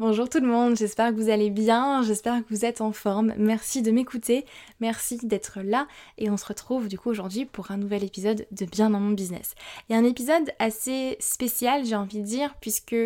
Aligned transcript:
Bonjour 0.00 0.30
tout 0.30 0.40
le 0.40 0.46
monde, 0.46 0.78
j'espère 0.78 1.10
que 1.10 1.16
vous 1.16 1.28
allez 1.28 1.50
bien, 1.50 2.02
j'espère 2.02 2.38
que 2.38 2.48
vous 2.48 2.64
êtes 2.64 2.80
en 2.80 2.90
forme. 2.90 3.34
Merci 3.36 3.82
de 3.82 3.90
m'écouter, 3.90 4.46
merci 4.80 5.18
d'être 5.22 5.60
là 5.62 5.86
et 6.16 6.30
on 6.30 6.38
se 6.38 6.46
retrouve 6.46 6.88
du 6.88 6.98
coup 6.98 7.10
aujourd'hui 7.10 7.44
pour 7.44 7.70
un 7.70 7.76
nouvel 7.76 8.02
épisode 8.02 8.46
de 8.50 8.64
Bien 8.64 8.88
dans 8.88 8.98
mon 8.98 9.10
business. 9.10 9.54
Et 9.90 9.94
un 9.94 10.04
épisode 10.04 10.52
assez 10.58 11.18
spécial, 11.20 11.84
j'ai 11.84 11.96
envie 11.96 12.20
de 12.20 12.24
dire, 12.24 12.54
puisque 12.62 12.96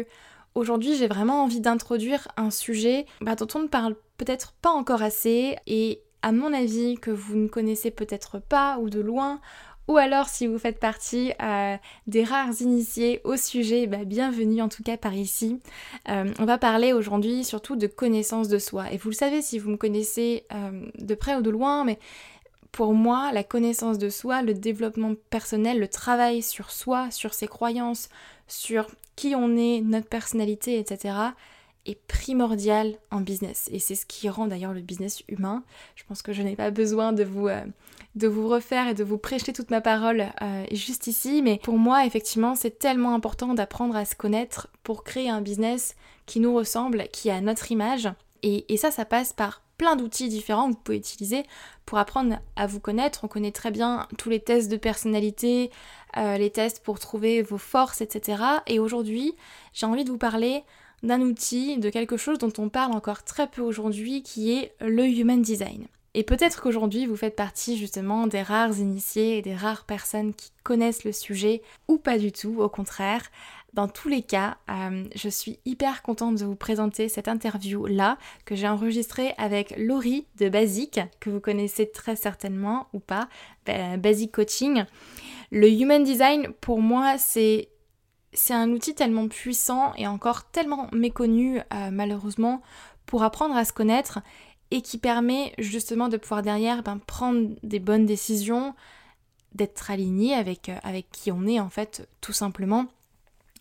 aujourd'hui 0.54 0.94
j'ai 0.94 1.08
vraiment 1.08 1.42
envie 1.42 1.58
d'introduire 1.58 2.28
un 2.36 2.52
sujet 2.52 3.06
bah, 3.20 3.34
dont 3.34 3.48
on 3.56 3.62
ne 3.64 3.66
parle 3.66 3.96
peut-être 4.16 4.52
pas 4.62 4.70
encore 4.70 5.02
assez 5.02 5.56
et 5.66 6.00
à 6.22 6.30
mon 6.30 6.52
avis 6.52 6.94
que 6.94 7.10
vous 7.10 7.34
ne 7.34 7.48
connaissez 7.48 7.90
peut-être 7.90 8.38
pas 8.38 8.78
ou 8.78 8.88
de 8.88 9.00
loin 9.00 9.40
ou 9.88 9.96
alors 9.96 10.28
si 10.28 10.46
vous 10.46 10.58
faites 10.58 10.78
partie 10.78 11.32
euh, 11.42 11.76
des 12.06 12.24
rares 12.24 12.60
initiés 12.60 13.20
au 13.24 13.36
sujet, 13.36 13.86
bah, 13.86 14.04
bienvenue 14.04 14.62
en 14.62 14.68
tout 14.68 14.82
cas 14.82 14.96
par 14.96 15.14
ici. 15.14 15.60
Euh, 16.08 16.32
on 16.38 16.44
va 16.44 16.58
parler 16.58 16.92
aujourd'hui 16.92 17.44
surtout 17.44 17.76
de 17.76 17.86
connaissance 17.86 18.48
de 18.48 18.58
soi. 18.58 18.90
Et 18.92 18.96
vous 18.96 19.10
le 19.10 19.14
savez 19.14 19.42
si 19.42 19.58
vous 19.58 19.70
me 19.70 19.76
connaissez 19.76 20.44
euh, 20.52 20.86
de 20.98 21.14
près 21.14 21.36
ou 21.36 21.42
de 21.42 21.50
loin, 21.50 21.84
mais 21.84 21.98
pour 22.72 22.94
moi, 22.94 23.30
la 23.32 23.44
connaissance 23.44 23.98
de 23.98 24.08
soi, 24.08 24.42
le 24.42 24.54
développement 24.54 25.14
personnel, 25.30 25.78
le 25.78 25.88
travail 25.88 26.42
sur 26.42 26.70
soi, 26.70 27.10
sur 27.10 27.34
ses 27.34 27.46
croyances, 27.46 28.08
sur 28.48 28.86
qui 29.16 29.34
on 29.36 29.56
est, 29.56 29.80
notre 29.80 30.08
personnalité, 30.08 30.78
etc., 30.78 31.14
est 31.86 32.00
primordial 32.08 32.96
en 33.10 33.20
business. 33.20 33.68
Et 33.70 33.78
c'est 33.78 33.94
ce 33.94 34.06
qui 34.06 34.28
rend 34.28 34.46
d'ailleurs 34.46 34.72
le 34.72 34.80
business 34.80 35.22
humain. 35.28 35.62
Je 35.94 36.02
pense 36.08 36.22
que 36.22 36.32
je 36.32 36.42
n'ai 36.42 36.56
pas 36.56 36.70
besoin 36.70 37.12
de 37.12 37.22
vous, 37.22 37.48
de 38.14 38.28
vous 38.28 38.48
refaire 38.48 38.88
et 38.88 38.94
de 38.94 39.04
vous 39.04 39.18
prêcher 39.18 39.52
toute 39.52 39.70
ma 39.70 39.80
parole 39.80 40.26
euh, 40.40 40.64
juste 40.70 41.06
ici. 41.06 41.42
Mais 41.42 41.58
pour 41.62 41.78
moi, 41.78 42.06
effectivement, 42.06 42.54
c'est 42.54 42.78
tellement 42.78 43.14
important 43.14 43.54
d'apprendre 43.54 43.96
à 43.96 44.04
se 44.04 44.14
connaître 44.14 44.68
pour 44.82 45.04
créer 45.04 45.28
un 45.28 45.40
business 45.40 45.96
qui 46.26 46.40
nous 46.40 46.54
ressemble, 46.54 47.08
qui 47.12 47.30
a 47.30 47.40
notre 47.40 47.72
image. 47.72 48.08
Et, 48.42 48.76
ça, 48.76 48.90
ça 48.90 49.06
passe 49.06 49.32
par 49.32 49.62
plein 49.78 49.96
d'outils 49.96 50.28
différents 50.28 50.68
que 50.68 50.76
vous 50.76 50.82
pouvez 50.82 50.98
utiliser 50.98 51.44
pour 51.86 51.96
apprendre 51.96 52.38
à 52.56 52.66
vous 52.66 52.78
connaître. 52.78 53.24
On 53.24 53.28
connaît 53.28 53.52
très 53.52 53.70
bien 53.70 54.06
tous 54.18 54.28
les 54.28 54.38
tests 54.38 54.70
de 54.70 54.76
personnalité, 54.76 55.70
euh, 56.18 56.36
les 56.36 56.50
tests 56.50 56.80
pour 56.80 56.98
trouver 56.98 57.40
vos 57.40 57.56
forces, 57.56 58.02
etc. 58.02 58.42
Et 58.66 58.78
aujourd'hui, 58.78 59.34
j'ai 59.72 59.86
envie 59.86 60.04
de 60.04 60.10
vous 60.10 60.18
parler 60.18 60.62
d'un 61.02 61.22
outil, 61.22 61.78
de 61.78 61.88
quelque 61.88 62.18
chose 62.18 62.38
dont 62.38 62.52
on 62.58 62.68
parle 62.68 62.92
encore 62.92 63.24
très 63.24 63.46
peu 63.46 63.62
aujourd'hui, 63.62 64.22
qui 64.22 64.52
est 64.52 64.74
le 64.80 65.06
Human 65.06 65.40
Design. 65.40 65.86
Et 66.14 66.22
peut-être 66.22 66.62
qu'aujourd'hui 66.62 67.06
vous 67.06 67.16
faites 67.16 67.36
partie 67.36 67.76
justement 67.76 68.26
des 68.26 68.42
rares 68.42 68.78
initiés 68.78 69.38
et 69.38 69.42
des 69.42 69.54
rares 69.54 69.84
personnes 69.84 70.32
qui 70.32 70.52
connaissent 70.62 71.04
le 71.04 71.12
sujet, 71.12 71.62
ou 71.88 71.98
pas 71.98 72.18
du 72.18 72.32
tout, 72.32 72.60
au 72.60 72.68
contraire. 72.68 73.22
Dans 73.72 73.88
tous 73.88 74.08
les 74.08 74.22
cas, 74.22 74.56
euh, 74.70 75.04
je 75.16 75.28
suis 75.28 75.58
hyper 75.64 76.02
contente 76.02 76.36
de 76.36 76.44
vous 76.44 76.54
présenter 76.54 77.08
cette 77.08 77.26
interview 77.26 77.86
là 77.86 78.18
que 78.44 78.54
j'ai 78.54 78.68
enregistrée 78.68 79.34
avec 79.36 79.74
Laurie 79.76 80.26
de 80.38 80.48
Basic, 80.48 81.00
que 81.18 81.28
vous 81.28 81.40
connaissez 81.40 81.90
très 81.90 82.14
certainement 82.14 82.86
ou 82.92 83.00
pas, 83.00 83.28
Basic 83.66 84.30
Coaching. 84.30 84.84
Le 85.50 85.68
Human 85.68 86.04
Design, 86.04 86.52
pour 86.60 86.80
moi, 86.80 87.18
c'est 87.18 87.68
c'est 88.34 88.54
un 88.54 88.70
outil 88.70 88.94
tellement 88.94 89.28
puissant 89.28 89.94
et 89.96 90.06
encore 90.06 90.50
tellement 90.50 90.88
méconnu 90.92 91.58
euh, 91.58 91.90
malheureusement 91.92 92.62
pour 93.06 93.22
apprendre 93.22 93.56
à 93.56 93.64
se 93.64 93.72
connaître 93.72 94.20
et 94.70 94.82
qui 94.82 94.98
permet 94.98 95.52
justement 95.58 96.08
de 96.08 96.16
pouvoir 96.16 96.42
derrière 96.42 96.82
ben, 96.82 96.98
prendre 96.98 97.50
des 97.62 97.78
bonnes 97.78 98.06
décisions, 98.06 98.74
d'être 99.54 99.90
aligné 99.90 100.34
avec, 100.34 100.68
euh, 100.68 100.76
avec 100.82 101.10
qui 101.10 101.30
on 101.30 101.46
est 101.46 101.60
en 101.60 101.70
fait 101.70 102.08
tout 102.20 102.32
simplement 102.32 102.86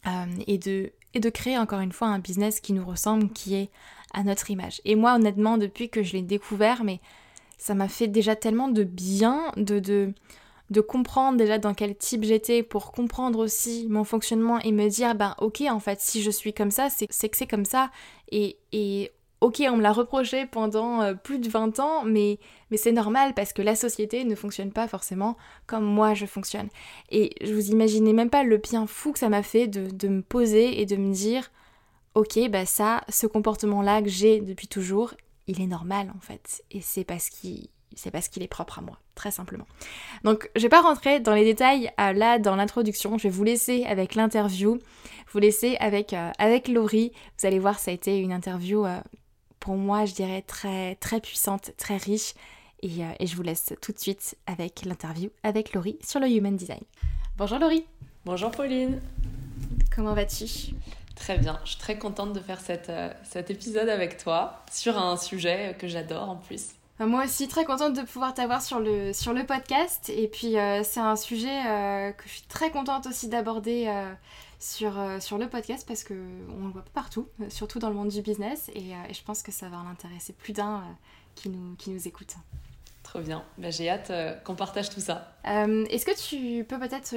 euh, 0.08 0.26
et, 0.48 0.58
de, 0.58 0.92
et 1.14 1.20
de 1.20 1.30
créer 1.30 1.58
encore 1.58 1.82
une 1.82 1.92
fois 1.92 2.08
un 2.08 2.20
business 2.20 2.60
qui 2.60 2.74
nous 2.74 2.86
ressemble, 2.86 3.30
qui 3.32 3.56
est 3.56 3.70
à 4.14 4.24
notre 4.24 4.50
image. 4.50 4.82
Et 4.86 4.96
moi 4.96 5.16
honnêtement 5.16 5.58
depuis 5.58 5.90
que 5.90 6.04
je 6.04 6.14
l'ai 6.14 6.22
découvert, 6.22 6.84
mais 6.84 7.00
ça 7.58 7.76
m'a 7.76 7.88
fait 7.88 8.08
déjà 8.08 8.36
tellement 8.36 8.68
de 8.68 8.84
bien 8.84 9.52
de, 9.56 9.80
de, 9.80 10.14
de 10.70 10.82
comprendre 10.82 11.38
déjà 11.38 11.58
dans 11.58 11.74
quel 11.74 11.96
type 11.96 12.24
j'étais 12.24 12.64
pour 12.64 12.92
comprendre 12.92 13.40
aussi 13.40 13.88
mon 13.90 14.04
fonctionnement 14.04 14.60
et 14.60 14.72
me 14.72 14.90
dire 14.90 15.16
ben 15.16 15.36
ok 15.40 15.62
en 15.70 15.80
fait 15.80 16.02
si 16.02 16.22
je 16.22 16.32
suis 16.32 16.54
comme 16.54 16.72
ça 16.72 16.90
c'est 16.90 17.08
que 17.08 17.16
c'est 17.16 17.48
comme 17.48 17.66
ça 17.66 17.90
et, 18.32 18.58
ok 19.44 19.62
on 19.70 19.76
me 19.76 19.82
l'a 19.82 19.92
reproché 19.92 20.46
pendant 20.46 21.02
euh, 21.02 21.14
plus 21.16 21.38
de 21.38 21.50
20 21.50 21.80
ans 21.80 22.04
mais, 22.06 22.40
c'est 22.76 22.94
normal 22.94 23.34
parce 23.36 23.54
que 23.54 23.62
la 23.62 23.76
société 23.76 24.24
ne 24.24 24.34
fonctionne 24.34 24.72
pas 24.72 24.88
forcément 24.88 25.38
comme 25.68 25.84
moi 25.84 26.14
je 26.16 26.26
fonctionne 26.26 26.70
et 27.12 27.36
je 27.46 27.54
vous 27.54 27.70
imaginez 27.70 28.14
même 28.14 28.32
pas 28.32 28.44
le 28.44 28.58
bien 28.58 28.88
fou 28.88 29.12
que 29.12 29.20
ça 29.20 29.30
m'a 29.30 29.44
fait 29.44 29.68
de, 29.68 29.92
de, 29.92 30.08
me 30.08 30.22
poser 30.24 30.82
et 30.82 30.88
de 30.88 30.96
me 30.96 31.14
dire 31.14 31.52
ok 32.16 32.50
bah 32.50 32.66
ça 32.66 33.04
ce 33.10 33.28
comportement 33.28 33.84
là 33.84 34.02
que 34.02 34.10
j'ai 34.10 34.40
depuis 34.40 34.68
toujours 34.68 35.14
il 35.46 35.62
est 35.62 35.68
normal 35.68 36.12
en 36.16 36.20
fait 36.20 36.64
et 36.72 36.82
c'est 36.82 37.04
parce 37.04 37.30
qu'il 37.30 37.68
c'est 37.96 38.10
parce 38.10 38.28
qu'il 38.28 38.42
est 38.42 38.48
propre 38.48 38.80
à 38.80 38.82
moi, 38.82 38.98
très 39.14 39.30
simplement. 39.30 39.68
Donc 40.24 40.50
je 40.56 40.62
vais 40.64 40.70
pas 40.70 40.82
rentrer 40.82 41.20
dans 41.20 41.36
les 41.36 41.44
détails 41.44 41.92
euh, 42.00 42.12
là 42.12 42.40
dans 42.40 42.56
l'introduction, 42.56 43.20
je 43.20 43.24
vais 43.26 43.30
vous 43.30 43.44
laisser 43.44 43.84
avec 43.84 44.16
l'interview, 44.16 44.80
vous 45.32 45.40
laisser 45.40 45.78
avec, 45.80 46.14
euh, 46.14 46.32
avec 46.40 46.68
Laurie. 46.68 47.12
Vous 47.38 47.46
allez 47.46 47.60
voir, 47.60 47.78
ça 47.78 47.92
a 47.92 47.94
été 47.94 48.18
une 48.18 48.34
interview 48.34 48.84
pour 49.64 49.76
moi, 49.76 50.04
je 50.04 50.14
dirais, 50.14 50.42
très, 50.42 50.96
très 50.96 51.22
puissante, 51.22 51.72
très 51.78 51.96
riche. 51.96 52.34
Et, 52.82 53.00
et 53.18 53.28
je 53.28 53.34
vous 53.38 53.44
laisse 53.44 53.74
tout 53.82 53.94
de 53.94 53.98
suite 53.98 54.36
avec 54.46 54.84
l'interview 54.84 55.30
avec 55.42 55.72
Laurie 55.72 55.98
sur 56.06 56.20
le 56.20 56.28
Human 56.28 56.58
Design. 56.58 56.84
Bonjour 57.38 57.60
Laurie. 57.60 57.86
Bonjour 58.26 58.52
Pauline. 58.52 59.02
Comment 59.96 60.16
vas-tu? 60.16 60.74
Très 61.16 61.38
bien, 61.38 61.62
je 61.64 61.70
suis 61.70 61.80
très 61.80 61.98
contente 61.98 62.34
de 62.34 62.42
faire 62.42 62.60
cette, 62.60 62.92
cet 63.24 63.52
épisode 63.52 63.88
avec 63.88 64.18
toi 64.18 64.66
sur 64.70 64.98
un 64.98 65.16
sujet 65.16 65.78
que 65.80 65.88
j'adore 65.88 66.30
en 66.30 66.36
plus. 66.36 66.72
Euh, 67.02 67.08
moi 67.08 67.24
aussi, 67.26 67.48
très 67.48 67.66
contente 67.66 67.96
de 67.96 68.02
pouvoir 68.02 68.34
t'avoir 68.34 68.62
sur 68.62 68.80
le, 68.80 69.14
sur 69.14 69.34
le 69.34 69.46
podcast. 69.46 70.10
Et 70.10 70.28
puis, 70.28 70.58
euh, 70.58 70.84
c'est 70.84 71.00
un 71.00 71.16
sujet 71.16 71.66
euh, 71.66 72.12
que 72.12 72.24
je 72.26 72.34
suis 72.34 72.48
très 72.48 72.70
contente 72.72 73.08
aussi 73.08 73.28
d'aborder 73.28 73.92
sur, 74.60 74.94
sur 75.20 75.38
le 75.38 75.48
podcast 75.48 75.86
parce 75.88 76.04
qu'on 76.04 76.14
ne 76.14 76.66
le 76.68 76.72
voit 76.72 76.84
pas 76.84 76.92
partout, 76.94 77.28
surtout 77.50 77.80
dans 77.80 77.90
le 77.90 77.96
monde 77.96 78.10
du 78.10 78.22
business. 78.22 78.70
Et, 78.76 78.92
et 78.92 79.14
je 79.14 79.24
pense 79.24 79.42
que 79.42 79.52
ça 79.52 79.70
va 79.70 79.78
en 79.78 79.88
intéresser 79.88 80.34
plus 80.34 80.54
d'un 80.54 80.84
qui, 81.36 81.50
nous, 81.50 81.76
qui 81.76 81.90
nous 81.90 82.08
écoute. 82.08 82.36
Trop 83.02 83.20
bien. 83.20 83.44
Bah, 83.58 83.70
J'ai 83.72 83.90
hâte 83.90 84.12
qu'on 84.46 84.56
partage 84.56 84.90
tout 84.90 85.02
ça. 85.02 85.36
Est-ce 85.44 86.06
que 86.06 86.16
tu 86.18 86.64
peux 86.64 86.80
peut-être 86.80 87.16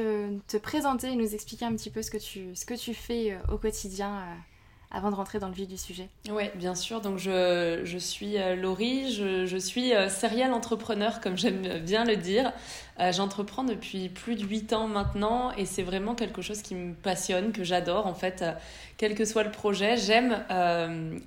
te 0.49 0.57
présenter 0.57 1.13
et 1.13 1.17
nous 1.17 1.35
expliquer 1.35 1.67
un 1.67 1.73
petit 1.77 1.91
peu 1.91 2.03
ce 2.03 2.11
que 2.11 2.19
tu, 2.19 2.57
ce 2.57 2.65
que 2.65 2.75
tu 2.75 2.95
fais 2.95 3.39
au 3.53 3.59
quotidien 3.59 4.25
avant 4.91 5.11
de 5.11 5.17
rentrer 5.17 5.39
dans 5.39 5.49
le 5.49 5.55
vif 5.55 5.67
du 5.67 5.77
sujet 5.77 6.09
Oui, 6.31 6.45
bien 6.55 6.75
sûr. 6.75 7.01
Donc, 7.01 7.19
je, 7.19 7.81
je 7.85 7.99
suis 7.99 8.39
euh, 8.39 8.55
Laurie, 8.55 9.13
je, 9.13 9.45
je 9.45 9.57
suis 9.57 9.93
euh, 9.93 10.09
serial 10.09 10.53
entrepreneur, 10.53 11.21
comme 11.21 11.37
j'aime 11.37 11.81
bien 11.81 12.05
le 12.05 12.17
dire. 12.17 12.53
Euh, 13.01 13.13
j'entreprends 13.13 13.65
depuis 13.65 14.09
plus 14.09 14.37
de 14.37 14.45
8 14.45 14.73
ans 14.73 14.87
maintenant 14.87 15.53
et 15.53 15.67
c'est 15.67 15.83
vraiment 15.83 16.15
quelque 16.15 16.41
chose 16.41 16.63
qui 16.63 16.75
me 16.75 16.95
passionne, 16.95 17.53
que 17.53 17.65
j'adore. 17.65 18.07
En 18.07 18.15
fait, 18.15 18.45
quel 18.97 19.15
que 19.15 19.25
soit 19.25 19.43
le 19.43 19.51
projet, 19.51 19.97
j'aime 19.97 20.45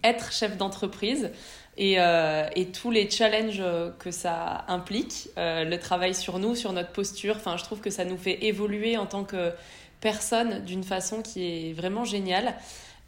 être 0.04 0.32
chef 0.32 0.58
d'entreprise. 0.58 1.32
Et, 1.78 1.94
et, 1.94 2.72
tous 2.74 2.92
les 2.92 3.10
challenges 3.10 3.64
que 4.00 4.12
ça 4.12 4.66
implique, 4.68 5.30
le 5.38 5.76
travail 5.78 6.14
sur 6.14 6.40
nous, 6.40 6.56
sur 6.56 6.74
notre 6.74 6.92
posture, 6.92 7.36
enfin, 7.38 7.56
je 7.56 7.64
trouve 7.64 7.80
que 7.80 7.90
ça 7.90 8.04
nous 8.04 8.18
fait 8.18 8.44
évoluer 8.46 8.98
en 8.98 9.06
tant 9.06 9.24
que 9.24 9.54
personne 10.02 10.64
d'une 10.66 10.84
façon 10.84 11.22
qui 11.22 11.70
est 11.70 11.74
vraiment 11.74 12.04
géniale. 12.04 12.56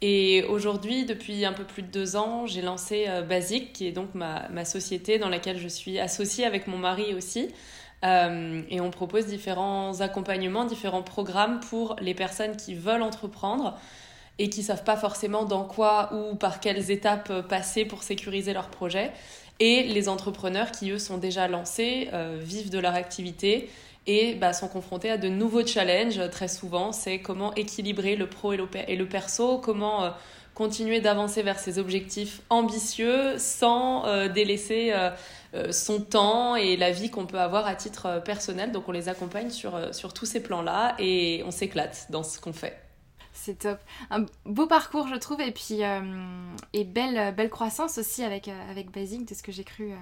Et 0.04 0.42
aujourd'hui, 0.48 1.04
depuis 1.04 1.44
un 1.44 1.52
peu 1.52 1.62
plus 1.62 1.82
de 1.82 1.86
deux 1.86 2.16
ans, 2.16 2.44
j'ai 2.44 2.60
lancé 2.60 3.04
euh, 3.06 3.22
Basic, 3.22 3.72
qui 3.72 3.86
est 3.86 3.92
donc 3.92 4.14
ma, 4.14 4.64
société 4.64 5.18
dans 5.18 5.28
laquelle 5.28 5.58
je 5.58 5.68
suis 5.68 6.00
associée 6.00 6.44
avec 6.44 6.66
mon 6.66 6.76
mari 6.76 7.14
aussi. 7.14 7.48
Euh, 8.04 8.62
et 8.68 8.80
on 8.80 8.90
propose 8.90 9.26
différents 9.26 10.00
accompagnements, 10.00 10.64
différents 10.64 11.04
programmes 11.04 11.60
pour 11.60 11.94
les 12.00 12.14
personnes 12.14 12.56
qui 12.56 12.74
veulent 12.74 13.02
entreprendre 13.02 13.78
et 14.40 14.48
qui 14.48 14.64
savent 14.64 14.82
pas 14.82 14.96
forcément 14.96 15.44
dans 15.44 15.62
quoi 15.62 16.12
ou 16.12 16.34
par 16.34 16.58
quelles 16.58 16.90
étapes 16.90 17.46
passer 17.48 17.84
pour 17.84 18.02
sécuriser 18.02 18.52
leur 18.52 18.70
projet. 18.70 19.12
Et 19.60 19.84
les 19.84 20.08
entrepreneurs 20.08 20.72
qui, 20.72 20.90
eux, 20.90 20.98
sont 20.98 21.18
déjà 21.18 21.46
lancés, 21.46 22.08
euh, 22.12 22.40
vivent 22.42 22.70
de 22.70 22.80
leur 22.80 22.96
activité 22.96 23.70
et 24.06 24.34
bah, 24.34 24.52
sont 24.52 24.68
confrontés 24.68 25.10
à 25.10 25.16
de 25.16 25.28
nouveaux 25.28 25.66
challenges 25.66 26.20
très 26.30 26.48
souvent. 26.48 26.92
C'est 26.92 27.20
comment 27.20 27.54
équilibrer 27.54 28.16
le 28.16 28.28
pro 28.28 28.52
et 28.52 28.56
le, 28.56 29.06
perso, 29.06 29.58
comment 29.58 30.04
euh, 30.04 30.10
continuer 30.54 31.00
d'avancer 31.00 31.42
vers 31.42 31.58
ses 31.58 31.78
objectifs 31.78 32.42
ambitieux 32.50 33.38
sans 33.38 34.28
délaisser 34.28 34.92
son 35.70 36.00
temps 36.00 36.56
et 36.56 36.76
la 36.76 36.90
vie 36.90 37.10
qu'on 37.10 37.24
peut 37.24 37.40
avoir 37.40 37.66
à 37.66 37.74
titre 37.74 38.22
personnel. 38.22 38.70
Donc 38.70 38.86
on 38.86 38.92
les 38.92 39.08
accompagne 39.08 39.48
sur, 39.48 39.94
sur 39.94 40.12
tous 40.12 40.26
ces 40.26 40.42
plans-là 40.42 40.94
et 40.98 41.42
on 41.46 41.50
s'éclate 41.50 42.06
dans 42.10 42.22
ce 42.22 42.38
qu'on 42.38 42.52
fait. 42.52 42.78
C'est 43.32 43.60
top. 43.60 43.78
Un 44.10 44.26
beau 44.44 44.66
parcours, 44.66 45.08
je 45.08 45.14
trouve, 45.14 45.40
et 45.40 45.52
puis 45.52 45.80
et 46.74 46.84
belle, 46.84 47.34
belle 47.34 47.50
croissance 47.50 47.96
aussi 47.96 48.22
avec, 48.22 48.48
avec 48.68 48.90
Basing, 48.90 49.24
de 49.24 49.34
ce 49.34 49.42
que 49.42 49.52
j'ai 49.52 49.64
cru 49.64 49.94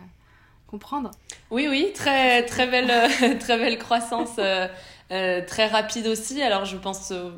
Oui, 1.50 1.66
oui, 1.68 1.92
très, 1.94 2.44
très, 2.44 2.66
belle, 2.66 2.92
très 3.40 3.58
belle 3.58 3.78
croissance, 3.78 4.36
euh, 4.38 4.68
euh, 5.10 5.42
très 5.46 5.66
rapide 5.66 6.06
aussi. 6.06 6.40
Alors, 6.42 6.64
je 6.64 6.76
pense 6.76 7.10
euh, 7.10 7.30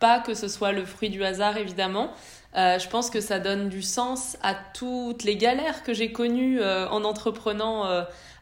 pas 0.00 0.18
que 0.20 0.34
ce 0.34 0.48
soit 0.48 0.72
le 0.72 0.84
fruit 0.84 1.10
du 1.10 1.24
hasard, 1.24 1.56
évidemment. 1.56 2.10
je 2.54 2.88
pense 2.88 3.10
que 3.10 3.20
ça 3.20 3.38
donne 3.38 3.68
du 3.68 3.82
sens 3.82 4.36
à 4.42 4.54
toutes 4.54 5.24
les 5.24 5.36
galères 5.36 5.82
que 5.82 5.94
j'ai 5.94 6.12
connues 6.12 6.62
en 6.62 7.04
entreprenant 7.04 7.84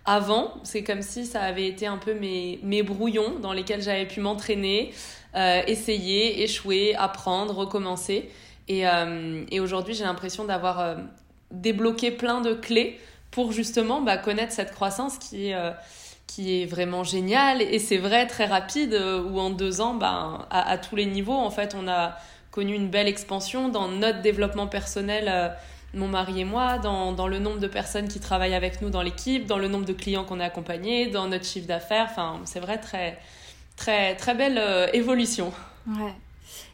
avant. 0.05 0.55
C'est 0.63 0.83
comme 0.83 1.03
si 1.03 1.27
ça 1.27 1.43
avait 1.43 1.67
été 1.67 1.87
un 1.87 1.99
peu 1.99 2.15
mes, 2.15 2.59
mes 2.63 2.83
brouillons 2.83 3.39
dans 3.41 3.53
lesquels 3.53 3.83
j'avais 3.83 4.07
pu 4.07 4.21
m'entraîner, 4.21 4.93
essayer, 5.35 6.43
échouer, 6.43 6.97
apprendre, 6.97 7.55
recommencer. 7.55 8.31
Et, 8.67 8.85
et 9.51 9.61
aujourd'hui, 9.61 9.95
j'ai 9.95 10.05
l'impression 10.05 10.45
d'avoir 10.45 10.97
débloqué 11.53 12.11
plein 12.11 12.41
de 12.41 12.55
clés 12.55 12.99
pour 13.35 13.51
justement 13.51 14.01
bah, 14.01 14.17
connaître 14.17 14.53
cette 14.53 14.71
croissance 14.71 15.19
qui 15.19 15.49
est, 15.49 15.55
euh, 15.55 15.73
qui 16.29 16.63
est 16.63 16.67
vraiment 16.67 17.03
géniale. 17.03 17.61
Et 17.63 17.81
c'est 17.81 17.99
vrai, 17.99 18.29
très 18.29 18.47
rapide, 18.47 18.95
euh, 18.95 19.25
où 19.25 19.41
en 19.41 19.51
deux 19.51 19.81
ans, 19.81 19.95
bah, 19.95 20.47
à, 20.51 20.79
tous 20.79 20.95
les 20.95 21.05
niveaux, 21.05 21.35
en 21.35 21.51
fait, 21.51 21.75
on 21.77 21.89
a 21.89 22.17
connu 22.53 22.75
une 22.75 22.89
belle 22.89 23.09
expansion 23.09 23.69
dans 23.69 23.89
notre 23.89 24.23
développement 24.23 24.69
personnel, 24.69 25.25
euh, 25.27 25.49
mon 25.95 26.07
mari 26.07 26.43
et 26.43 26.45
moi, 26.45 26.79
dans, 26.79 27.27
le 27.27 27.39
nombre 27.41 27.59
de 27.59 27.67
personnes 27.67 28.07
qui 28.07 28.21
travaillent 28.21 28.55
avec 28.55 28.81
nous 28.81 28.91
dans 28.91 29.03
l'équipe, 29.03 29.47
dans 29.47 29.59
le 29.59 29.67
nombre 29.67 29.85
de 29.85 29.93
clients 29.93 30.23
qu'on 30.23 30.39
a 30.39 30.45
accompagnés, 30.45 31.09
dans 31.09 31.27
notre 31.27 31.45
chiffre 31.45 31.67
d'affaires. 31.67 32.07
Enfin, 32.11 32.41
c'est 32.45 32.61
vrai, 32.61 32.79
très, 32.79 33.19
très, 33.77 34.15
très 34.15 34.35
belle 34.35 34.61
évolution. 34.93 35.53
Ouais. 35.89 36.15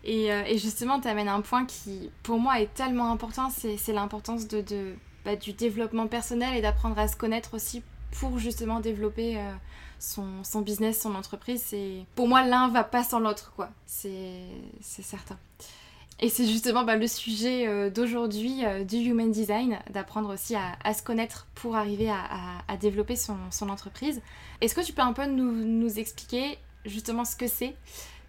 Et, 0.04 0.26
et 0.26 0.58
justement, 0.58 1.00
tu 1.00 1.08
amènes 1.08 1.28
un 1.28 1.40
point 1.42 1.64
qui, 1.64 2.10
pour 2.22 2.38
moi, 2.38 2.60
est 2.60 2.72
tellement 2.74 3.10
important, 3.10 3.50
c'est 3.50 3.92
l'importance 3.92 4.48
de, 4.48 4.62
de 4.62 4.94
bah, 5.30 5.36
du 5.36 5.52
développement 5.52 6.08
personnel 6.08 6.56
et 6.56 6.60
d'apprendre 6.60 6.98
à 6.98 7.06
se 7.06 7.14
connaître 7.14 7.54
aussi 7.54 7.84
pour 8.18 8.40
justement 8.40 8.80
développer 8.80 9.38
euh, 9.38 9.52
son, 10.00 10.60
business, 10.60 11.00
son 11.00 11.14
entreprise. 11.14 11.62
C'est 11.64 12.04
pour 12.16 12.26
moi 12.26 12.42
l'un 12.42 12.66
va 12.68 12.82
pas 12.82 13.04
sans 13.04 13.20
l'autre 13.20 13.52
quoi. 13.54 13.68
C'est 13.86 14.42
certain. 14.80 15.38
Et 16.18 16.28
c'est 16.28 16.46
justement 16.46 16.82
bah, 16.82 16.96
le 16.96 17.06
sujet 17.06 17.68
euh, 17.68 17.90
d'aujourd'hui 17.90 18.64
euh, 18.64 18.82
du 18.82 18.96
Human 18.96 19.30
Design, 19.30 19.78
d'apprendre 19.90 20.34
aussi 20.34 20.56
à, 20.56 20.94
se 20.94 21.02
connaître 21.02 21.46
pour 21.54 21.76
arriver 21.76 22.10
à, 22.10 22.76
développer 22.80 23.14
son, 23.14 23.68
entreprise. 23.68 24.20
Est-ce 24.60 24.74
que 24.74 24.80
tu 24.80 24.92
peux 24.92 25.02
un 25.02 25.12
peu 25.12 25.26
nous 25.26 25.98
expliquer 26.00 26.58
justement 26.84 27.24
ce 27.24 27.36
que 27.36 27.46
c'est 27.46 27.76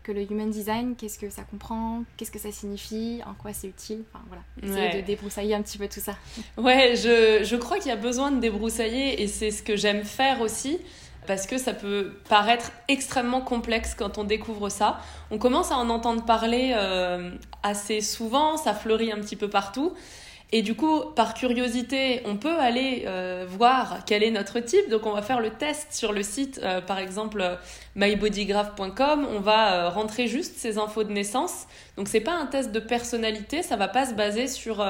que 0.03 0.11
le 0.11 0.21
human 0.29 0.49
design, 0.49 0.95
qu'est-ce 0.95 1.19
que 1.19 1.29
ça 1.29 1.43
comprend, 1.43 2.03
qu'est-ce 2.17 2.31
que 2.31 2.39
ça 2.39 2.51
signifie, 2.51 3.21
en 3.25 3.33
quoi 3.33 3.53
c'est 3.53 3.67
utile. 3.67 4.03
Enfin 4.13 4.23
voilà, 4.27 4.43
essayer 4.61 5.01
de 5.01 5.05
débroussailler 5.05 5.55
un 5.55 5.61
petit 5.61 5.77
peu 5.77 5.87
tout 5.87 5.99
ça. 5.99 6.15
Ouais, 6.57 6.95
je, 6.95 7.43
je 7.43 7.55
crois 7.55 7.77
qu'il 7.77 7.89
y 7.89 7.93
a 7.93 7.97
besoin 7.97 8.31
de 8.31 8.39
débroussailler 8.39 9.21
et 9.21 9.27
c'est 9.27 9.51
ce 9.51 9.63
que 9.63 9.75
j'aime 9.75 10.03
faire 10.03 10.41
aussi 10.41 10.79
parce 11.27 11.45
que 11.45 11.57
ça 11.57 11.73
peut 11.73 12.13
paraître 12.29 12.71
extrêmement 12.87 13.41
complexe 13.41 13.95
quand 13.95 14.17
on 14.17 14.23
découvre 14.23 14.69
ça. 14.69 14.99
On 15.29 15.37
commence 15.37 15.71
à 15.71 15.75
en 15.75 15.89
entendre 15.89 16.25
parler 16.25 16.73
euh, 16.75 17.31
assez 17.63 18.01
souvent, 18.01 18.57
ça 18.57 18.73
fleurit 18.73 19.11
un 19.11 19.19
petit 19.19 19.35
peu 19.35 19.49
partout. 19.49 19.93
Et 20.53 20.63
du 20.63 20.75
coup, 20.75 21.01
par 21.15 21.33
curiosité, 21.33 22.21
on 22.25 22.35
peut 22.35 22.59
aller 22.59 23.05
euh, 23.07 23.45
voir 23.47 23.99
quel 24.05 24.21
est 24.21 24.31
notre 24.31 24.59
type. 24.59 24.89
Donc, 24.89 25.05
on 25.05 25.13
va 25.13 25.21
faire 25.21 25.39
le 25.39 25.51
test 25.51 25.93
sur 25.93 26.11
le 26.11 26.23
site, 26.23 26.59
euh, 26.63 26.81
par 26.81 26.99
exemple 26.99 27.57
mybodygraph.com. 27.95 29.27
On 29.31 29.39
va 29.39 29.73
euh, 29.73 29.89
rentrer 29.89 30.27
juste 30.27 30.57
ces 30.57 30.77
infos 30.77 31.05
de 31.05 31.13
naissance. 31.13 31.67
Donc, 31.95 32.09
c'est 32.09 32.19
pas 32.19 32.33
un 32.33 32.47
test 32.47 32.73
de 32.73 32.79
personnalité. 32.79 33.63
Ça 33.63 33.77
va 33.77 33.87
pas 33.87 34.05
se 34.05 34.13
baser 34.13 34.49
sur 34.49 34.85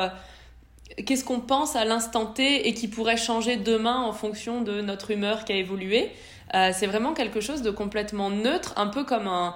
qu'est-ce 1.05 1.23
qu'on 1.23 1.39
pense 1.39 1.75
à 1.75 1.85
l'instant 1.85 2.25
T 2.25 2.67
et 2.67 2.73
qui 2.73 2.87
pourrait 2.87 3.17
changer 3.17 3.55
demain 3.55 4.01
en 4.01 4.13
fonction 4.13 4.61
de 4.61 4.81
notre 4.81 5.11
humeur 5.11 5.45
qui 5.45 5.53
a 5.53 5.55
évolué. 5.55 6.11
c'est 6.53 6.87
vraiment 6.87 7.13
quelque 7.13 7.39
chose 7.39 7.61
de 7.61 7.71
complètement 7.71 8.29
neutre, 8.29 8.73
un 8.77 8.87
peu 8.87 9.03
comme 9.03 9.27
un 9.27 9.55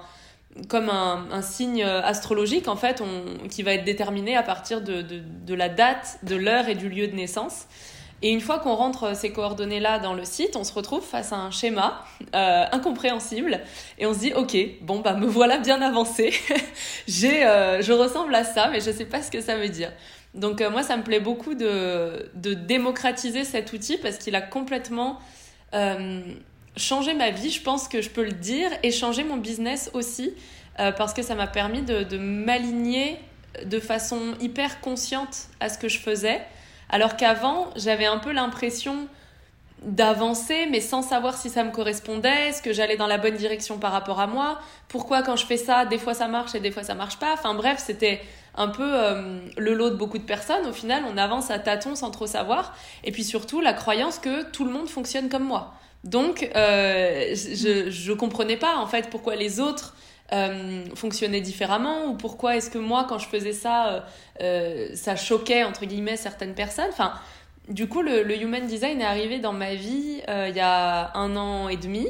comme 0.68 0.88
un, 0.88 1.26
un, 1.30 1.42
signe 1.42 1.82
astrologique 1.82 2.68
en 2.68 2.76
fait 2.76 3.02
on, 3.02 3.48
qui 3.48 3.62
va 3.62 3.74
être 3.74 3.84
déterminé 3.84 4.36
à 4.36 4.42
partir 4.42 4.80
de, 4.80 5.02
de, 5.02 5.20
de 5.20 5.54
la 5.54 5.68
date, 5.68 6.18
de 6.22 6.36
l'heure 6.36 6.68
et 6.68 6.74
du 6.74 6.88
lieu 6.88 7.08
de 7.08 7.14
naissance. 7.14 7.66
Et 8.22 8.30
une 8.30 8.40
fois 8.40 8.58
qu'on 8.58 8.74
rentre 8.74 9.14
ces 9.14 9.30
coordonnées-là 9.30 9.98
dans 9.98 10.14
le 10.14 10.24
site, 10.24 10.56
on 10.56 10.64
se 10.64 10.72
retrouve 10.72 11.04
face 11.04 11.32
à 11.32 11.36
un 11.36 11.50
schéma 11.50 12.02
euh, 12.34 12.64
incompréhensible 12.72 13.60
et 13.98 14.06
on 14.06 14.14
se 14.14 14.20
dit 14.20 14.32
ok 14.34 14.56
bon 14.80 15.00
bah 15.00 15.14
me 15.14 15.26
voilà 15.26 15.58
bien 15.58 15.82
avancé, 15.82 16.32
j'ai 17.06 17.44
euh, 17.44 17.82
je 17.82 17.92
ressemble 17.92 18.34
à 18.34 18.44
ça 18.44 18.68
mais 18.70 18.80
je 18.80 18.90
sais 18.90 19.04
pas 19.04 19.22
ce 19.22 19.30
que 19.30 19.40
ça 19.40 19.56
veut 19.56 19.68
dire. 19.68 19.92
Donc 20.34 20.60
euh, 20.62 20.70
moi 20.70 20.82
ça 20.82 20.96
me 20.96 21.02
plaît 21.02 21.20
beaucoup 21.20 21.54
de, 21.54 22.30
de 22.34 22.54
démocratiser 22.54 23.44
cet 23.44 23.72
outil 23.74 23.98
parce 23.98 24.16
qu'il 24.16 24.34
a 24.34 24.42
complètement 24.42 25.18
changer 26.76 27.14
ma 27.14 27.30
vie, 27.30 27.50
je 27.50 27.62
pense 27.62 27.88
que 27.88 28.02
je 28.02 28.10
peux 28.10 28.24
le 28.24 28.32
dire, 28.32 28.70
et 28.82 28.90
changer 28.90 29.24
mon 29.24 29.36
business 29.36 29.90
aussi, 29.94 30.34
euh, 30.78 30.92
parce 30.92 31.14
que 31.14 31.22
ça 31.22 31.34
m'a 31.34 31.46
permis 31.46 31.82
de, 31.82 32.02
de 32.02 32.18
m'aligner 32.18 33.18
de 33.64 33.80
façon 33.80 34.34
hyper 34.40 34.80
consciente 34.80 35.48
à 35.60 35.68
ce 35.68 35.78
que 35.78 35.88
je 35.88 35.98
faisais, 35.98 36.42
alors 36.88 37.16
qu'avant, 37.16 37.70
j'avais 37.76 38.06
un 38.06 38.18
peu 38.18 38.32
l'impression 38.32 39.08
d'avancer, 39.82 40.66
mais 40.70 40.80
sans 40.80 41.02
savoir 41.02 41.36
si 41.36 41.50
ça 41.50 41.62
me 41.62 41.70
correspondait, 41.70 42.48
est-ce 42.48 42.62
que 42.62 42.72
j'allais 42.72 42.96
dans 42.96 43.06
la 43.06 43.18
bonne 43.18 43.36
direction 43.36 43.78
par 43.78 43.92
rapport 43.92 44.20
à 44.20 44.26
moi, 44.26 44.58
pourquoi 44.88 45.22
quand 45.22 45.36
je 45.36 45.44
fais 45.44 45.58
ça, 45.58 45.84
des 45.84 45.98
fois 45.98 46.14
ça 46.14 46.28
marche 46.28 46.54
et 46.54 46.60
des 46.60 46.70
fois 46.70 46.82
ça 46.82 46.94
marche 46.94 47.18
pas. 47.18 47.34
Enfin 47.34 47.54
bref, 47.54 47.82
c'était 47.84 48.22
un 48.54 48.68
peu 48.68 48.82
euh, 48.84 49.40
le 49.58 49.74
lot 49.74 49.90
de 49.90 49.96
beaucoup 49.96 50.18
de 50.18 50.24
personnes. 50.24 50.66
Au 50.66 50.72
final, 50.72 51.04
on 51.12 51.18
avance 51.18 51.50
à 51.50 51.58
tâtons 51.58 51.94
sans 51.94 52.10
trop 52.10 52.26
savoir. 52.26 52.74
Et 53.04 53.12
puis 53.12 53.22
surtout, 53.22 53.60
la 53.60 53.74
croyance 53.74 54.18
que 54.18 54.50
tout 54.50 54.64
le 54.64 54.70
monde 54.70 54.88
fonctionne 54.88 55.28
comme 55.28 55.44
moi. 55.44 55.74
Donc, 56.06 56.48
euh, 56.54 57.34
je 57.34 58.10
ne 58.10 58.16
comprenais 58.16 58.56
pas 58.56 58.76
en 58.76 58.86
fait 58.86 59.10
pourquoi 59.10 59.34
les 59.34 59.58
autres 59.60 59.96
euh, 60.32 60.84
fonctionnaient 60.94 61.40
différemment 61.40 62.06
ou 62.06 62.14
pourquoi 62.14 62.56
est-ce 62.56 62.70
que 62.70 62.78
moi, 62.78 63.06
quand 63.08 63.18
je 63.18 63.26
faisais 63.26 63.52
ça, 63.52 64.06
euh, 64.40 64.88
ça 64.94 65.16
choquait 65.16 65.64
entre 65.64 65.84
guillemets 65.84 66.16
certaines 66.16 66.54
personnes. 66.54 66.90
Enfin, 66.90 67.12
du 67.68 67.88
coup, 67.88 68.02
le, 68.02 68.22
le 68.22 68.40
Human 68.40 68.64
Design 68.66 69.00
est 69.00 69.04
arrivé 69.04 69.40
dans 69.40 69.52
ma 69.52 69.74
vie 69.74 70.22
il 70.28 70.56
y 70.56 70.60
a 70.60 71.10
un 71.16 71.36
an 71.36 71.68
et 71.68 71.76
demi. 71.76 72.06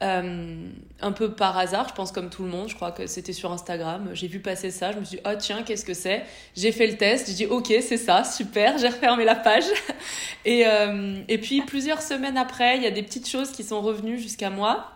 Euh, 0.00 0.68
un 1.00 1.10
peu 1.10 1.32
par 1.32 1.58
hasard, 1.58 1.88
je 1.88 1.94
pense 1.94 2.12
comme 2.12 2.30
tout 2.30 2.44
le 2.44 2.48
monde, 2.48 2.68
je 2.68 2.76
crois 2.76 2.92
que 2.92 3.08
c'était 3.08 3.32
sur 3.32 3.50
Instagram, 3.50 4.10
j'ai 4.12 4.28
vu 4.28 4.38
passer 4.38 4.70
ça, 4.70 4.92
je 4.92 4.98
me 4.98 5.04
suis 5.04 5.16
dit, 5.16 5.22
oh 5.26 5.34
tiens, 5.36 5.64
qu'est-ce 5.64 5.84
que 5.84 5.94
c'est? 5.94 6.24
J'ai 6.54 6.70
fait 6.70 6.86
le 6.86 6.96
test, 6.96 7.26
j'ai 7.26 7.34
dit, 7.34 7.46
ok, 7.46 7.66
c'est 7.80 7.96
ça, 7.96 8.22
super, 8.22 8.78
j'ai 8.78 8.88
refermé 8.88 9.24
la 9.24 9.34
page. 9.34 9.64
Et, 10.44 10.66
euh, 10.66 11.20
et 11.26 11.36
puis 11.38 11.62
plusieurs 11.62 12.00
semaines 12.00 12.38
après, 12.38 12.76
il 12.76 12.82
y 12.82 12.86
a 12.86 12.90
des 12.90 13.02
petites 13.02 13.28
choses 13.28 13.50
qui 13.50 13.64
sont 13.64 13.82
revenues 13.82 14.18
jusqu'à 14.18 14.50
moi. 14.50 14.86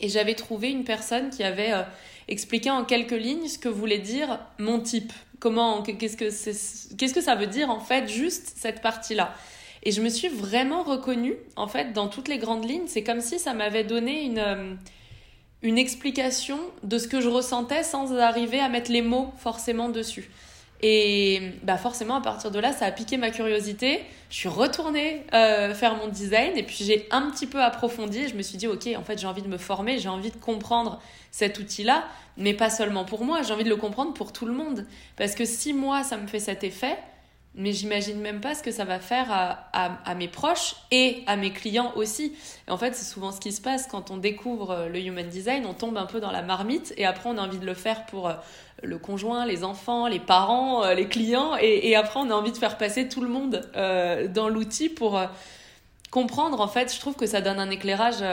Et 0.00 0.08
j'avais 0.08 0.34
trouvé 0.34 0.70
une 0.70 0.84
personne 0.84 1.30
qui 1.30 1.44
avait 1.44 1.72
euh, 1.72 1.82
expliqué 2.26 2.70
en 2.70 2.84
quelques 2.84 3.10
lignes 3.12 3.46
ce 3.46 3.58
que 3.58 3.68
voulait 3.68 3.98
dire 3.98 4.40
mon 4.58 4.80
type. 4.80 5.12
Comment, 5.38 5.82
qu'est-ce 5.82 6.16
que 6.16 6.96
qu'est-ce 6.96 7.14
que 7.14 7.20
ça 7.20 7.34
veut 7.34 7.46
dire 7.46 7.70
en 7.70 7.80
fait, 7.80 8.08
juste 8.08 8.54
cette 8.56 8.80
partie-là? 8.80 9.34
Et 9.82 9.92
je 9.92 10.02
me 10.02 10.08
suis 10.08 10.28
vraiment 10.28 10.82
reconnue, 10.82 11.36
en 11.56 11.68
fait, 11.68 11.92
dans 11.92 12.08
toutes 12.08 12.28
les 12.28 12.38
grandes 12.38 12.68
lignes. 12.68 12.86
C'est 12.86 13.02
comme 13.02 13.20
si 13.20 13.38
ça 13.38 13.54
m'avait 13.54 13.84
donné 13.84 14.22
une, 14.24 14.38
euh, 14.38 14.74
une 15.62 15.78
explication 15.78 16.58
de 16.82 16.98
ce 16.98 17.08
que 17.08 17.20
je 17.20 17.28
ressentais 17.28 17.82
sans 17.82 18.14
arriver 18.16 18.60
à 18.60 18.68
mettre 18.68 18.90
les 18.90 19.02
mots 19.02 19.32
forcément 19.38 19.88
dessus. 19.88 20.30
Et 20.82 21.52
bah 21.62 21.76
forcément, 21.76 22.16
à 22.16 22.20
partir 22.22 22.50
de 22.50 22.58
là, 22.58 22.72
ça 22.72 22.86
a 22.86 22.90
piqué 22.90 23.18
ma 23.18 23.30
curiosité. 23.30 24.00
Je 24.30 24.36
suis 24.36 24.48
retournée 24.48 25.24
euh, 25.34 25.74
faire 25.74 25.96
mon 25.96 26.08
design 26.08 26.56
et 26.56 26.62
puis 26.62 26.84
j'ai 26.84 27.06
un 27.10 27.30
petit 27.30 27.46
peu 27.46 27.62
approfondi. 27.62 28.28
Je 28.28 28.34
me 28.34 28.42
suis 28.42 28.56
dit, 28.56 28.66
ok, 28.66 28.88
en 28.96 29.02
fait, 29.02 29.18
j'ai 29.18 29.26
envie 29.26 29.42
de 29.42 29.48
me 29.48 29.58
former, 29.58 29.98
j'ai 29.98 30.08
envie 30.08 30.30
de 30.30 30.38
comprendre 30.38 31.00
cet 31.30 31.58
outil-là, 31.58 32.04
mais 32.38 32.54
pas 32.54 32.70
seulement 32.70 33.04
pour 33.04 33.24
moi, 33.24 33.42
j'ai 33.42 33.52
envie 33.52 33.64
de 33.64 33.68
le 33.68 33.76
comprendre 33.76 34.14
pour 34.14 34.32
tout 34.32 34.46
le 34.46 34.52
monde. 34.52 34.86
Parce 35.16 35.34
que 35.34 35.44
si 35.44 35.74
moi, 35.74 36.02
ça 36.02 36.16
me 36.16 36.26
fait 36.26 36.40
cet 36.40 36.64
effet, 36.64 36.96
mais 37.54 37.72
j'imagine 37.72 38.20
même 38.20 38.40
pas 38.40 38.54
ce 38.54 38.62
que 38.62 38.70
ça 38.70 38.84
va 38.84 39.00
faire 39.00 39.26
à, 39.30 39.68
à, 39.72 40.14
mes 40.14 40.28
proches 40.28 40.76
et 40.92 41.24
à 41.26 41.36
mes 41.36 41.50
clients 41.50 41.92
aussi. 41.96 42.36
Et 42.68 42.70
en 42.70 42.78
fait, 42.78 42.94
c'est 42.94 43.04
souvent 43.04 43.32
ce 43.32 43.40
qui 43.40 43.50
se 43.50 43.60
passe 43.60 43.88
quand 43.88 44.10
on 44.10 44.18
découvre 44.18 44.70
euh, 44.70 44.88
le 44.88 45.00
human 45.00 45.28
design, 45.28 45.66
on 45.66 45.74
tombe 45.74 45.96
un 45.96 46.06
peu 46.06 46.20
dans 46.20 46.30
la 46.30 46.42
marmite 46.42 46.94
et 46.96 47.04
après 47.04 47.28
on 47.28 47.38
a 47.38 47.42
envie 47.42 47.58
de 47.58 47.66
le 47.66 47.74
faire 47.74 48.06
pour 48.06 48.28
euh, 48.28 48.34
le 48.84 48.98
conjoint, 48.98 49.46
les 49.46 49.64
enfants, 49.64 50.06
les 50.06 50.20
parents, 50.20 50.84
euh, 50.84 50.94
les 50.94 51.08
clients 51.08 51.56
et, 51.60 51.96
après 51.96 52.20
on 52.20 52.30
a 52.30 52.34
envie 52.34 52.52
de 52.52 52.56
faire 52.56 52.78
passer 52.78 53.08
tout 53.08 53.20
le 53.20 53.28
monde 53.28 53.68
dans 54.32 54.48
l'outil 54.48 54.88
pour 54.88 55.20
comprendre 56.10 56.60
en 56.60 56.68
fait, 56.68 56.94
je 56.94 57.00
trouve 57.00 57.14
que 57.14 57.26
ça 57.26 57.40
donne 57.40 57.58
un 57.58 57.68
éclairage 57.68 58.24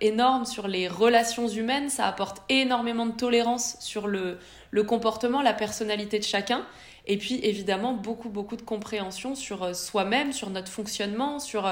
énorme 0.00 0.46
sur 0.46 0.68
les 0.68 0.88
relations 0.88 1.48
humaines, 1.48 1.90
ça 1.90 2.06
apporte 2.06 2.42
énormément 2.48 3.04
de 3.04 3.12
tolérance 3.12 3.76
sur 3.80 4.06
le, 4.06 4.38
le 4.70 4.82
comportement, 4.84 5.42
la 5.42 5.52
personnalité 5.52 6.18
de 6.18 6.24
chacun 6.24 6.64
Et 7.10 7.18
puis 7.18 7.40
évidemment 7.42 7.92
beaucoup 7.92 8.28
beaucoup 8.28 8.56
de 8.56 8.62
compréhension 8.62 9.34
sur 9.34 9.74
soi-même, 9.74 10.32
sur 10.32 10.48
notre 10.50 10.70
fonctionnement, 10.70 11.40
sur 11.40 11.68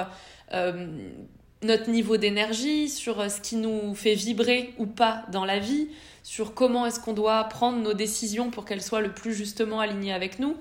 notre 1.63 1.91
niveau 1.91 2.17
d'énergie, 2.17 2.89
sur 2.89 3.31
ce 3.31 3.41
qui 3.41 3.57
nous 3.57 3.95
fait 3.95 4.15
vibrer 4.15 4.75
ou 4.79 4.87
pas 4.87 5.25
dans 5.31 5.45
la 5.45 5.59
vie, 5.59 5.89
sur 6.23 6.55
comment 6.55 6.87
est-ce 6.87 7.01
qu'on 7.01 7.13
doit 7.13 7.43
prendre 7.45 7.79
nos 7.79 7.95
décisions 7.95 8.51
pour 8.51 8.65
qu'elles 8.65 8.83
soient 8.83 9.01
le 9.01 9.13
plus 9.13 9.35
justement 9.35 9.81
alignées 9.81 10.13
avec 10.13 10.39
nous. 10.39 10.57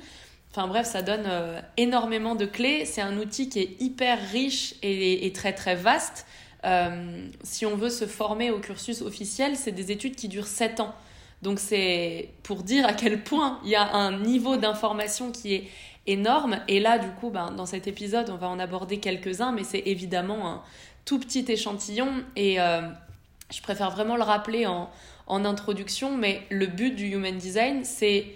Enfin 0.52 0.68
bref, 0.68 0.88
ça 0.88 1.02
donne 1.02 1.26
euh, 1.28 1.60
énormément 1.78 2.34
de 2.34 2.46
clés. 2.46 2.86
C'est 2.86 3.02
un 3.02 3.18
outil 3.18 3.50
qui 3.50 3.60
est 3.60 3.82
hyper 3.82 4.18
riche 4.32 4.76
et, 4.82 5.32
très 5.34 5.54
très 5.54 5.76
vaste. 5.76 6.26
Euh, 6.66 7.28
si 7.44 7.66
on 7.66 7.76
veut 7.76 7.90
se 7.90 8.08
former 8.08 8.50
au 8.50 8.60
cursus 8.60 9.02
officiel, 9.02 9.56
c'est 9.56 9.72
des 9.72 9.92
études 9.92 10.16
qui 10.16 10.28
durent 10.28 10.48
7 10.48 10.80
ans. 10.80 10.96
Donc 11.42 11.60
c'est 11.60 12.30
pour 12.44 12.64
dire 12.64 12.86
à 12.86 12.94
quel 12.94 13.24
point 13.24 13.60
il 13.64 13.70
y 13.70 13.76
a 13.76 13.94
un 13.94 14.20
niveau 14.20 14.58
d'information 14.58 15.32
qui 15.32 15.54
est 15.54 15.68
énorme. 16.08 16.60
Et 16.68 16.80
là, 16.80 16.98
du 16.98 17.10
coup, 17.10 17.30
ben, 17.30 17.52
dans 17.52 17.66
cet 17.66 17.88
épisode, 17.88 18.30
on 18.30 18.38
va 18.38 18.48
en 18.48 18.60
aborder 18.60 19.00
quelques-uns, 19.00 19.52
mais 19.52 19.64
c'est 19.64 19.84
évidemment 19.86 20.50
un 20.50 20.64
tout 21.06 21.20
petit 21.20 21.46
échantillon. 21.48 22.24
Et 22.36 22.60
euh, 22.60 22.82
je 23.52 23.62
préfère 23.62 23.92
vraiment 23.92 24.16
le 24.16 24.24
rappeler 24.24 24.66
en, 24.66 24.90
introduction, 25.28 26.16
mais 26.16 26.42
le 26.50 26.68
but 26.68 26.96
du 26.96 27.08
Human 27.08 27.38
Design, 27.38 27.84
c'est 27.84 28.28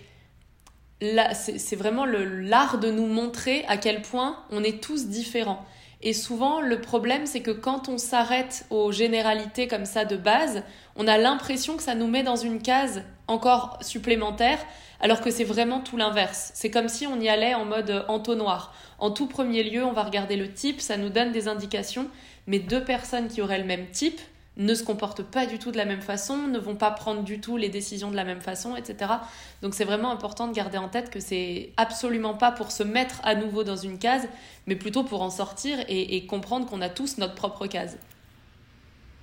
c'est 1.34 1.75
vraiment 1.75 2.05
l'art 2.05 2.77
de 2.77 2.91
nous 2.91 3.08
montrer 3.08 3.65
à 3.67 3.77
quel 3.77 4.03
point 4.03 4.38
on 4.51 4.63
est 4.63 4.84
tous 4.84 5.08
différents. 5.08 5.65
Et 6.03 6.13
souvent, 6.13 6.62
le 6.62 6.81
problème, 6.81 7.25
c'est 7.25 7.41
que 7.41 7.51
quand 7.51 7.88
on 7.88 7.98
s'arrête 7.98 8.65
aux 8.72 8.91
généralités 8.91 9.67
comme 9.67 9.86
ça 9.86 10.03
de 10.03 10.17
base, 10.17 10.63
on 10.96 11.08
a 11.08 11.17
l'impression 11.17 11.77
que 11.77 11.84
ça 11.84 11.93
nous 11.93 12.08
met 12.08 12.24
dans 12.24 12.36
une 12.36 12.62
case 12.62 13.03
encore 13.27 13.77
supplémentaire, 13.81 14.60
alors 15.00 15.22
que 15.22 15.29
c'est 15.29 15.43
vraiment 15.43 15.79
tout 15.79 15.98
l'inverse. 15.98 16.51
C'est 16.55 16.72
comme 16.72 16.88
si 16.88 17.05
on 17.05 17.20
y 17.20 17.29
allait 17.29 17.53
en 17.53 17.65
mode 17.65 18.05
entonnoir. 18.08 18.74
En 18.98 19.12
tout 19.12 19.27
premier 19.27 19.63
lieu, 19.63 19.86
on 19.86 19.93
va 19.93 20.03
regarder 20.03 20.38
le 20.38 20.51
type, 20.51 20.81
ça 20.81 20.98
nous 20.98 21.10
donne 21.10 21.31
des 21.31 21.48
indications, 21.48 22.08
mais 22.48 22.60
deux 22.60 22.84
personnes 22.84 23.27
qui 23.27 23.41
auraient 23.41 23.60
le 23.60 23.65
même 23.65 23.88
type, 23.89 24.20
ne 24.58 24.74
se 24.75 24.84
comportent 24.84 25.24
pas 25.24 25.46
du 25.46 25.60
tout 25.60 25.72
de 25.72 25.77
la 25.77 25.86
même 25.86 26.01
façon, 26.01 26.48
ne 26.48 26.60
vont 26.60 26.75
pas 26.75 26.91
prendre 26.91 27.24
du 27.24 27.39
tout 27.39 27.55
les 27.55 27.70
décisions 27.70 28.12
de 28.12 28.15
la 28.15 28.25
même 28.25 28.41
façon, 28.41 28.75
etc. 28.75 29.13
Donc 29.62 29.74
c'est 29.74 29.86
vraiment 29.86 30.12
important 30.12 30.48
de 30.48 30.53
garder 30.53 30.77
en 30.77 30.89
tête 30.89 31.10
que 31.10 31.22
c'est 31.22 31.72
absolument 31.77 32.34
pas 32.34 32.51
pour 32.51 32.72
se 32.72 32.84
mettre 32.84 33.22
à 33.24 33.36
nouveau 33.36 33.63
dans 33.63 33.77
une 33.77 33.98
case, 33.98 34.27
mais 34.67 34.75
plutôt 34.75 35.03
pour 35.03 35.22
en 35.22 35.29
sortir 35.29 35.77
et, 35.88 36.25
comprendre 36.25 36.65
qu'on 36.67 36.81
a 36.81 36.89
tous 36.89 37.17
notre 37.17 37.36
propre 37.36 37.65
case. 37.67 37.98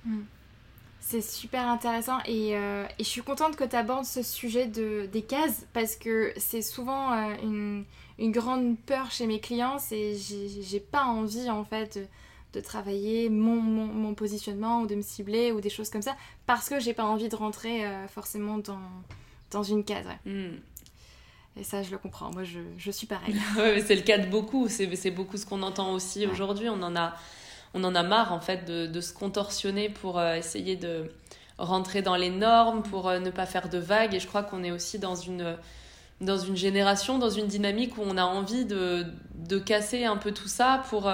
Hmm. 0.03 0.23
C'est 0.99 1.21
super 1.21 1.67
intéressant 1.67 2.17
euh, 2.27 2.85
et, 2.97 3.03
je 3.03 3.09
suis 3.09 3.21
contente 3.21 3.55
que 3.55 3.63
tu 3.63 3.75
abordes 3.75 4.05
ce 4.05 4.21
sujet 4.21 4.67
de, 4.67 5.07
des 5.11 5.21
cases 5.21 5.65
parce 5.73 5.95
que 5.95 6.33
c'est 6.37 6.61
souvent 6.61 7.13
euh, 7.13 7.35
une, 7.41 7.85
une, 8.17 8.31
grande 8.31 8.77
peur 8.77 9.09
chez 9.09 9.25
mes 9.25 9.39
clients, 9.39 9.79
c'est 9.79 10.15
j'ai 10.15 10.79
pas 10.79 11.05
envie 11.05 11.49
en 11.49 11.63
fait 11.63 11.99
de 12.53 12.59
travailler 12.59 13.29
mon, 13.29 13.61
mon, 13.61 14.15
positionnement 14.15 14.81
ou 14.81 14.87
de 14.87 14.95
me 14.95 15.01
cibler 15.01 15.51
ou 15.51 15.61
des 15.61 15.69
choses 15.69 15.89
comme 15.89 16.01
ça 16.01 16.15
parce 16.47 16.67
que 16.67 16.79
j'ai 16.79 16.93
pas 16.93 17.03
envie 17.03 17.29
de 17.29 17.35
rentrer 17.35 17.85
euh, 17.85 18.07
forcément 18.07 18.57
dans, 18.57 18.79
dans 19.51 19.63
une 19.63 19.83
case. 19.83 20.07
Hmm. 20.25 20.55
Et 21.57 21.63
ça, 21.63 21.83
je 21.83 21.91
le 21.91 21.97
comprends. 21.97 22.31
Moi, 22.31 22.43
je, 22.43 22.59
je 22.77 22.91
suis 22.91 23.05
pareil. 23.05 23.35
ouais, 23.57 23.83
c'est 23.85 23.95
le 23.95 24.01
cas 24.01 24.17
de 24.17 24.27
beaucoup. 24.27 24.67
C'est 24.67 25.11
beaucoup 25.11 25.37
ce 25.37 25.45
qu'on 25.45 25.61
entend 25.61 25.93
aussi 25.93 26.25
aujourd'hui. 26.25 26.69
On 26.69 26.81
en 26.81 26.95
a 26.95 27.15
on 27.75 27.83
en 27.83 27.93
a 27.93 28.01
marre 28.01 28.33
en 28.33 28.39
fait 28.39 28.65
de, 28.65 28.87
de 28.87 29.01
se 29.01 29.13
contorsionner 29.13 29.89
pour 29.89 30.17
euh, 30.17 30.33
essayer 30.33 30.75
de 30.75 31.11
rentrer 31.59 32.01
dans 32.01 32.15
les 32.15 32.31
normes, 32.31 32.81
pour 32.81 33.07
euh, 33.07 33.19
ne 33.19 33.29
pas 33.29 33.45
faire 33.45 33.69
de 33.69 33.77
vagues. 33.77 34.15
Et 34.15 34.19
je 34.19 34.25
crois 34.25 34.41
qu'on 34.41 34.63
est 34.63 34.71
aussi 34.71 34.97
dans 34.97 35.15
une 35.15 35.55
dans 36.21 36.37
une 36.37 36.57
génération, 36.57 37.17
dans 37.17 37.29
une 37.29 37.47
dynamique 37.47 37.97
où 37.97 38.01
on 38.03 38.17
a 38.17 38.23
envie 38.23 38.65
de, 38.65 39.05
de 39.35 39.57
casser 39.57 40.03
un 40.03 40.17
peu 40.17 40.33
tout 40.33 40.49
ça 40.49 40.83
pour 40.89 41.09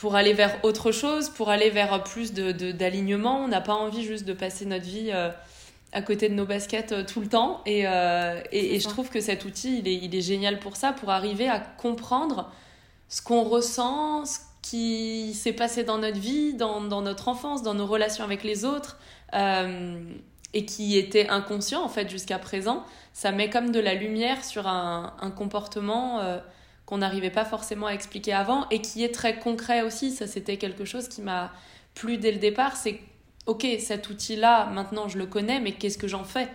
pour 0.00 0.16
aller 0.16 0.32
vers 0.32 0.64
autre 0.64 0.92
chose, 0.92 1.28
pour 1.28 1.50
aller 1.50 1.68
vers 1.68 2.02
plus 2.02 2.32
d'alignement. 2.32 3.40
De, 3.40 3.44
on 3.44 3.48
n'a 3.48 3.60
pas 3.60 3.74
envie 3.74 4.02
juste 4.02 4.24
de 4.24 4.32
passer 4.32 4.64
notre 4.64 4.86
vie 4.86 5.10
euh, 5.12 5.28
à 5.92 6.00
côté 6.00 6.30
de 6.30 6.34
nos 6.34 6.46
baskets 6.46 6.92
euh, 6.92 7.04
tout 7.04 7.20
le 7.20 7.26
temps. 7.26 7.60
Et, 7.66 7.86
euh, 7.86 8.40
et, 8.50 8.80
je 8.80 8.88
trouve 8.88 9.10
que 9.10 9.20
cet 9.20 9.44
outil, 9.44 9.80
il 9.80 9.88
est, 9.88 9.94
il 9.96 10.14
est, 10.14 10.22
génial 10.22 10.58
pour 10.58 10.76
ça, 10.76 10.94
pour 10.94 11.10
arriver 11.10 11.50
à 11.50 11.60
comprendre 11.60 12.50
ce 13.10 13.20
qu'on 13.20 13.44
ressent, 13.44 14.24
ce 14.24 14.38
qui 14.62 15.34
s'est 15.34 15.52
passé 15.52 15.84
dans 15.84 15.98
notre 15.98 16.18
vie, 16.18 16.54
dans, 16.54 16.80
dans, 16.80 17.02
notre 17.02 17.28
enfance, 17.28 17.62
dans 17.62 17.74
nos 17.74 17.86
relations 17.86 18.24
avec 18.24 18.42
les 18.42 18.64
autres, 18.64 18.98
et 19.34 20.64
qui 20.64 20.96
était 20.96 21.28
inconscient 21.28 21.84
en 21.84 21.88
fait 21.90 22.08
jusqu'à 22.08 22.38
présent. 22.38 22.84
Ça 23.12 23.32
met 23.32 23.50
comme 23.50 23.70
de 23.70 23.80
la 23.80 23.92
lumière 23.92 24.44
sur 24.46 24.66
un, 24.66 25.14
un 25.20 25.30
comportement 25.30 26.40
qu'on 26.90 26.98
n'arrivait 26.98 27.30
pas 27.30 27.46
forcément 27.46 27.86
à 27.86 27.92
expliquer 27.92 28.34
avant 28.34 28.68
et 28.70 28.82
qui 28.82 29.02
est 29.04 29.14
très 29.14 29.38
concret 29.38 29.80
aussi. 29.82 30.10
Ça, 30.10 30.26
c'était 30.26 30.58
quelque 30.58 30.84
chose 30.84 31.08
qui 31.08 31.22
m'a 31.22 31.52
plu 31.94 32.18
dès 32.18 32.32
le 32.32 32.38
départ. 32.38 32.76
C'est, 32.76 33.00
ok, 33.46 33.66
cet 33.78 34.10
outil-là, 34.10 34.66
maintenant 34.66 35.08
je 35.08 35.16
le 35.16 35.26
connais, 35.26 35.60
mais 35.60 35.72
qu'est-ce 35.72 35.96
que 35.96 36.08
j'en 36.08 36.24
fais? 36.24 36.48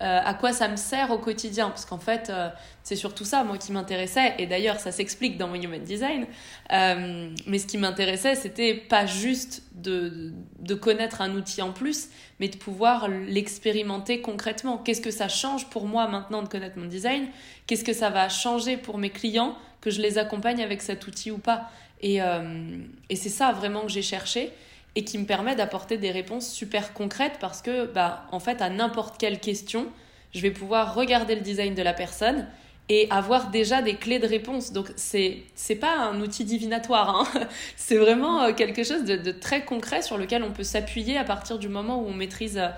Euh, 0.00 0.20
à 0.24 0.34
quoi 0.34 0.52
ça 0.52 0.66
me 0.66 0.76
sert 0.76 1.12
au 1.12 1.18
quotidien? 1.18 1.68
Parce 1.68 1.84
qu'en 1.84 1.98
fait, 1.98 2.28
euh, 2.28 2.48
c'est 2.82 2.96
surtout 2.96 3.24
ça, 3.24 3.44
moi, 3.44 3.56
qui 3.56 3.70
m'intéressait. 3.70 4.34
Et 4.38 4.46
d'ailleurs, 4.48 4.80
ça 4.80 4.90
s'explique 4.90 5.38
dans 5.38 5.46
mon 5.46 5.54
Human 5.54 5.80
Design. 5.80 6.26
Euh, 6.72 7.30
mais 7.46 7.58
ce 7.58 7.68
qui 7.68 7.78
m'intéressait, 7.78 8.34
c'était 8.34 8.74
pas 8.74 9.06
juste 9.06 9.62
de, 9.74 10.32
de 10.58 10.74
connaître 10.74 11.20
un 11.20 11.36
outil 11.36 11.62
en 11.62 11.70
plus, 11.70 12.08
mais 12.40 12.48
de 12.48 12.56
pouvoir 12.56 13.06
l'expérimenter 13.08 14.20
concrètement. 14.22 14.76
Qu'est-ce 14.78 15.02
que 15.02 15.12
ça 15.12 15.28
change 15.28 15.70
pour 15.70 15.86
moi 15.86 16.08
maintenant 16.08 16.42
de 16.42 16.48
connaître 16.48 16.78
mon 16.78 16.86
design? 16.86 17.28
Qu'est-ce 17.68 17.84
que 17.84 17.92
ça 17.92 18.10
va 18.10 18.28
changer 18.28 18.76
pour 18.76 18.98
mes 18.98 19.10
clients? 19.10 19.56
Que 19.82 19.90
je 19.90 20.00
les 20.00 20.16
accompagne 20.16 20.62
avec 20.62 20.80
cet 20.80 21.06
outil 21.06 21.30
ou 21.30 21.36
pas. 21.36 21.68
Et, 22.00 22.22
euh, 22.22 22.78
et 23.10 23.16
c'est 23.16 23.28
ça 23.28 23.52
vraiment 23.52 23.82
que 23.82 23.92
j'ai 23.92 24.02
cherché 24.02 24.50
et 24.94 25.04
qui 25.04 25.18
me 25.18 25.26
permet 25.26 25.54
d'apporter 25.56 25.98
des 25.98 26.10
réponses 26.10 26.50
super 26.50 26.94
concrètes 26.94 27.36
parce 27.40 27.60
que, 27.60 27.86
bah, 27.86 28.26
en 28.30 28.40
fait, 28.40 28.62
à 28.62 28.70
n'importe 28.70 29.18
quelle 29.18 29.40
question, 29.40 29.86
je 30.34 30.40
vais 30.40 30.50
pouvoir 30.50 30.94
regarder 30.94 31.34
le 31.34 31.40
design 31.40 31.74
de 31.74 31.82
la 31.82 31.92
personne 31.92 32.46
et 32.88 33.08
avoir 33.10 33.50
déjà 33.50 33.80
des 33.82 33.94
clés 33.94 34.18
de 34.18 34.26
réponse. 34.26 34.72
Donc, 34.72 34.92
c'est 34.96 35.38
c'est 35.54 35.76
pas 35.76 35.96
un 35.96 36.20
outil 36.20 36.44
divinatoire, 36.44 37.16
hein. 37.34 37.48
c'est 37.76 37.96
vraiment 37.96 38.42
euh, 38.42 38.52
quelque 38.52 38.84
chose 38.84 39.04
de, 39.04 39.16
de, 39.16 39.32
très 39.32 39.64
concret 39.64 40.02
sur 40.02 40.18
lequel 40.18 40.42
on 40.42 40.52
peut 40.52 40.64
s'appuyer 40.64 41.16
à 41.16 41.24
partir 41.24 41.58
du 41.58 41.68
moment 41.68 42.02
où 42.02 42.06
on 42.06 42.14
maîtrise 42.14 42.58
euh, 42.58 42.68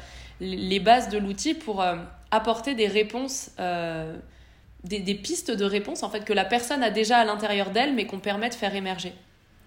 les 0.40 0.80
bases 0.80 1.08
de 1.08 1.18
l'outil 1.18 1.54
pour 1.54 1.84
apporter 2.32 2.74
des 2.74 2.88
réponses 2.88 3.50
des, 4.84 5.14
pistes 5.14 5.50
de 5.50 5.64
réponse 5.64 6.02
en 6.02 6.10
fait 6.10 6.24
que 6.24 6.32
la 6.32 6.44
personne 6.44 6.82
a 6.82 6.90
déjà 6.90 7.18
à 7.18 7.24
l'intérieur 7.24 7.70
d'elle 7.70 7.94
mais 7.94 8.06
qu'on 8.06 8.20
permet 8.20 8.48
de 8.48 8.54
faire 8.54 8.74
émerger. 8.74 9.12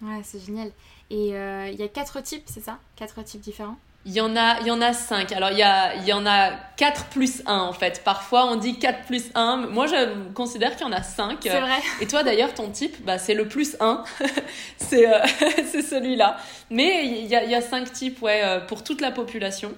Ouais, 0.01 0.21
c'est 0.23 0.43
génial. 0.45 0.71
Et 1.09 1.35
euh, 1.35 1.69
il 1.71 1.79
y 1.79 1.83
a 1.83 1.87
quatre 1.87 2.21
types, 2.21 2.43
c'est 2.45 2.63
ça? 2.63 2.77
Quatre 2.95 3.23
types 3.23 3.41
différents? 3.41 3.77
Il 4.05 4.13
y, 4.13 4.21
en 4.21 4.37
a, 4.37 4.61
il 4.61 4.67
y 4.67 4.71
en 4.71 4.79
a 4.79 4.93
cinq. 4.93 5.33
Alors, 5.33 5.51
il 5.51 5.57
y, 5.57 5.63
a, 5.63 5.95
il 5.95 6.05
y 6.05 6.13
en 6.13 6.25
a 6.25 6.51
quatre 6.77 7.07
plus 7.07 7.41
un, 7.45 7.59
en 7.59 7.73
fait. 7.73 8.03
Parfois, 8.05 8.45
on 8.45 8.55
dit 8.55 8.79
4 8.79 9.05
plus 9.05 9.25
1. 9.35 9.67
Moi, 9.69 9.85
je 9.87 10.31
considère 10.31 10.77
qu'il 10.77 10.87
y 10.87 10.89
en 10.89 10.93
a 10.93 11.03
cinq. 11.03 11.39
C'est 11.41 11.59
vrai. 11.59 11.79
Et 11.99 12.07
toi, 12.07 12.23
d'ailleurs, 12.23 12.53
ton 12.53 12.69
type, 12.69 13.03
bah, 13.03 13.17
c'est 13.17 13.33
le 13.33 13.49
plus 13.49 13.75
1. 13.81 14.05
c'est 14.77 15.13
euh, 15.13 15.19
c'est 15.69 15.81
celui-là. 15.81 16.37
Mais 16.69 17.05
il 17.05 17.25
y 17.25 17.35
a, 17.35 17.43
il 17.43 17.51
y 17.51 17.55
a 17.55 17.61
cinq 17.61 17.91
types 17.91 18.21
ouais, 18.21 18.41
euh, 18.45 18.61
pour 18.61 18.81
toute 18.81 19.01
la 19.01 19.11
population. 19.11 19.73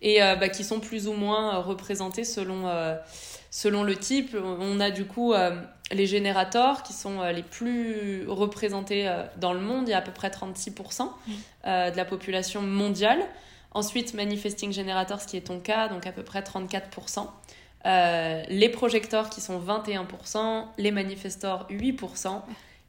Et 0.00 0.18
bah, 0.20 0.48
qui 0.48 0.64
sont 0.64 0.80
plus 0.80 1.06
ou 1.06 1.12
moins 1.12 1.58
représentés 1.58 2.24
selon 2.24 2.66
selon 3.52 3.84
le 3.84 3.94
type. 3.94 4.34
On 4.34 4.80
a 4.80 4.90
du 4.90 5.04
coup 5.04 5.32
euh, 5.32 5.54
les 5.92 6.06
générateurs 6.06 6.82
qui 6.82 6.94
sont 6.94 7.20
euh, 7.20 7.30
les 7.30 7.44
plus 7.44 8.24
représentés 8.26 9.06
euh, 9.06 9.24
dans 9.36 9.52
le 9.52 9.60
monde. 9.60 9.86
Il 9.86 9.90
y 9.92 9.94
a 9.94 9.98
à 9.98 10.02
peu 10.02 10.10
près 10.10 10.30
36% 10.30 11.06
de 11.64 11.96
la 11.96 12.04
population 12.04 12.62
mondiale. 12.62 13.20
Ensuite, 13.70 14.14
Manifesting 14.14 14.72
Generators, 14.72 15.24
qui 15.26 15.36
est 15.36 15.46
ton 15.46 15.60
cas, 15.60 15.88
donc 15.88 16.06
à 16.06 16.12
peu 16.12 16.22
près 16.22 16.40
34%. 16.40 17.26
les 18.48 18.68
projecteurs 18.70 19.30
qui 19.30 19.40
sont 19.40 19.60
21%, 19.60 20.64
les 20.78 20.90
manifestors 20.90 21.66
8% 21.70 22.40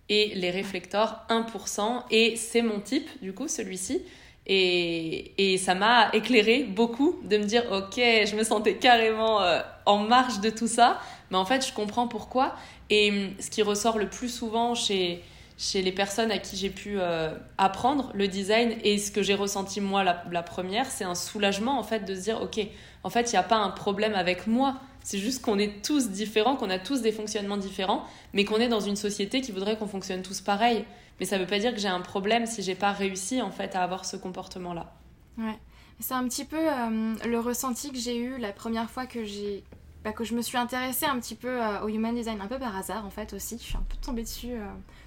et 0.09 0.33
les 0.35 0.49
réflecteurs 0.49 1.25
1%. 1.29 2.03
Et 2.11 2.35
c'est 2.35 2.61
mon 2.61 2.79
type, 2.79 3.09
du 3.21 3.33
coup, 3.33 3.47
celui-ci. 3.47 4.01
Et, 4.45 5.53
et 5.53 5.57
ça 5.57 5.73
m'a 5.73 6.09
éclairé 6.13 6.63
beaucoup 6.63 7.19
de 7.23 7.37
me 7.37 7.45
dire, 7.45 7.63
ok, 7.71 7.95
je 7.95 8.35
me 8.35 8.43
sentais 8.43 8.75
carrément 8.75 9.39
en 9.85 9.99
marge 9.99 10.39
de 10.39 10.49
tout 10.49 10.67
ça, 10.67 10.99
mais 11.31 11.37
en 11.37 11.45
fait, 11.45 11.67
je 11.67 11.73
comprends 11.73 12.07
pourquoi. 12.07 12.55
Et 12.89 13.11
hum, 13.11 13.33
ce 13.39 13.49
qui 13.49 13.61
ressort 13.61 13.97
le 13.97 14.09
plus 14.09 14.29
souvent 14.29 14.75
chez, 14.75 15.23
chez 15.57 15.81
les 15.81 15.91
personnes 15.91 16.31
à 16.31 16.37
qui 16.39 16.57
j'ai 16.57 16.69
pu 16.69 16.99
euh, 16.99 17.33
apprendre 17.57 18.11
le 18.13 18.27
design 18.27 18.75
et 18.83 18.97
ce 18.97 19.11
que 19.11 19.21
j'ai 19.21 19.35
ressenti 19.35 19.81
moi 19.81 20.03
la, 20.03 20.43
première, 20.43 20.89
c'est 20.89 21.03
un 21.03 21.15
soulagement 21.15 21.79
en 21.79 21.83
fait 21.83 22.01
de 22.01 22.15
se 22.15 22.21
dire, 22.21 22.41
ok, 22.41 22.59
en 23.03 23.09
fait, 23.09 23.31
il 23.31 23.35
n'y 23.35 23.39
a 23.39 23.43
pas 23.43 23.57
un 23.57 23.69
problème 23.69 24.15
avec 24.15 24.47
moi. 24.47 24.75
C'est 25.03 25.17
juste 25.17 25.41
qu'on 25.41 25.59
est 25.59 25.83
tous 25.83 26.09
différents, 26.09 26.55
qu'on 26.55 26.69
a 26.69 26.79
tous 26.79 27.01
des 27.01 27.11
fonctionnements 27.11 27.57
différents, 27.57 28.05
mais 28.31 28.45
qu'on 28.45 28.57
est 28.57 28.69
dans 28.69 28.79
une 28.79 28.95
société 28.95 29.41
qui 29.41 29.51
voudrait 29.51 29.77
qu'on 29.77 29.87
fonctionne 29.87 30.21
tous 30.21 30.39
pareil. 30.39 30.85
Mais 31.19 31.25
ça 31.25 31.37
ne 31.37 31.41
veut 31.41 31.47
pas 31.47 31.59
dire 31.59 31.73
que 31.73 31.79
j'ai 31.79 31.89
un 31.89 32.01
problème 32.01 32.45
si 32.45 32.63
j'ai 32.63 32.75
pas 32.75 32.91
réussi 32.91 33.41
en 33.41 33.51
fait 33.51 33.75
à 33.75 33.83
avoir 33.83 34.05
ce 34.05 34.15
comportement-là. 34.15 34.93
Ouais. 35.37 35.57
C'est 35.99 36.13
un 36.13 36.27
petit 36.27 36.45
peu 36.45 36.57
euh, 36.57 37.15
le 37.25 37.39
ressenti 37.39 37.91
que 37.91 37.97
j'ai 37.97 38.17
eu 38.17 38.37
la 38.37 38.51
première 38.51 38.89
fois 38.89 39.05
que 39.05 39.23
j'ai 39.23 39.63
bah, 40.03 40.13
que 40.13 40.23
je 40.23 40.35
me 40.35 40.41
suis 40.41 40.57
intéressée 40.57 41.05
un 41.05 41.19
petit 41.19 41.35
peu 41.35 41.59
au 41.83 41.87
human 41.87 42.13
design, 42.15 42.41
un 42.41 42.47
peu 42.47 42.59
par 42.59 42.75
hasard 42.75 43.05
en 43.05 43.09
fait 43.09 43.33
aussi. 43.33 43.57
Je 43.57 43.63
suis 43.63 43.77
un 43.77 43.85
peu 43.87 43.97
tombée 43.97 44.23
dessus 44.23 44.55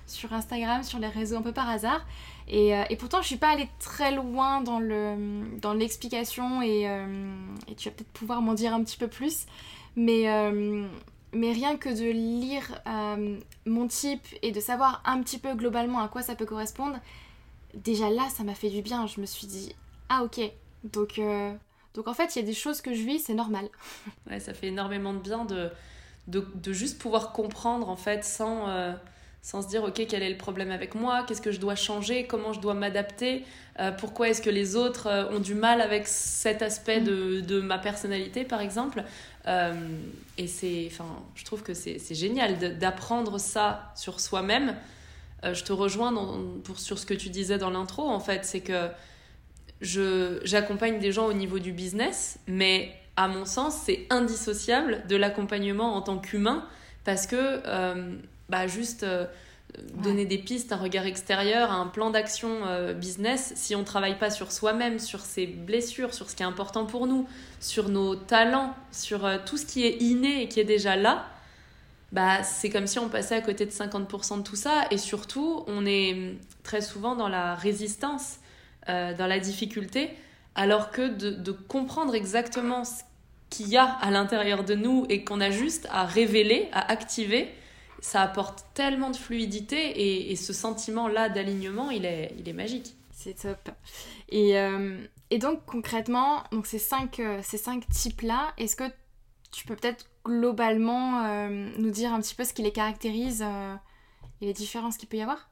sur 0.07 0.33
Instagram, 0.33 0.83
sur 0.83 0.99
les 0.99 1.09
réseaux, 1.09 1.37
un 1.37 1.43
peu 1.43 1.53
par 1.53 1.69
hasard. 1.69 2.05
Et, 2.49 2.71
et 2.71 2.97
pourtant, 2.97 3.23
je 3.23 3.27
suis 3.27 3.37
pas 3.37 3.51
allée 3.51 3.69
très 3.79 4.13
loin 4.13 4.63
dans 4.63 5.73
l'explication 5.75 6.61
dans 6.61 6.63
et, 6.63 6.83
et 7.69 7.75
tu 7.75 7.89
vas 7.89 7.95
peut-être 7.95 8.13
pouvoir 8.13 8.41
m'en 8.43 8.55
dire 8.55 8.73
un 8.73 8.83
petit 8.83 8.97
peu 8.97 9.09
plus. 9.09 9.47
Mais 9.97 10.27
mais 11.37 11.53
rien 11.53 11.77
que 11.77 11.89
de 11.89 12.11
lire 12.11 12.81
euh, 12.87 13.39
mon 13.67 13.87
type 13.87 14.27
et 14.43 14.53
de 14.53 14.61
savoir 14.61 15.03
un 15.05 15.23
petit 15.23 15.39
peu 15.39 15.55
globalement 15.55 16.01
à 16.01 16.09
quoi 16.09 16.23
ça 16.23 16.35
peut 16.35 16.47
correspondre, 16.47 16.99
déjà 17.75 18.11
là, 18.11 18.29
ça 18.31 18.43
m'a 18.43 18.55
fait 18.55 18.71
du 18.71 18.83
bien. 18.83 19.07
Je 19.07 19.21
me 19.21 19.27
suis 19.27 19.47
dit, 19.47 19.75
ah 20.09 20.25
ok, 20.25 20.41
donc, 20.85 21.19
euh, 21.19 21.53
donc 21.97 22.07
en 22.09 22.15
fait, 22.15 22.37
il 22.37 22.41
y 22.41 22.43
a 22.43 22.47
des 22.47 22.55
choses 22.55 22.81
que 22.81 22.95
je 22.95 23.03
vis, 23.03 23.19
c'est 23.21 23.35
normal. 23.35 23.69
Ouais, 24.31 24.41
ça 24.41 24.55
fait 24.55 24.69
énormément 24.69 25.13
de 25.13 25.19
bien 25.19 25.45
de, 25.45 25.71
de, 26.29 26.73
juste 26.73 26.99
pouvoir 26.99 27.33
comprendre 27.33 27.89
en 27.89 27.97
fait 27.97 28.25
sans... 28.25 28.69
Euh, 28.69 28.93
sans 29.43 29.63
se 29.63 29.69
dire 29.69 29.85
ok 29.85 30.05
quel 30.09 30.25
est 30.25 30.31
le 30.31 30.37
problème 30.37 30.73
avec 30.73 30.97
moi, 30.97 31.23
qu'est-ce 31.23 31.41
que 31.41 31.53
je 31.53 31.61
dois 31.61 31.77
changer, 31.77 32.27
comment 32.27 32.53
je 32.53 32.59
dois 32.59 32.75
m'adapter, 32.75 33.45
pourquoi 33.99 34.29
est-ce 34.29 34.43
que 34.43 34.51
les 34.51 34.75
autres 34.75 35.09
ont 35.31 35.39
du 35.39 35.55
mal 35.55 35.81
avec 35.81 36.09
cet 36.09 36.63
aspect 36.63 37.01
de, 37.01 37.43
de 37.43 37.61
ma 37.61 37.79
personnalité 37.79 38.43
par 38.43 38.61
exemple. 38.61 39.05
Euh, 39.47 39.75
et 40.39 40.49
c'est, 40.49 40.89
enfin, 40.91 41.23
je 41.35 41.45
trouve 41.45 41.63
que 41.63 41.75
c'est 41.75 42.15
génial 42.15 42.79
d'apprendre 42.79 43.39
ça 43.39 43.93
sur 43.95 44.21
soi-même. 44.21 44.77
Euh, 45.45 45.55
je 45.55 45.65
te 45.65 45.73
rejoins 45.73 46.13
pour, 46.65 46.79
sur 46.79 46.99
ce 46.99 47.07
que 47.07 47.15
tu 47.15 47.29
disais 47.29 47.59
dans 47.59 47.71
l'intro, 47.71 48.09
en 48.09 48.21
fait, 48.21 48.45
c'est 48.45 48.61
que 48.61 48.89
j'accompagne 49.81 50.99
des 50.99 51.13
gens 51.13 51.27
au 51.27 51.33
niveau 51.33 51.59
du 51.59 51.73
business, 51.73 52.39
mais 52.47 52.95
à 53.17 53.29
mon 53.29 53.45
sens, 53.45 53.81
c'est 53.85 54.07
indissociable 54.11 55.03
de 55.09 55.17
l'accompagnement 55.17 55.95
en 55.97 56.03
tant 56.03 56.19
qu'humain, 56.19 56.67
parce 57.05 57.27
que 57.27 57.61
euh, 57.67 58.17
bah, 58.49 58.67
juste 58.67 59.05
donner 59.95 60.27
des 60.27 60.39
pistes, 60.39 60.73
un 60.73 60.77
regard 60.77 61.07
extérieur, 61.07 61.73
un 61.73 61.87
plan 61.87 62.11
d'action 62.11 62.67
euh, 62.67 62.93
business, 62.93 63.53
si 63.57 63.75
on 63.75 63.81
ne 63.81 63.85
travaille 63.85 64.19
pas 64.19 64.31
sur 64.31 64.53
soi-même, 64.53 64.99
sur 64.99 65.21
ses 65.21 65.47
blessures, 65.47 66.15
sur 66.15 66.31
ce 66.31 66.37
qui 66.37 66.43
est 66.43 66.47
important 66.47 66.87
pour 66.87 67.07
nous, 67.07 67.27
sur 67.61 67.89
nos 67.89 68.15
talents, 68.15 68.75
sur 68.93 69.25
euh, 69.25 69.39
tout 69.45 69.57
ce 69.57 69.67
qui 69.67 69.85
est 69.85 70.03
inné 70.03 70.43
et 70.43 70.49
qui 70.49 70.61
est 70.61 70.65
déjà 70.65 70.97
là, 70.97 71.27
bah, 72.13 72.43
c'est 72.43 72.71
comme 72.71 72.87
si 72.87 72.99
on 72.99 73.09
passait 73.09 73.35
à 73.35 73.41
côté 73.41 73.67
de 73.67 73.71
50% 73.71 74.39
de 74.39 74.43
tout 74.43 74.57
ça. 74.57 74.85
Et 74.91 74.99
surtout, 74.99 75.65
on 75.67 75.85
est 75.87 76.37
très 76.63 76.81
souvent 76.81 77.17
dans 77.17 77.29
la 77.29 77.55
résistance, 77.55 78.37
euh, 78.89 79.15
dans 79.15 79.27
la 79.27 79.39
difficulté, 79.39 80.11
alors 80.55 80.91
que 80.91 81.09
de, 81.09 81.53
comprendre 81.53 82.15
exactement 82.15 82.85
ce 82.85 83.03
qu'il 83.51 83.69
y 83.69 83.77
a 83.77 83.85
à 83.85 84.11
l'intérieur 84.11 84.65
de 84.65 84.75
nous 84.75 85.07
et 85.09 85.25
qu'on 85.25 85.41
a 85.41 85.51
juste 85.51 85.89
à 85.91 86.05
révéler, 86.05 86.69
à 86.73 86.91
activer, 86.91 87.49
ça 88.01 88.23
apporte 88.23 88.65
tellement 88.75 89.11
de 89.11 89.17
fluidité 89.17 90.31
et, 90.31 90.37
ce 90.37 90.53
sentiment-là 90.53 91.29
d'alignement, 91.29 91.91
il 91.91 92.05
est, 92.05 92.35
il 92.39 92.49
est 92.49 92.53
magique. 92.53 92.95
C'est 93.13 93.35
top. 93.35 93.71
Et, 94.29 94.59
euh, 94.59 94.99
donc 95.39 95.65
concrètement, 95.67 96.45
donc 96.53 96.67
ces 96.67 96.79
cinq, 96.79 97.21
euh, 97.21 97.41
ces 97.43 97.59
cinq 97.59 97.89
types-là, 97.89 98.53
est-ce 98.59 98.77
que 98.77 98.85
tu 99.53 99.67
peux 99.67 99.75
peut-être 99.75 100.07
globalement 100.25 101.49
nous 101.49 101.91
dire 101.91 102.13
un 102.13 102.21
petit 102.21 102.35
peu 102.35 102.45
ce 102.45 102.53
qui 102.53 102.63
les 102.63 102.73
caractérise 102.73 103.43
et 104.41 104.47
les 104.47 104.53
différences 104.53 104.97
qu'il 104.97 105.09
peut 105.09 105.17
y 105.17 105.23
avoir? 105.23 105.49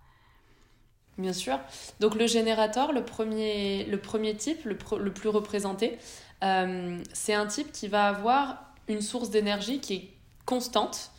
Bien 1.17 1.33
sûr. 1.33 1.61
Donc 2.01 2.17
le 2.17 2.27
générateur, 2.27 2.93
le 2.93 3.05
premier, 3.05 3.85
le 3.85 3.99
premier 3.99 4.35
type, 4.35 4.65
le, 4.65 4.77
plus 4.77 5.29
représenté, 5.29 5.99
c'est 6.41 7.35
un 7.35 7.47
type 7.47 7.73
qui 7.73 7.89
va 7.89 8.09
avoir 8.09 8.65
une 8.89 9.01
source 9.01 9.31
d'énergie 9.31 9.81
qui 9.81 9.95
est 9.95 10.09
constante, 10.45 11.11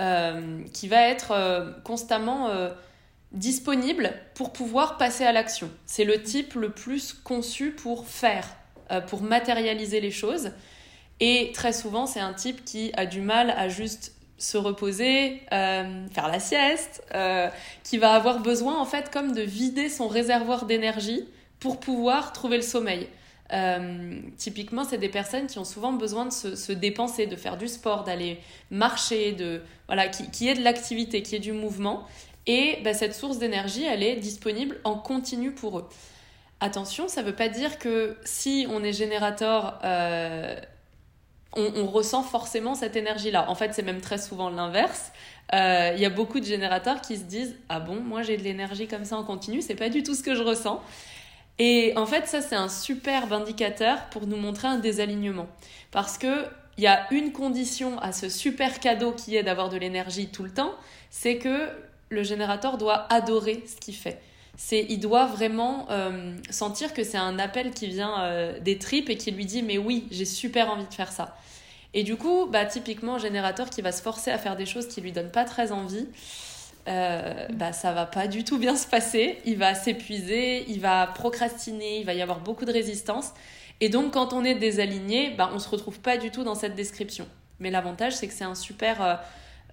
euh, 0.00 0.62
qui 0.72 0.88
va 0.88 1.08
être 1.08 1.30
euh, 1.32 1.72
constamment 1.84 2.48
euh, 2.48 2.70
disponible 3.32 4.12
pour 4.34 4.52
pouvoir 4.52 4.98
passer 4.98 5.24
à 5.24 5.32
l'action. 5.32 5.70
C'est 5.86 6.04
le 6.04 6.22
type 6.22 6.54
le 6.54 6.70
plus 6.70 7.12
conçu 7.12 7.70
pour 7.70 8.06
faire, 8.06 8.46
pour 9.08 9.22
matérialiser 9.22 10.00
les 10.00 10.10
choses. 10.10 10.50
Et 11.20 11.52
très 11.54 11.72
souvent, 11.72 12.06
c'est 12.06 12.20
un 12.20 12.32
type 12.32 12.64
qui 12.64 12.92
a 12.96 13.06
du 13.06 13.20
mal 13.20 13.50
à 13.50 13.68
juste 13.68 14.12
se 14.38 14.56
reposer, 14.58 15.40
faire 15.50 16.28
la 16.28 16.40
sieste, 16.40 17.02
qui 17.82 17.98
va 17.98 18.12
avoir 18.12 18.40
besoin 18.40 18.78
en 18.78 18.84
fait 18.84 19.10
comme 19.10 19.32
de 19.32 19.42
vider 19.42 19.88
son 19.88 20.08
réservoir 20.08 20.66
d'énergie 20.66 21.24
pour 21.60 21.80
pouvoir 21.80 22.32
trouver 22.32 22.56
le 22.56 22.62
sommeil. 22.62 23.08
Euh, 23.52 24.18
typiquement, 24.36 24.84
c'est 24.84 24.98
des 24.98 25.08
personnes 25.08 25.46
qui 25.46 25.58
ont 25.58 25.64
souvent 25.64 25.92
besoin 25.92 26.26
de 26.26 26.30
se, 26.32 26.72
dépenser, 26.72 27.26
de 27.26 27.36
faire 27.36 27.56
du 27.56 27.68
sport, 27.68 28.04
d'aller 28.04 28.38
marcher, 28.70 29.32
de 29.32 29.62
voilà, 29.86 30.08
qui, 30.08 30.30
qui 30.30 30.48
est 30.48 30.54
de 30.54 30.62
l'activité, 30.62 31.22
qui 31.22 31.36
est 31.36 31.40
du 31.40 31.52
mouvement. 31.52 32.06
Et 32.46 32.78
bah, 32.84 32.94
cette 32.94 33.14
source 33.14 33.38
d'énergie, 33.38 33.84
elle 33.84 34.02
est 34.02 34.16
disponible 34.16 34.78
en 34.84 34.96
continu 34.96 35.52
pour 35.52 35.78
eux. 35.78 35.88
Attention, 36.60 37.08
ça 37.08 37.22
ne 37.22 37.26
veut 37.26 37.34
pas 37.34 37.48
dire 37.48 37.78
que 37.78 38.16
si 38.24 38.66
on 38.70 38.82
est 38.82 38.92
générateur, 38.92 39.78
euh, 41.56 41.70
on, 41.76 41.86
ressent 41.86 42.22
forcément 42.22 42.74
cette 42.74 42.96
énergie-là. 42.96 43.48
En 43.48 43.54
fait, 43.54 43.74
c'est 43.74 43.82
même 43.82 44.00
très 44.00 44.18
souvent 44.18 44.50
l'inverse. 44.50 45.12
Euh, 45.52 45.92
il 45.94 46.00
y 46.00 46.06
a 46.06 46.10
beaucoup 46.10 46.40
de 46.40 46.44
générateurs 46.44 47.00
qui 47.00 47.16
se 47.16 47.24
disent 47.24 47.56
Ah 47.68 47.80
bon, 47.80 47.96
moi 47.96 48.22
j'ai 48.22 48.36
de 48.36 48.42
l'énergie 48.42 48.86
comme 48.86 49.04
ça 49.04 49.16
en 49.16 49.24
continu, 49.24 49.62
c'est 49.62 49.74
pas 49.74 49.88
du 49.88 50.02
tout 50.02 50.14
ce 50.14 50.22
que 50.22 50.34
je 50.34 50.42
ressens. 50.42 50.82
Et 51.58 51.92
en 51.96 52.06
fait, 52.06 52.26
ça, 52.26 52.40
c'est 52.40 52.56
un 52.56 52.68
superbe 52.68 53.32
indicateur 53.32 54.06
pour 54.10 54.26
nous 54.26 54.36
montrer 54.36 54.68
un 54.68 54.78
désalignement. 54.78 55.46
Parce 55.92 56.18
que 56.18 56.46
il 56.76 56.82
y 56.82 56.88
a 56.88 57.06
une 57.12 57.32
condition 57.32 57.98
à 58.00 58.12
ce 58.12 58.28
super 58.28 58.80
cadeau 58.80 59.12
qui 59.12 59.36
est 59.36 59.44
d'avoir 59.44 59.68
de 59.68 59.76
l'énergie 59.76 60.28
tout 60.28 60.42
le 60.42 60.50
temps, 60.50 60.72
c'est 61.10 61.38
que 61.38 61.68
le 62.08 62.22
générateur 62.24 62.78
doit 62.78 63.06
adorer 63.12 63.62
ce 63.66 63.76
qu'il 63.76 63.94
fait. 63.94 64.20
C'est, 64.56 64.86
il 64.88 65.00
doit 65.00 65.26
vraiment 65.26 65.86
euh, 65.90 66.36
sentir 66.50 66.94
que 66.94 67.02
c'est 67.02 67.18
un 67.18 67.38
appel 67.38 67.72
qui 67.72 67.88
vient 67.88 68.22
euh, 68.22 68.60
des 68.60 68.78
tripes 68.78 69.10
et 69.10 69.16
qui 69.16 69.30
lui 69.32 69.46
dit 69.46 69.62
mais 69.62 69.78
oui, 69.78 70.06
j'ai 70.10 70.24
super 70.24 70.70
envie 70.70 70.86
de 70.86 70.94
faire 70.94 71.10
ça. 71.12 71.36
Et 71.92 72.02
du 72.02 72.16
coup, 72.16 72.46
bah, 72.46 72.64
typiquement, 72.64 73.14
un 73.14 73.18
générateur 73.18 73.70
qui 73.70 73.80
va 73.80 73.92
se 73.92 74.02
forcer 74.02 74.30
à 74.30 74.38
faire 74.38 74.56
des 74.56 74.66
choses 74.66 74.88
qui 74.88 75.00
lui 75.00 75.12
donnent 75.12 75.30
pas 75.30 75.44
très 75.44 75.70
envie, 75.70 76.08
euh, 76.88 77.46
bah, 77.52 77.72
ça 77.72 77.92
va 77.92 78.04
pas 78.04 78.26
du 78.26 78.44
tout 78.44 78.58
bien 78.58 78.76
se 78.76 78.86
passer. 78.86 79.38
Il 79.44 79.56
va 79.56 79.74
s'épuiser, 79.74 80.64
il 80.68 80.80
va 80.80 81.06
procrastiner, 81.06 82.00
il 82.00 82.04
va 82.04 82.14
y 82.14 82.22
avoir 82.22 82.40
beaucoup 82.40 82.64
de 82.64 82.72
résistance. 82.72 83.32
Et 83.80 83.88
donc, 83.88 84.12
quand 84.12 84.32
on 84.32 84.44
est 84.44 84.56
désaligné, 84.56 85.30
bah, 85.30 85.50
on 85.54 85.58
se 85.58 85.68
retrouve 85.68 86.00
pas 86.00 86.16
du 86.16 86.30
tout 86.30 86.42
dans 86.42 86.56
cette 86.56 86.74
description. 86.74 87.28
Mais 87.60 87.70
l'avantage, 87.70 88.14
c'est 88.14 88.26
que 88.26 88.34
c'est 88.34 88.44
un 88.44 88.56
super 88.56 89.20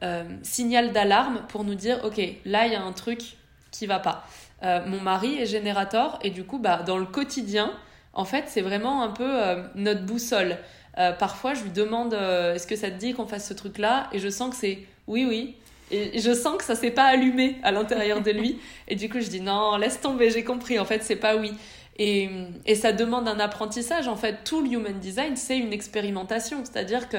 euh, 0.03 0.23
signal 0.43 0.93
d'alarme 0.93 1.43
pour 1.47 1.63
nous 1.63 1.75
dire 1.75 1.99
ok, 2.03 2.19
là, 2.45 2.67
il 2.67 2.73
y 2.73 2.75
a 2.75 2.81
un 2.81 2.93
truc 2.93 3.37
qui 3.71 3.87
va 3.87 3.99
pas. 3.99 4.25
Mon 4.61 4.99
mari 5.01 5.37
est 5.39 5.45
générateur 5.45 6.19
et 6.21 6.29
du 6.29 6.43
coup, 6.43 6.59
bah, 6.59 6.83
dans 6.85 6.97
le 6.97 7.05
quotidien, 7.05 7.71
en 8.13 8.25
fait, 8.25 8.45
c'est 8.47 8.61
vraiment 8.61 9.01
un 9.03 9.09
peu 9.09 9.31
notre 9.75 10.05
boussole. 10.05 10.57
parfois, 11.19 11.53
je 11.53 11.63
lui 11.63 11.71
demande 11.71 12.13
est-ce 12.13 12.67
que 12.67 12.75
ça 12.75 12.91
te 12.91 12.97
dit 12.97 13.13
qu'on 13.13 13.25
fasse 13.25 13.47
ce 13.47 13.53
truc-là? 13.53 14.07
Et 14.11 14.19
je 14.19 14.29
sens 14.29 14.51
que 14.51 14.55
c'est 14.55 14.79
oui, 15.07 15.25
oui, 15.27 15.55
et 15.91 16.19
je 16.19 16.33
sens 16.33 16.57
que 16.57 16.63
ça 16.63 16.75
s'est 16.75 16.91
pas 16.91 17.03
allumé 17.03 17.57
à 17.63 17.71
l'intérieur 17.71 18.21
de 18.21 18.31
lui. 18.31 18.59
Et 18.87 18.95
du 18.95 19.09
coup, 19.09 19.19
je 19.19 19.27
dis 19.27 19.41
non, 19.41 19.75
laisse 19.75 19.99
tomber, 19.99 20.31
j'ai 20.31 20.43
compris. 20.43 20.79
En 20.79 20.85
fait, 20.85 21.03
c'est 21.03 21.17
pas 21.17 21.35
oui. 21.35 21.51
Et, 21.97 22.29
et, 22.65 22.75
ça 22.75 22.93
demande 22.93 23.27
un 23.27 23.39
apprentissage. 23.39 24.07
En 24.07 24.15
fait, 24.15 24.43
tout 24.45 24.61
le 24.61 24.71
human 24.71 24.97
design, 24.99 25.35
c'est 25.35 25.57
une 25.57 25.73
expérimentation. 25.73 26.63
C'est-à-dire 26.63 27.09
que 27.09 27.17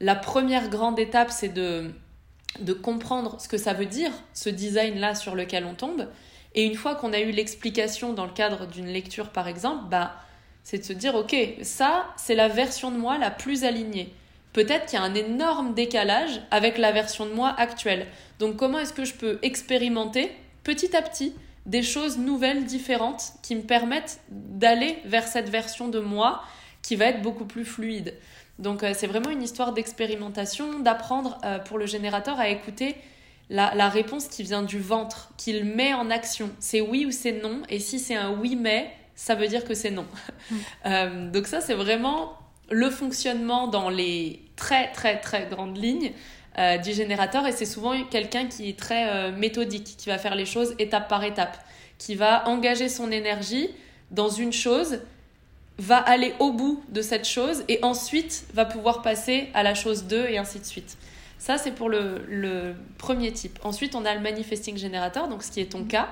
la 0.00 0.16
première 0.16 0.68
grande 0.68 0.98
étape, 0.98 1.30
c'est 1.30 1.48
de, 1.48 1.92
de 2.58 2.72
comprendre 2.72 3.40
ce 3.40 3.48
que 3.48 3.56
ça 3.56 3.72
veut 3.72 3.86
dire, 3.86 4.10
ce 4.34 4.50
design-là 4.50 5.14
sur 5.14 5.36
lequel 5.36 5.64
on 5.64 5.74
tombe. 5.74 6.08
Et 6.54 6.64
une 6.64 6.74
fois 6.74 6.94
qu'on 6.94 7.12
a 7.12 7.20
eu 7.20 7.30
l'explication 7.30 8.12
dans 8.12 8.26
le 8.26 8.32
cadre 8.32 8.66
d'une 8.66 8.88
lecture, 8.88 9.30
par 9.30 9.48
exemple, 9.48 9.84
bah, 9.90 10.16
c'est 10.64 10.78
de 10.78 10.84
se 10.84 10.92
dire, 10.92 11.14
OK, 11.14 11.36
ça, 11.62 12.06
c'est 12.16 12.34
la 12.34 12.48
version 12.48 12.90
de 12.90 12.96
moi 12.96 13.18
la 13.18 13.30
plus 13.30 13.64
alignée 13.64 14.12
peut-être 14.52 14.86
qu'il 14.86 14.98
y 14.98 15.02
a 15.02 15.04
un 15.04 15.14
énorme 15.14 15.74
décalage 15.74 16.40
avec 16.50 16.78
la 16.78 16.92
version 16.92 17.26
de 17.26 17.32
moi 17.32 17.54
actuelle. 17.56 18.06
Donc 18.38 18.56
comment 18.56 18.78
est-ce 18.78 18.92
que 18.92 19.04
je 19.04 19.14
peux 19.14 19.38
expérimenter 19.42 20.32
petit 20.64 20.96
à 20.96 21.02
petit 21.02 21.34
des 21.66 21.82
choses 21.82 22.18
nouvelles, 22.18 22.64
différentes, 22.64 23.32
qui 23.42 23.54
me 23.54 23.62
permettent 23.62 24.20
d'aller 24.30 24.98
vers 25.04 25.26
cette 25.26 25.48
version 25.48 25.88
de 25.88 26.00
moi 26.00 26.42
qui 26.82 26.96
va 26.96 27.06
être 27.06 27.22
beaucoup 27.22 27.44
plus 27.44 27.64
fluide? 27.64 28.14
Donc 28.58 28.82
euh, 28.82 28.92
c'est 28.94 29.06
vraiment 29.06 29.30
une 29.30 29.42
histoire 29.42 29.72
d'expérimentation, 29.72 30.80
d'apprendre 30.80 31.38
euh, 31.44 31.58
pour 31.58 31.78
le 31.78 31.86
générateur 31.86 32.38
à 32.40 32.48
écouter 32.48 32.96
la, 33.50 33.88
réponse 33.88 34.28
qui 34.28 34.42
vient 34.42 34.62
du 34.62 34.78
ventre, 34.78 35.30
qu'il 35.36 35.64
met 35.64 35.92
en 35.92 36.10
action. 36.10 36.50
C'est 36.60 36.80
oui 36.80 37.04
ou 37.04 37.10
c'est 37.10 37.42
non, 37.42 37.62
et 37.68 37.80
si 37.80 37.98
c'est 37.98 38.14
un 38.14 38.30
oui 38.30 38.56
mais, 38.56 38.90
ça 39.16 39.34
veut 39.34 39.48
dire 39.48 39.64
que 39.64 39.74
c'est 39.74 39.90
non. 39.90 40.06
Mm. 40.50 40.56
Euh, 40.86 41.30
donc 41.30 41.46
ça 41.46 41.60
c'est 41.60 41.74
vraiment 41.74 42.38
le 42.70 42.88
fonctionnement 42.88 43.66
dans 43.66 43.90
les 43.90 44.40
très 44.56 44.90
très 44.92 45.20
très 45.20 45.46
grandes 45.46 45.76
lignes 45.76 46.12
euh, 46.58 46.78
du 46.78 46.92
générateur 46.92 47.46
et 47.46 47.52
c'est 47.52 47.66
souvent 47.66 48.02
quelqu'un 48.04 48.46
qui 48.46 48.70
est 48.70 48.78
très 48.78 49.10
euh, 49.10 49.32
méthodique, 49.32 49.96
qui 49.98 50.08
va 50.08 50.16
faire 50.16 50.34
les 50.34 50.46
choses 50.46 50.74
étape 50.78 51.08
par 51.08 51.22
étape, 51.22 51.58
qui 51.98 52.14
va 52.14 52.48
engager 52.48 52.88
son 52.88 53.10
énergie 53.10 53.68
dans 54.10 54.30
une 54.30 54.52
chose 54.52 55.00
va 55.78 55.96
aller 55.96 56.34
au 56.38 56.52
bout 56.52 56.82
de 56.88 57.02
cette 57.02 57.26
chose 57.26 57.64
et 57.68 57.78
ensuite 57.82 58.44
va 58.54 58.64
pouvoir 58.64 59.02
passer 59.02 59.48
à 59.54 59.62
la 59.62 59.74
chose 59.74 60.04
2 60.04 60.26
et 60.28 60.38
ainsi 60.38 60.60
de 60.60 60.64
suite. 60.64 60.96
Ça, 61.40 61.56
c'est 61.56 61.72
pour 61.72 61.88
le, 61.88 62.74
premier 62.98 63.32
type. 63.32 63.58
Ensuite, 63.64 63.94
on 63.94 64.04
a 64.04 64.14
le 64.14 64.20
manifesting 64.20 64.76
generator, 64.76 65.26
donc 65.26 65.42
ce 65.42 65.50
qui 65.50 65.60
est 65.60 65.72
ton 65.72 65.84
cas, 65.84 66.10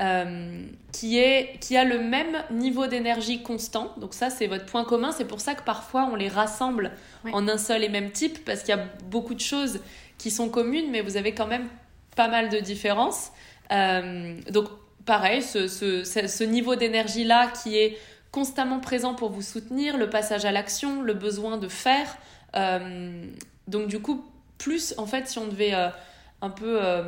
euh, 0.00 0.64
qui, 0.92 1.18
est, 1.18 1.58
qui 1.60 1.76
a 1.76 1.82
le 1.82 1.98
même 1.98 2.44
niveau 2.52 2.86
d'énergie 2.86 3.42
constant. 3.42 3.92
Donc 3.98 4.14
ça, 4.14 4.30
c'est 4.30 4.46
votre 4.46 4.66
point 4.66 4.84
commun. 4.84 5.10
C'est 5.10 5.26
pour 5.26 5.40
ça 5.40 5.56
que 5.56 5.64
parfois, 5.64 6.08
on 6.12 6.14
les 6.14 6.28
rassemble 6.28 6.92
en 7.32 7.48
un 7.48 7.58
seul 7.58 7.82
et 7.82 7.88
même 7.88 8.12
type, 8.12 8.44
parce 8.44 8.60
qu'il 8.60 8.72
y 8.72 8.78
a 8.78 8.84
beaucoup 9.10 9.34
de 9.34 9.40
choses 9.40 9.80
qui 10.16 10.30
sont 10.30 10.48
communes, 10.48 10.92
mais 10.92 11.00
vous 11.00 11.16
avez 11.16 11.34
quand 11.34 11.48
même 11.48 11.66
pas 12.14 12.28
mal 12.28 12.48
de 12.48 12.58
différences. 12.58 13.32
Euh, 13.72 14.36
donc, 14.50 14.68
pareil, 15.04 15.42
ce, 15.42 15.66
ce, 15.66 16.04
ce 16.04 16.44
niveau 16.44 16.76
d'énergie-là 16.76 17.48
qui 17.48 17.76
est 17.76 17.98
constamment 18.30 18.78
présent 18.78 19.14
pour 19.14 19.30
vous 19.30 19.42
soutenir, 19.42 19.96
le 19.96 20.08
passage 20.08 20.44
à 20.44 20.52
l'action, 20.52 21.02
le 21.02 21.14
besoin 21.14 21.56
de 21.56 21.66
faire. 21.66 22.16
Euh, 22.54 23.24
donc 23.66 23.88
du 23.88 24.00
coup, 24.00 24.24
plus 24.58 24.94
en 24.98 25.06
fait, 25.06 25.28
si 25.28 25.38
on 25.38 25.46
devait 25.46 25.74
euh, 25.74 25.88
un 26.42 26.50
peu 26.50 26.84
euh, 26.84 27.04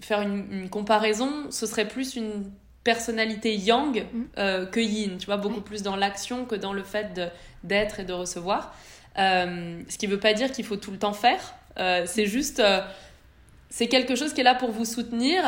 faire 0.00 0.20
une, 0.20 0.68
comparaison, 0.68 1.50
ce 1.50 1.66
serait 1.66 1.88
plus 1.88 2.16
une 2.16 2.50
personnalité 2.84 3.56
yang 3.56 4.06
mm. 4.12 4.70
que 4.70 4.80
yin, 4.80 5.18
tu 5.18 5.26
vois, 5.26 5.36
beaucoup 5.36 5.60
plus 5.60 5.82
dans 5.82 5.96
l'action 5.96 6.44
que 6.44 6.54
dans 6.54 6.72
le 6.72 6.82
fait 6.82 7.20
d'être 7.64 8.00
et 8.00 8.04
de 8.04 8.12
recevoir. 8.12 8.74
ce 9.16 9.98
qui 9.98 10.06
ne 10.06 10.12
veut 10.12 10.20
pas 10.20 10.32
dire 10.32 10.52
qu'il 10.52 10.64
faut 10.64 10.76
tout 10.76 10.90
le 10.90 10.98
temps 10.98 11.12
faire, 11.12 11.54
c'est 12.06 12.26
juste, 12.26 12.62
c'est 13.68 13.88
quelque 13.88 14.14
chose 14.14 14.32
qui 14.32 14.40
est 14.40 14.44
là 14.44 14.54
pour 14.54 14.70
vous 14.70 14.86
soutenir 14.86 15.42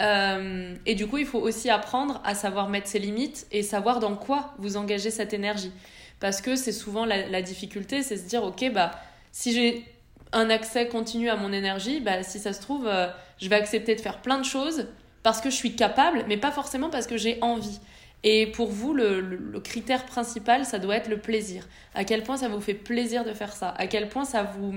euh, 0.00 0.74
et 0.86 0.94
du 0.94 1.06
coup, 1.06 1.18
il 1.18 1.26
faut 1.26 1.38
aussi 1.38 1.70
apprendre 1.70 2.20
à 2.24 2.34
savoir 2.34 2.68
mettre 2.68 2.88
ses 2.88 2.98
limites 2.98 3.46
et 3.52 3.62
savoir 3.62 4.00
dans 4.00 4.16
quoi 4.16 4.54
vous 4.58 4.76
engagez 4.76 5.10
cette 5.10 5.32
énergie. 5.32 5.72
Parce 6.20 6.40
que 6.40 6.56
c'est 6.56 6.72
souvent 6.72 7.04
la, 7.04 7.42
difficulté, 7.42 8.02
c'est 8.02 8.16
se 8.16 8.24
dire, 8.24 8.44
ok, 8.44 8.72
bah, 8.72 8.92
si 9.32 9.52
j'ai 9.52 9.84
un 10.34 10.50
accès 10.50 10.88
continu 10.88 11.30
à 11.30 11.36
mon 11.36 11.52
énergie, 11.52 12.00
bah, 12.00 12.22
si 12.22 12.38
ça 12.38 12.52
se 12.52 12.60
trouve, 12.60 12.86
euh, 12.86 13.08
je 13.40 13.48
vais 13.48 13.56
accepter 13.56 13.94
de 13.94 14.00
faire 14.00 14.20
plein 14.20 14.38
de 14.38 14.44
choses 14.44 14.88
parce 15.22 15.40
que 15.40 15.48
je 15.48 15.54
suis 15.54 15.74
capable, 15.74 16.24
mais 16.28 16.36
pas 16.36 16.50
forcément 16.50 16.90
parce 16.90 17.06
que 17.06 17.16
j'ai 17.16 17.38
envie. 17.40 17.80
Et 18.24 18.46
pour 18.46 18.70
vous, 18.70 18.94
le, 18.94 19.20
le, 19.20 19.60
critère 19.60 20.04
principal, 20.06 20.64
ça 20.64 20.78
doit 20.78 20.96
être 20.96 21.08
le 21.08 21.18
plaisir. 21.18 21.66
À 21.94 22.04
quel 22.04 22.22
point 22.22 22.36
ça 22.36 22.48
vous 22.48 22.60
fait 22.60 22.74
plaisir 22.74 23.24
de 23.24 23.32
faire 23.32 23.52
ça? 23.52 23.74
À 23.76 23.86
quel 23.86 24.08
point 24.08 24.24
ça 24.24 24.42
vous, 24.42 24.74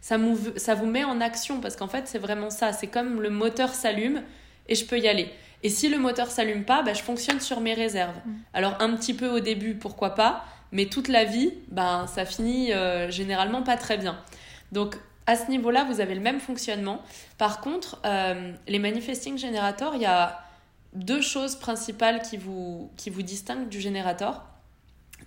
ça, 0.00 0.16
ça 0.56 0.74
vous 0.74 0.86
met 0.86 1.04
en 1.04 1.20
action? 1.20 1.60
Parce 1.60 1.76
qu'en 1.76 1.88
fait, 1.88 2.06
c'est 2.06 2.18
vraiment 2.18 2.50
ça. 2.50 2.72
C'est 2.72 2.86
comme 2.86 3.20
le 3.20 3.30
moteur 3.30 3.70
s'allume 3.70 4.22
et 4.68 4.74
je 4.74 4.84
peux 4.84 4.98
y 4.98 5.08
aller. 5.08 5.28
Et 5.64 5.70
si 5.70 5.88
le 5.88 5.98
moteur 5.98 6.30
s'allume 6.30 6.64
pas, 6.64 6.82
bah, 6.82 6.92
je 6.92 7.02
fonctionne 7.02 7.40
sur 7.40 7.60
mes 7.60 7.74
réserves. 7.74 8.16
Mm. 8.24 8.32
Alors 8.52 8.76
un 8.80 8.94
petit 8.94 9.14
peu 9.14 9.28
au 9.28 9.40
début, 9.40 9.74
pourquoi 9.74 10.14
pas, 10.14 10.44
mais 10.72 10.86
toute 10.86 11.08
la 11.08 11.24
vie, 11.24 11.52
bah, 11.68 12.06
ça 12.06 12.24
finit 12.24 12.72
euh, 12.72 13.10
généralement 13.10 13.62
pas 13.62 13.76
très 13.76 13.96
bien. 13.96 14.18
Donc 14.74 14.96
à 15.26 15.36
ce 15.36 15.48
niveau-là, 15.50 15.84
vous 15.84 16.00
avez 16.00 16.14
le 16.14 16.20
même 16.20 16.40
fonctionnement. 16.40 17.00
Par 17.38 17.60
contre, 17.62 18.00
euh, 18.04 18.52
les 18.68 18.78
manifesting 18.78 19.38
generators, 19.38 19.94
il 19.94 20.02
y 20.02 20.06
a 20.06 20.42
deux 20.92 21.22
choses 21.22 21.56
principales 21.56 22.20
qui 22.20 22.36
vous, 22.36 22.90
qui 22.96 23.08
vous 23.08 23.22
distinguent 23.22 23.68
du 23.68 23.80
générateur. 23.80 24.44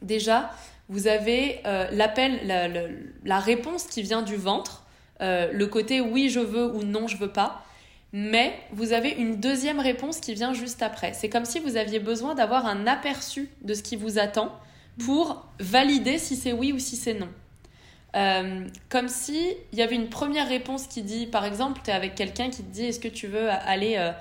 Déjà, 0.04 0.52
vous 0.90 1.08
avez 1.08 1.62
euh, 1.66 1.88
l'appel, 1.92 2.46
la, 2.46 2.68
la, 2.68 3.40
réponse 3.40 3.88
qui 3.88 4.04
vient 4.04 4.22
du 4.22 4.36
ventre, 4.36 4.84
le 5.20 5.66
côté 5.66 6.00
oui 6.00 6.30
je 6.30 6.40
veux 6.40 6.68
ou 6.68 6.84
non 6.84 7.08
je 7.08 7.18
veux 7.18 7.32
pas 7.32 7.66
mais 8.14 8.58
vous 8.72 8.94
avez 8.94 9.10
une 9.10 9.40
deuxième 9.40 9.80
réponse 9.80 10.20
qui 10.20 10.34
vient 10.34 10.54
juste 10.54 10.82
après. 10.82 11.14
C'est 11.14 11.30
comme 11.30 11.46
si 11.46 11.60
vous 11.60 11.76
aviez 11.76 12.00
besoin 12.00 12.36
d'avoir 12.36 12.66
un 12.66 12.88
aperçu 12.88 13.50
de 13.64 13.74
ce 13.74 13.84
qui 13.84 13.96
vous 13.96 14.18
attend 14.18 14.58
pour 14.98 15.46
valider 15.60 16.18
si 16.18 16.36
c'est 16.36 16.54
oui 16.54 16.72
ou 16.72 16.80
si 16.80 16.96
c'est 16.96 17.14
non. 17.14 17.30
Euh, 18.18 18.68
comme 18.90 19.10
si 19.10 19.54
il 19.72 19.78
y 19.78 19.82
avait 19.82 19.96
une 19.96 20.10
première 20.10 20.48
réponse 20.48 20.88
qui 20.88 21.04
dit, 21.04 21.28
par 21.28 21.46
exemple, 21.46 21.82
tu 21.84 21.92
es 21.92 21.94
avec 21.94 22.16
quelqu'un 22.16 22.50
qui 22.50 22.64
te 22.64 22.72
dit 22.72 22.86
est-ce 22.86 23.00
que 23.00 23.08
tu 23.08 23.28
veux 23.28 23.50
aller 23.50 23.96
euh, 23.98 24.12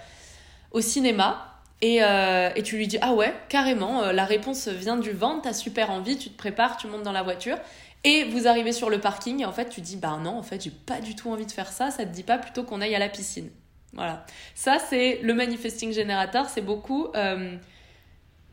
au 0.73 0.81
cinéma? 0.81 1.53
Euh, 1.85 2.51
et, 2.57 2.63
tu 2.63 2.77
lui 2.77 2.87
dis 2.87 2.99
ah 3.01 3.13
ouais, 3.13 3.35
carrément, 3.49 4.11
la 4.11 4.25
réponse 4.25 4.69
vient 4.69 4.97
du 4.97 5.11
ventre, 5.11 5.43
t'as 5.43 5.53
super 5.53 5.91
envie, 5.91 6.17
tu 6.17 6.31
te 6.31 6.37
prépares, 6.37 6.79
tu 6.79 6.87
montes 6.87 7.03
dans 7.03 7.13
la 7.13 7.23
voiture. 7.23 7.59
Et 8.05 8.25
vous 8.25 8.47
arrivez 8.49 8.73
sur 8.73 8.89
le 8.89 8.99
parking 8.99 9.43
et 9.43 9.45
en 9.45 9.53
fait 9.53 9.69
tu 9.69 9.81
dis 9.81 9.97
bah 9.97 10.19
non, 10.23 10.39
en 10.39 10.43
fait 10.43 10.63
j'ai 10.63 10.71
pas 10.71 11.01
du 11.01 11.15
tout 11.15 11.31
envie 11.31 11.45
de 11.45 11.53
faire 11.53 11.71
ça, 11.71 11.91
ça 11.91 12.05
te 12.05 12.13
dit 12.13 12.23
pas 12.23 12.39
plutôt 12.39 12.65
qu'on 12.65 12.81
aille 12.81 12.95
à 12.95 12.99
la 12.99 13.09
piscine. 13.09 13.51
Voilà. 13.93 14.25
Ça, 14.55 14.79
c'est 14.79 15.21
le 15.23 15.35
manifesting 15.35 15.93
generator, 15.93 16.49
c'est 16.49 16.63
beaucoup 16.63 17.09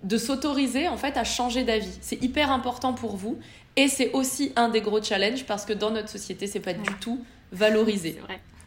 de 0.03 0.17
s'autoriser 0.17 0.87
en 0.89 0.97
fait 0.97 1.15
à 1.15 1.23
changer 1.23 1.63
d'avis. 1.63 1.97
C'est 2.01 2.21
hyper 2.21 2.51
important 2.51 2.93
pour 2.93 3.15
vous 3.15 3.39
et 3.75 3.87
c'est 3.87 4.11
aussi 4.11 4.53
un 4.55 4.69
des 4.69 4.81
gros 4.81 5.01
challenges 5.01 5.45
parce 5.45 5.65
que 5.65 5.73
dans 5.73 5.91
notre 5.91 6.09
société, 6.09 6.47
c'est 6.47 6.59
pas 6.59 6.73
du 6.73 6.93
tout 6.99 7.23
valorisé. 7.51 8.19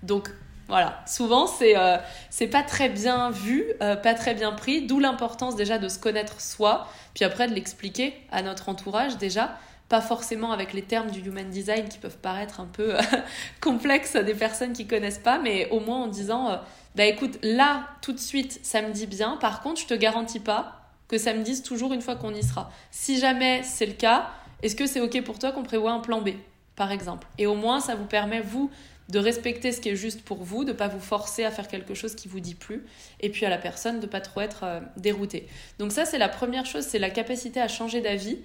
Donc 0.02 0.30
voilà, 0.68 1.02
souvent 1.06 1.46
c'est 1.46 1.76
euh, 1.76 1.96
c'est 2.28 2.48
pas 2.48 2.62
très 2.62 2.88
bien 2.88 3.30
vu, 3.30 3.64
euh, 3.82 3.94
pas 3.94 4.14
très 4.14 4.34
bien 4.34 4.52
pris, 4.52 4.82
d'où 4.86 4.98
l'importance 4.98 5.54
déjà 5.54 5.78
de 5.78 5.88
se 5.88 5.98
connaître 5.98 6.40
soi, 6.40 6.88
puis 7.14 7.24
après 7.24 7.46
de 7.48 7.54
l'expliquer 7.54 8.14
à 8.32 8.42
notre 8.42 8.68
entourage 8.68 9.16
déjà 9.16 9.56
pas 9.88 10.00
forcément 10.00 10.52
avec 10.52 10.72
les 10.72 10.82
termes 10.82 11.10
du 11.10 11.20
human 11.20 11.48
design 11.48 11.88
qui 11.88 11.98
peuvent 11.98 12.18
paraître 12.18 12.60
un 12.60 12.66
peu 12.66 12.96
complexes 13.60 14.16
à 14.16 14.22
des 14.22 14.34
personnes 14.34 14.72
qui 14.72 14.86
connaissent 14.86 15.18
pas, 15.18 15.38
mais 15.38 15.68
au 15.70 15.80
moins 15.80 15.98
en 15.98 16.06
disant, 16.08 16.50
euh, 16.50 16.56
bah 16.96 17.04
écoute, 17.04 17.38
là, 17.42 17.86
tout 18.02 18.12
de 18.12 18.18
suite, 18.18 18.58
ça 18.62 18.82
me 18.82 18.90
dit 18.90 19.06
bien, 19.06 19.36
par 19.36 19.60
contre, 19.60 19.80
je 19.80 19.86
te 19.86 19.94
garantis 19.94 20.40
pas 20.40 20.90
que 21.08 21.18
ça 21.18 21.34
me 21.34 21.42
dise 21.42 21.62
toujours 21.62 21.92
une 21.92 22.02
fois 22.02 22.16
qu'on 22.16 22.34
y 22.34 22.42
sera. 22.42 22.70
Si 22.90 23.20
jamais 23.20 23.62
c'est 23.62 23.86
le 23.86 23.92
cas, 23.92 24.30
est-ce 24.62 24.76
que 24.76 24.86
c'est 24.86 25.00
ok 25.00 25.22
pour 25.22 25.38
toi 25.38 25.52
qu'on 25.52 25.62
prévoit 25.62 25.92
un 25.92 26.00
plan 26.00 26.20
B, 26.20 26.30
par 26.74 26.92
exemple? 26.92 27.26
Et 27.38 27.46
au 27.46 27.54
moins, 27.54 27.80
ça 27.80 27.94
vous 27.94 28.06
permet, 28.06 28.40
vous, 28.40 28.70
de 29.08 29.18
respecter 29.18 29.70
ce 29.70 29.80
qui 29.80 29.90
est 29.90 29.96
juste 29.96 30.22
pour 30.22 30.42
vous, 30.42 30.64
de 30.64 30.72
ne 30.72 30.76
pas 30.76 30.88
vous 30.88 31.00
forcer 31.00 31.44
à 31.44 31.50
faire 31.50 31.68
quelque 31.68 31.94
chose 31.94 32.14
qui 32.14 32.26
vous 32.26 32.40
dit 32.40 32.54
plus, 32.54 32.84
et 33.20 33.30
puis 33.30 33.46
à 33.46 33.50
la 33.50 33.58
personne 33.58 34.00
de 34.00 34.06
pas 34.06 34.20
trop 34.20 34.40
être 34.40 34.64
euh, 34.64 34.80
dérouté. 34.96 35.46
Donc 35.78 35.92
ça, 35.92 36.04
c'est 36.04 36.18
la 36.18 36.28
première 36.28 36.66
chose, 36.66 36.84
c'est 36.84 36.98
la 36.98 37.10
capacité 37.10 37.60
à 37.60 37.68
changer 37.68 38.00
d'avis. 38.00 38.38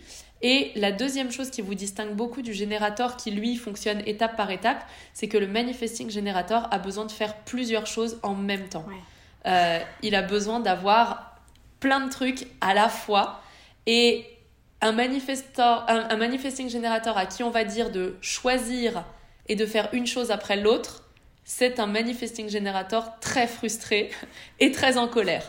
Et 0.44 0.72
la 0.76 0.92
deuxième 0.92 1.32
chose 1.32 1.50
qui 1.52 1.62
vous 1.62 1.76
distingue 1.76 2.16
beaucoup 2.16 2.42
du 2.42 2.54
générateur 2.54 3.16
qui, 3.16 3.32
lui, 3.32 3.56
fonctionne 3.56 4.02
étape 4.06 4.36
par 4.36 4.50
étape, 4.52 4.84
c'est 5.14 5.28
que 5.28 5.38
le 5.38 5.48
manifesting 5.48 6.10
générateur 6.10 6.68
a 6.72 6.80
besoin 6.80 7.06
de 7.06 7.12
faire 7.12 7.36
plusieurs 7.38 7.86
choses 7.86 8.20
en 8.24 8.34
même 8.34 8.68
temps. 8.68 8.86
Euh, 9.46 9.80
il 10.02 10.16
a 10.16 10.22
besoin 10.22 10.60
d'avoir 10.60 11.36
plein 11.80 12.06
de 12.06 12.10
trucs 12.10 12.48
à 12.60 12.74
la 12.74 12.90
fois. 12.90 13.42
Et 13.86 14.26
un, 14.82 14.92
manifestor, 14.92 15.86
un 15.88 16.18
manifesting 16.18 16.70
générateur 16.70 17.18
à 17.18 17.26
qui 17.26 17.44
on 17.44 17.50
va 17.50 17.64
dire 17.64 17.92
de 17.92 18.16
choisir 18.22 19.04
et 19.48 19.56
de 19.56 19.66
faire 19.66 19.90
une 19.94 20.08
chose 20.08 20.32
après 20.32 20.58
l'autre, 20.58 21.04
c'est 21.44 21.80
un 21.80 21.88
manifesting 21.88 22.50
generator 22.50 23.20
très 23.20 23.48
frustré 23.48 24.12
et 24.60 24.72
très 24.72 24.98
en 24.98 25.08
colère. 25.08 25.44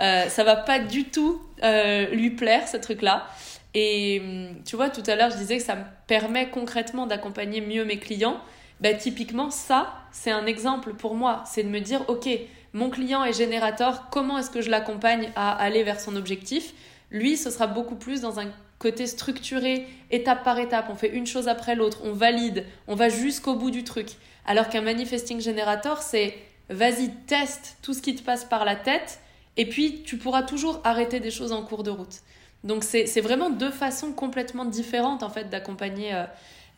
Euh, 0.00 0.28
ça 0.28 0.44
va 0.44 0.56
pas 0.56 0.78
du 0.78 1.04
tout 1.04 1.42
euh, 1.62 2.06
lui 2.10 2.30
plaire 2.30 2.68
ce 2.68 2.76
truc-là. 2.76 3.26
Et 3.74 4.20
hum, 4.20 4.62
tu 4.64 4.76
vois, 4.76 4.90
tout 4.90 5.02
à 5.06 5.16
l'heure, 5.16 5.30
je 5.30 5.36
disais 5.36 5.58
que 5.58 5.64
ça 5.64 5.76
me 5.76 5.84
permet 6.06 6.48
concrètement 6.50 7.06
d'accompagner 7.06 7.60
mieux 7.60 7.84
mes 7.84 7.98
clients. 7.98 8.40
Bah, 8.80 8.94
typiquement, 8.94 9.50
ça, 9.50 9.92
c'est 10.12 10.30
un 10.30 10.46
exemple 10.46 10.94
pour 10.94 11.14
moi. 11.14 11.42
C'est 11.46 11.62
de 11.62 11.68
me 11.68 11.80
dire, 11.80 12.08
OK, 12.08 12.28
mon 12.72 12.88
client 12.88 13.24
est 13.24 13.32
générateur, 13.32 14.08
comment 14.10 14.38
est-ce 14.38 14.50
que 14.50 14.62
je 14.62 14.70
l'accompagne 14.70 15.30
à 15.36 15.52
aller 15.52 15.82
vers 15.82 16.00
son 16.00 16.16
objectif? 16.16 16.72
Lui, 17.10 17.36
ce 17.36 17.50
sera 17.50 17.66
beaucoup 17.66 17.96
plus 17.96 18.20
dans 18.20 18.38
un 18.40 18.46
côté 18.80 19.06
structuré, 19.06 19.86
étape 20.10 20.42
par 20.42 20.58
étape, 20.58 20.86
on 20.90 20.96
fait 20.96 21.10
une 21.10 21.26
chose 21.26 21.46
après 21.46 21.76
l'autre, 21.76 22.00
on 22.02 22.12
valide, 22.12 22.64
on 22.88 22.96
va 22.96 23.10
jusqu'au 23.10 23.54
bout 23.54 23.70
du 23.70 23.84
truc. 23.84 24.08
Alors 24.46 24.68
qu'un 24.68 24.80
manifesting 24.80 25.40
generator, 25.40 26.02
c'est 26.02 26.34
vas-y, 26.70 27.10
teste 27.26 27.76
tout 27.82 27.92
ce 27.92 28.00
qui 28.00 28.16
te 28.16 28.22
passe 28.22 28.44
par 28.44 28.64
la 28.64 28.74
tête, 28.74 29.20
et 29.56 29.66
puis 29.66 30.02
tu 30.02 30.16
pourras 30.16 30.42
toujours 30.42 30.80
arrêter 30.82 31.20
des 31.20 31.30
choses 31.30 31.52
en 31.52 31.62
cours 31.62 31.82
de 31.82 31.90
route. 31.90 32.20
Donc 32.64 32.82
c'est 32.82 33.20
vraiment 33.20 33.50
deux 33.50 33.70
façons 33.70 34.12
complètement 34.12 34.64
différentes 34.64 35.22
en 35.22 35.30
fait 35.30 35.50
d'accompagner 35.50 36.14
euh, 36.14 36.24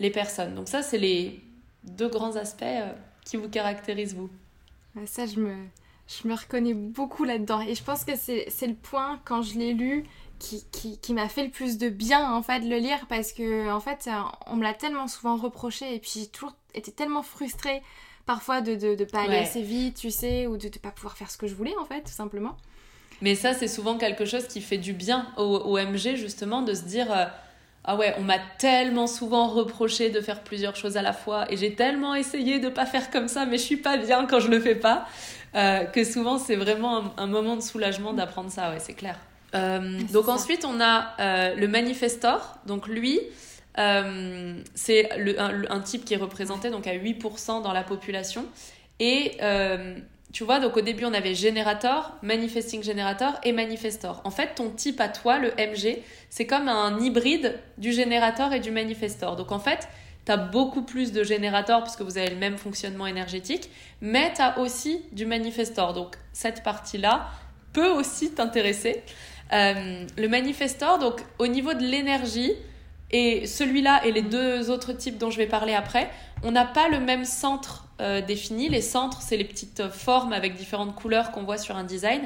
les 0.01 0.11
personnes. 0.11 0.55
Donc 0.55 0.69
ça, 0.69 0.83
c'est 0.83 0.99
les 0.99 1.41
deux 1.85 2.09
grands 2.09 2.35
aspects 2.37 2.62
euh, 2.62 2.93
qui 3.25 3.37
vous 3.37 3.49
caractérisent 3.49 4.15
vous. 4.15 4.31
Ça, 5.07 5.27
je 5.27 5.38
me, 5.38 5.55
je 6.07 6.29
me 6.29 6.35
reconnais 6.35 6.75
beaucoup 6.75 7.25
là-dedans. 7.25 7.61
Et 7.61 7.75
je 7.75 7.83
pense 7.83 8.05
que 8.05 8.12
c'est 8.17 8.67
le 8.67 8.75
point, 8.75 9.21
quand 9.25 9.43
je 9.43 9.59
l'ai 9.59 9.73
lu, 9.73 10.05
qui, 10.43 10.99
qui, 10.99 11.13
m'a 11.15 11.29
fait 11.29 11.45
le 11.45 11.51
plus 11.51 11.79
de 11.79 11.89
bien 11.89 12.33
en 12.33 12.43
fait 12.43 12.61
de 12.61 12.69
le 12.69 12.79
lire 12.79 13.07
parce 13.09 13.33
que 13.33 13.71
en 13.71 13.81
fait 13.81 14.11
on 14.47 14.57
me 14.57 14.63
l'a 14.63 14.75
tellement 14.75 15.07
souvent 15.07 15.37
reproché 15.37 15.95
et 15.95 15.99
puis 16.01 16.11
j'ai 16.17 16.27
toujours 16.27 16.55
été 16.75 16.91
tellement 16.91 17.23
frustrée 17.23 17.83
parfois 18.27 18.61
de 18.61 18.73
ne 18.73 18.77
de, 18.77 18.95
de 18.97 19.05
pas 19.05 19.23
aller 19.23 19.39
assez 19.39 19.63
vite 19.63 19.97
tu 19.97 20.11
sais 20.11 20.47
ou 20.47 20.57
de 20.57 20.67
ne 20.67 20.79
pas 20.79 20.91
pouvoir 20.91 21.17
faire 21.17 21.31
ce 21.31 21.39
que 21.39 21.47
je 21.47 21.55
voulais 21.55 21.75
en 21.81 21.85
fait 21.85 22.03
tout 22.03 22.13
simplement. 22.13 22.57
Mais 23.21 23.37
ça 23.37 23.55
c'est 23.55 23.69
souvent 23.69 23.99
quelque 23.99 24.25
chose 24.25 24.49
qui 24.49 24.61
fait 24.61 24.79
du 24.79 24.93
bien 24.93 25.29
au, 25.37 25.79
MG 25.79 26.17
justement 26.17 26.63
de 26.63 26.75
se 26.75 26.83
dire 26.83 27.13
euh, 27.13 27.27
ah 27.85 27.97
ouais 27.97 28.15
on 28.19 28.23
m'a 28.23 28.39
tellement 28.59 29.07
souvent 29.07 29.47
reproché 29.47 30.11
de 30.11 30.21
faire 30.21 30.43
plusieurs 30.43 30.75
choses 30.75 30.97
à 30.97 31.03
la 31.03 31.13
fois 31.13 31.51
et 31.53 31.57
j'ai 31.57 31.77
tellement 31.77 32.17
essayé 32.17 32.59
de 32.59 32.69
pas 32.69 32.87
faire 32.87 33.11
comme 33.11 33.29
ça 33.29 33.47
mais 33.47 33.59
je 33.59 33.63
suis 33.63 33.77
pas 33.77 33.97
bien 33.97 34.27
quand 34.27 34.41
je 34.41 34.49
le 34.49 34.59
fais 34.59 34.75
pas 34.75 35.07
euh, 35.55 35.85
que 35.85 36.03
souvent 36.03 36.39
c'est 36.39 36.57
vraiment 36.57 36.99
un, 36.99 37.13
un 37.17 37.27
moment 37.29 37.55
de 37.55 37.63
soulagement 37.63 38.13
d'apprendre 38.13 38.51
ça 38.51 38.71
ouais 38.71 38.81
c'est 38.81 38.95
clair 38.95 39.19
donc 39.53 40.29
ensuite, 40.29 40.65
on 40.65 40.81
a 40.81 41.55
le 41.55 41.67
manifestor. 41.67 42.59
Donc 42.67 42.88
lui, 42.88 43.21
c'est 43.77 45.11
un, 45.12 45.62
un, 45.71 45.81
type 45.81 46.05
qui 46.05 46.15
est 46.15 46.19
représenté 46.19 46.71
donc 46.71 46.87
à 46.87 46.95
8% 46.95 47.62
dans 47.62 47.73
la 47.73 47.83
population. 47.83 48.47
Et 49.01 49.38
tu 50.33 50.45
vois, 50.45 50.61
donc 50.61 50.77
au 50.79 50.81
début, 50.81 51.05
on 51.05 51.12
avait 51.12 51.35
générateur, 51.35 52.17
manifesting 52.23 52.83
generator 52.83 53.35
et 53.45 53.53
manifestor. 53.53 54.23
En 54.25 54.31
fait, 54.31 54.55
ton 54.55 54.71
type 54.71 54.99
à 55.01 55.09
toi, 55.09 55.38
le 55.38 55.51
MG, 55.59 55.99
c'est 56.31 56.47
comme 56.47 56.69
un 56.69 56.99
hybride 57.01 57.59
du 57.77 57.93
générateur 57.93 58.53
et 58.55 58.61
du 58.61 58.71
manifestor. 58.71 59.37
Donc 59.37 59.53
en 59.53 59.59
fait, 59.59 59.88
tu 60.25 60.33
as 60.33 60.38
beaucoup 60.38 60.83
plus 60.83 61.12
de 61.12 61.23
générateurs 61.23 61.83
puisque 61.83 62.01
vous 62.01 62.17
avez 62.17 62.31
le 62.31 62.37
même 62.37 62.57
fonctionnement 62.57 63.07
énergétique, 63.07 63.69
mais 64.01 64.33
tu 64.35 64.41
as 64.41 64.59
aussi 64.59 65.03
du 65.12 65.27
manifestor. 65.27 65.93
Donc 65.93 66.17
cette 66.33 66.62
partie-là 66.62 67.29
peut 67.75 67.91
aussi 67.91 68.33
t'intéresser. 68.33 69.03
Euh, 69.53 70.07
le 70.17 70.29
manifestor, 70.29 70.99
donc 70.99 71.21
au 71.38 71.47
niveau 71.47 71.75
de 71.75 71.83
l'énergie, 71.83 72.53
et 73.11 73.47
celui-là 73.47 74.07
et 74.07 74.12
les 74.12 74.23
deux 74.23 74.71
autres 74.71 74.93
types 74.93 75.19
dont 75.19 75.31
je 75.31 75.37
vais 75.37 75.47
parler 75.47 75.75
après, 75.75 76.11
on 76.43 76.51
n'a 76.51 76.65
pas 76.65 76.88
le 76.88 76.99
même 76.99 77.25
centre 77.25 77.87
euh, 78.01 78.23
définis. 78.23 78.69
Les 78.69 78.81
centres, 78.81 79.21
c'est 79.21 79.37
les 79.37 79.45
petites 79.45 79.88
formes 79.88 80.33
avec 80.33 80.55
différentes 80.55 80.95
couleurs 80.95 81.31
qu'on 81.31 81.43
voit 81.43 81.59
sur 81.59 81.77
un 81.77 81.85
design. 81.85 82.23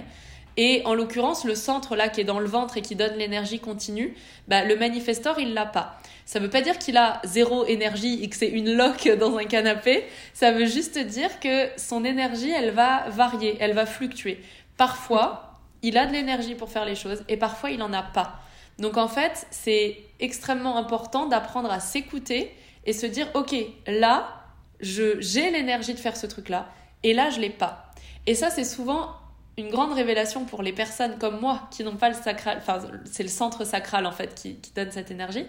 Et 0.57 0.83
en 0.87 0.95
l'occurrence, 0.95 1.45
le 1.45 1.55
centre 1.55 1.97
là 1.97 2.09
qui 2.09 2.21
est 2.21 2.25
dans 2.25 2.39
le 2.39 2.47
ventre 2.47 2.79
et 2.79 2.83
qui 2.83 2.95
donne 2.95 3.15
l'énergie 3.17 3.59
continue, 3.59 4.15
bah, 4.49 4.65
le 4.65 4.77
manifestor, 4.77 5.39
il 5.39 5.53
l'a 5.53 5.67
pas. 5.67 6.01
Ça 6.25 6.39
veut 6.39 6.49
pas 6.49 6.63
dire 6.63 6.79
qu'il 6.79 6.97
a 6.97 7.21
zéro 7.25 7.67
énergie 7.67 8.23
et 8.23 8.29
que 8.29 8.37
c'est 8.37 8.49
une 8.49 8.75
loque 8.75 9.09
dans 9.19 9.37
un 9.37 9.45
canapé. 9.45 10.05
Ça 10.33 10.53
veut 10.53 10.67
juste 10.67 10.99
dire 10.99 11.41
que 11.41 11.69
son 11.77 12.05
énergie, 12.05 12.51
elle 12.51 12.71
va 12.71 13.09
varier, 13.11 13.57
elle 13.61 13.75
va 13.75 13.85
fluctuer. 13.85 14.41
Parfois, 14.79 15.46
il 15.83 15.99
a 15.99 16.07
de 16.07 16.13
l'énergie 16.13 16.55
pour 16.55 16.71
faire 16.71 16.85
les 16.85 16.95
choses 16.95 17.25
et 17.29 17.37
parfois, 17.37 17.71
il 17.71 17.83
en 17.83 17.93
a 17.93 18.03
pas. 18.03 18.41
Donc 18.79 18.97
en 18.97 19.09
fait, 19.09 19.47
c'est 19.51 19.99
extrêmement 20.21 20.77
important 20.77 21.27
d'apprendre 21.27 21.71
à 21.71 21.81
s'écouter 21.81 22.53
et 22.85 22.93
se 22.93 23.07
dire, 23.07 23.29
ok, 23.35 23.55
là, 23.87 24.45
j'ai 24.81 25.51
l'énergie 25.51 25.95
de 25.95 25.99
faire 25.99 26.17
ce 26.17 26.27
truc-là, 26.27 26.69
et 27.03 27.15
là, 27.15 27.31
je 27.31 27.41
l'ai 27.41 27.51
pas. 27.51 27.91
Et 28.27 28.35
ça, 28.35 28.51
c'est 28.51 28.65
souvent 28.65 29.11
une 29.57 29.71
grande 29.71 29.93
révélation 29.93 30.45
pour 30.45 30.63
les 30.63 30.73
personnes 30.73 31.19
comme 31.19 31.41
moi 31.41 31.69
qui 31.71 31.83
n'ont 31.83 31.97
pas 31.97 32.09
le 32.09 32.15
sacral, 32.15 32.59
enfin, 32.59 32.79
c'est 33.05 33.23
le 33.23 33.29
centre 33.29 33.65
sacral 33.65 34.05
en 34.05 34.13
fait 34.13 34.35
qui, 34.35 34.59
donne 34.75 34.91
cette 34.91 35.11
énergie, 35.11 35.47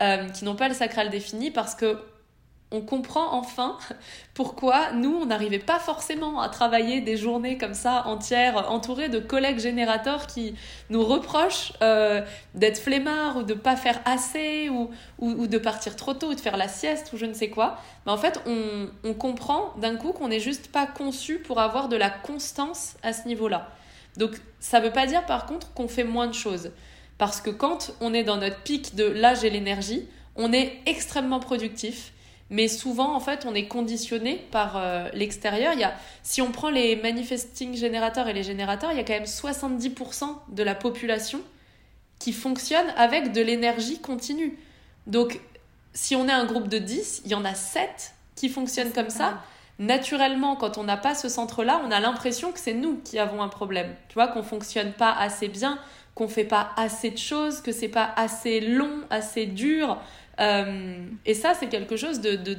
euh, 0.00 0.28
qui 0.28 0.44
n'ont 0.44 0.54
pas 0.54 0.68
le 0.68 0.74
sacral 0.74 1.10
défini 1.10 1.50
parce 1.50 1.74
que 1.74 2.00
on 2.70 2.82
comprend 2.82 3.32
enfin 3.32 3.78
pourquoi 4.34 4.92
nous, 4.92 5.20
on 5.22 5.26
n'arrivait 5.26 5.58
pas 5.58 5.78
forcément 5.78 6.40
à 6.40 6.48
travailler 6.48 7.00
des 7.00 7.16
journées 7.16 7.56
comme 7.56 7.74
ça 7.74 8.06
entières, 8.06 8.70
entourées 8.70 9.08
de 9.08 9.18
collègues 9.18 9.58
générateurs 9.58 10.26
qui 10.26 10.54
nous 10.90 11.02
reprochent 11.04 11.72
euh, 11.82 12.20
d'être 12.54 12.78
flemmards 12.78 13.38
ou 13.38 13.42
de 13.42 13.54
pas 13.54 13.76
faire 13.76 14.00
assez 14.04 14.68
ou, 14.68 14.90
ou, 15.18 15.46
de 15.46 15.58
partir 15.58 15.96
trop 15.96 16.14
tôt 16.14 16.28
ou 16.28 16.34
de 16.34 16.40
faire 16.40 16.56
la 16.56 16.68
sieste 16.68 17.12
ou 17.12 17.16
je 17.16 17.26
ne 17.26 17.32
sais 17.32 17.48
quoi. 17.48 17.78
Mais 18.06 18.12
en 18.12 18.18
fait, 18.18 18.40
on, 18.46 18.88
on 19.04 19.14
comprend 19.14 19.72
d'un 19.78 19.96
coup 19.96 20.12
qu'on 20.12 20.28
n'est 20.28 20.40
juste 20.40 20.70
pas 20.70 20.86
conçu 20.86 21.38
pour 21.38 21.60
avoir 21.60 21.88
de 21.88 21.96
la 21.96 22.10
constance 22.10 22.96
à 23.02 23.12
ce 23.12 23.26
niveau-là. 23.26 23.68
Donc 24.16 24.32
ça 24.60 24.80
ne 24.80 24.86
veut 24.86 24.92
pas 24.92 25.06
dire 25.06 25.24
par 25.26 25.46
contre 25.46 25.72
qu'on 25.72 25.88
fait 25.88 26.04
moins 26.04 26.26
de 26.26 26.34
choses. 26.34 26.70
Parce 27.16 27.40
que 27.40 27.50
quand 27.50 27.92
on 28.00 28.14
est 28.14 28.22
dans 28.22 28.36
notre 28.36 28.62
pic 28.62 28.94
de 28.94 29.04
l'âge 29.04 29.42
et 29.42 29.50
l'énergie, 29.50 30.06
on 30.36 30.52
est 30.52 30.78
extrêmement 30.86 31.40
productif 31.40 32.12
mais 32.50 32.68
souvent, 32.68 33.14
en 33.14 33.20
fait, 33.20 33.44
on 33.46 33.54
est 33.54 33.66
conditionné 33.66 34.36
par 34.50 34.76
euh, 34.76 35.08
l'extérieur. 35.12 35.74
Il 35.74 35.80
y 35.80 35.84
a, 35.84 35.94
si 36.22 36.40
on 36.40 36.50
prend 36.50 36.70
les 36.70 36.96
manifesting 36.96 37.76
générateurs 37.76 38.28
et 38.28 38.32
les 38.32 38.42
générateurs, 38.42 38.90
il 38.92 38.96
y 38.96 39.00
a 39.00 39.04
quand 39.04 39.12
même 39.12 39.24
70% 39.24 40.24
de 40.48 40.62
la 40.62 40.74
population 40.74 41.40
qui 42.18 42.32
fonctionne 42.32 42.86
avec 42.96 43.32
de 43.32 43.42
l'énergie 43.42 44.00
continue. 44.00 44.58
Donc, 45.06 45.40
si 45.92 46.16
on 46.16 46.26
est 46.26 46.32
un 46.32 46.46
groupe 46.46 46.68
de 46.68 46.78
10, 46.78 47.22
il 47.26 47.30
y 47.30 47.34
en 47.34 47.44
a 47.44 47.54
7 47.54 48.14
qui 48.34 48.48
fonctionnent 48.48 48.92
comme 48.92 49.10
ça. 49.10 49.42
Naturellement, 49.78 50.56
quand 50.56 50.78
on 50.78 50.84
n'a 50.84 50.96
pas 50.96 51.14
ce 51.14 51.28
centre-là, 51.28 51.82
on 51.84 51.90
a 51.90 52.00
l'impression 52.00 52.50
que 52.50 52.58
c'est 52.58 52.74
nous 52.74 52.96
qui 53.04 53.18
avons 53.18 53.42
un 53.42 53.48
problème. 53.48 53.94
Tu 54.08 54.14
vois, 54.14 54.28
qu'on 54.28 54.42
fonctionne 54.42 54.92
pas 54.92 55.12
assez 55.12 55.48
bien, 55.48 55.78
qu'on 56.14 56.28
fait 56.28 56.44
pas 56.44 56.70
assez 56.76 57.10
de 57.10 57.18
choses, 57.18 57.60
que 57.60 57.72
c'est 57.72 57.88
pas 57.88 58.10
assez 58.16 58.60
long, 58.60 59.02
assez 59.10 59.46
dur, 59.46 59.98
euh, 60.40 61.06
et 61.26 61.34
ça, 61.34 61.54
c'est 61.58 61.68
quelque 61.68 61.96
chose 61.96 62.20
de, 62.20 62.56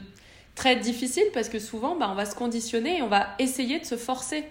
très 0.56 0.76
difficile 0.76 1.26
parce 1.34 1.50
que 1.50 1.60
souvent, 1.60 1.96
bah, 1.96 2.10
on 2.12 2.16
va 2.16 2.26
se 2.26 2.36
conditionner 2.36 2.98
et 2.98 3.02
on 3.02 3.08
va 3.08 3.28
essayer 3.40 3.80
de 3.80 3.86
se 3.86 3.96
forcer 3.96 4.44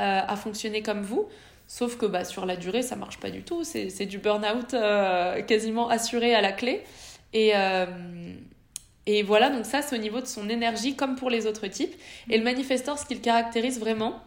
euh, 0.00 0.20
à 0.26 0.36
fonctionner 0.36 0.82
comme 0.82 1.02
vous. 1.02 1.28
Sauf 1.66 1.96
que 1.96 2.06
bah, 2.06 2.24
sur 2.24 2.46
la 2.46 2.56
durée, 2.56 2.82
ça 2.82 2.94
marche 2.94 3.18
pas 3.18 3.30
du 3.30 3.42
tout. 3.42 3.64
C'est 3.64 4.06
du 4.06 4.18
burn-out 4.18 4.74
euh, 4.74 5.42
quasiment 5.42 5.88
assuré 5.88 6.34
à 6.34 6.40
la 6.40 6.52
clé. 6.52 6.82
Et, 7.32 7.52
et 9.04 9.22
voilà, 9.22 9.50
donc 9.50 9.66
ça, 9.66 9.82
c'est 9.82 9.94
au 9.94 10.00
niveau 10.00 10.20
de 10.20 10.26
son 10.26 10.48
énergie 10.48 10.94
comme 10.94 11.16
pour 11.16 11.28
les 11.28 11.46
autres 11.46 11.66
types. 11.66 11.94
Et 12.30 12.38
le 12.38 12.44
manifestor, 12.44 12.98
ce 12.98 13.04
qui 13.04 13.14
le 13.14 13.20
caractérise 13.20 13.78
vraiment, 13.78 14.22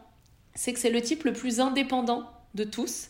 c'est 0.54 0.74
que 0.74 0.80
c'est 0.80 0.92
le 0.92 1.02
type 1.02 1.24
le 1.24 1.34
plus 1.34 1.60
indépendant 1.60 2.30
de 2.54 2.66
tous. 2.66 3.08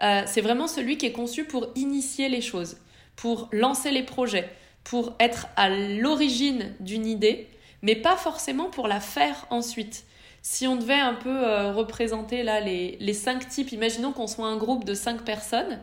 c'est 0.00 0.40
vraiment 0.40 0.68
celui 0.68 0.96
qui 0.96 1.06
est 1.06 1.12
conçu 1.12 1.44
pour 1.44 1.68
initier 1.74 2.28
les 2.28 2.40
choses, 2.40 2.78
pour 3.16 3.48
lancer 3.52 3.90
les 3.90 4.04
projets, 4.04 4.48
pour 4.84 5.14
être 5.20 5.46
à 5.56 5.68
l'origine 5.68 6.74
d'une 6.80 7.06
idée, 7.06 7.48
mais 7.82 7.94
pas 7.94 8.16
forcément 8.16 8.70
pour 8.70 8.88
la 8.88 9.00
faire 9.00 9.46
ensuite. 9.50 10.04
Si 10.42 10.66
on 10.66 10.76
devait 10.76 10.94
un 10.94 11.14
peu 11.14 11.46
euh, 11.46 11.72
représenter 11.72 12.42
là 12.42 12.60
les, 12.60 12.96
les, 13.00 13.14
cinq 13.14 13.48
types, 13.48 13.70
imaginons 13.72 14.12
qu'on 14.12 14.26
soit 14.26 14.46
un 14.46 14.56
groupe 14.56 14.84
de 14.84 14.94
cinq 14.94 15.22
personnes, 15.22 15.78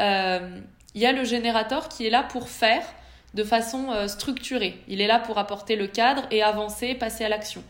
euh, 0.00 0.60
il 0.94 1.02
y 1.02 1.06
a 1.06 1.12
le 1.12 1.24
générateur 1.24 1.88
qui 1.88 2.06
est 2.06 2.10
là 2.10 2.22
pour 2.22 2.48
faire 2.48 2.82
de 3.34 3.44
façon 3.44 3.92
euh, 3.92 4.08
structurée. 4.08 4.80
Il 4.88 5.02
est 5.02 5.06
là 5.06 5.18
pour 5.18 5.36
apporter 5.36 5.76
le 5.76 5.86
cadre 5.86 6.22
et 6.30 6.42
avancer, 6.42 6.94
passer 6.94 7.24
à 7.24 7.28
l'action. 7.28 7.62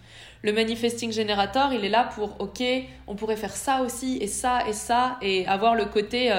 Le 0.43 0.53
manifesting 0.53 1.11
generator, 1.11 1.73
il 1.73 1.85
est 1.85 1.88
là 1.88 2.09
pour, 2.14 2.41
ok, 2.41 2.62
on 3.09 3.17
pourrait 3.17 3.37
faire 3.37 3.57
ça 3.57 3.83
aussi 3.83 4.19
et 4.19 4.29
ça 4.29 4.61
et 4.69 4.73
ça 4.73 5.19
et 5.21 5.45
avoir 5.49 5.75
le 5.75 5.87
côté 5.87 6.33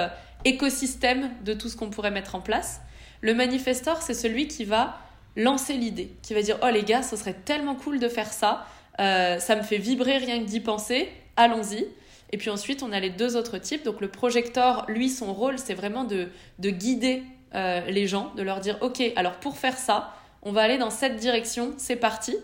écosystème 0.45 1.29
de 1.43 1.53
tout 1.53 1.67
ce 1.67 1.75
qu'on 1.75 1.89
pourrait 1.89 2.11
mettre 2.11 2.35
en 2.35 2.39
place. 2.39 2.79
Le 3.21 3.33
manifestor, 3.33 4.01
c'est 4.01 4.13
celui 4.13 4.47
qui 4.47 4.65
va 4.65 4.97
lancer 5.35 5.73
l'idée, 5.73 6.11
qui 6.21 6.33
va 6.33 6.41
dire 6.41 6.57
Oh 6.63 6.69
les 6.71 6.83
gars, 6.83 7.03
ce 7.03 7.15
serait 7.15 7.33
tellement 7.33 7.75
cool 7.75 7.99
de 7.99 8.07
faire 8.07 8.31
ça, 8.31 8.65
euh, 8.99 9.39
ça 9.39 9.55
me 9.55 9.61
fait 9.61 9.77
vibrer 9.77 10.17
rien 10.17 10.39
que 10.39 10.45
d'y 10.45 10.59
penser, 10.59 11.09
allons-y. 11.35 11.87
Et 12.31 12.37
puis 12.37 12.49
ensuite, 12.49 12.83
on 12.83 12.91
a 12.91 12.99
les 12.99 13.09
deux 13.09 13.35
autres 13.35 13.57
types. 13.57 13.83
Donc 13.83 14.01
le 14.01 14.09
projecteur, 14.09 14.85
lui, 14.87 15.09
son 15.09 15.33
rôle, 15.33 15.57
c'est 15.57 15.73
vraiment 15.73 16.03
de, 16.03 16.29
guider 16.59 17.23
euh, 17.55 17.81
les 17.89 18.07
gens, 18.07 18.31
de 18.35 18.43
leur 18.43 18.59
dire 18.59 18.77
Ok, 18.81 19.01
alors 19.15 19.33
pour 19.33 19.57
faire 19.57 19.77
ça, 19.77 20.13
on 20.43 20.51
va 20.51 20.61
aller 20.61 20.77
dans 20.77 20.91
cette 20.91 21.15
direction, 21.15 21.73
c'est 21.77 21.95
parti. 21.95 22.35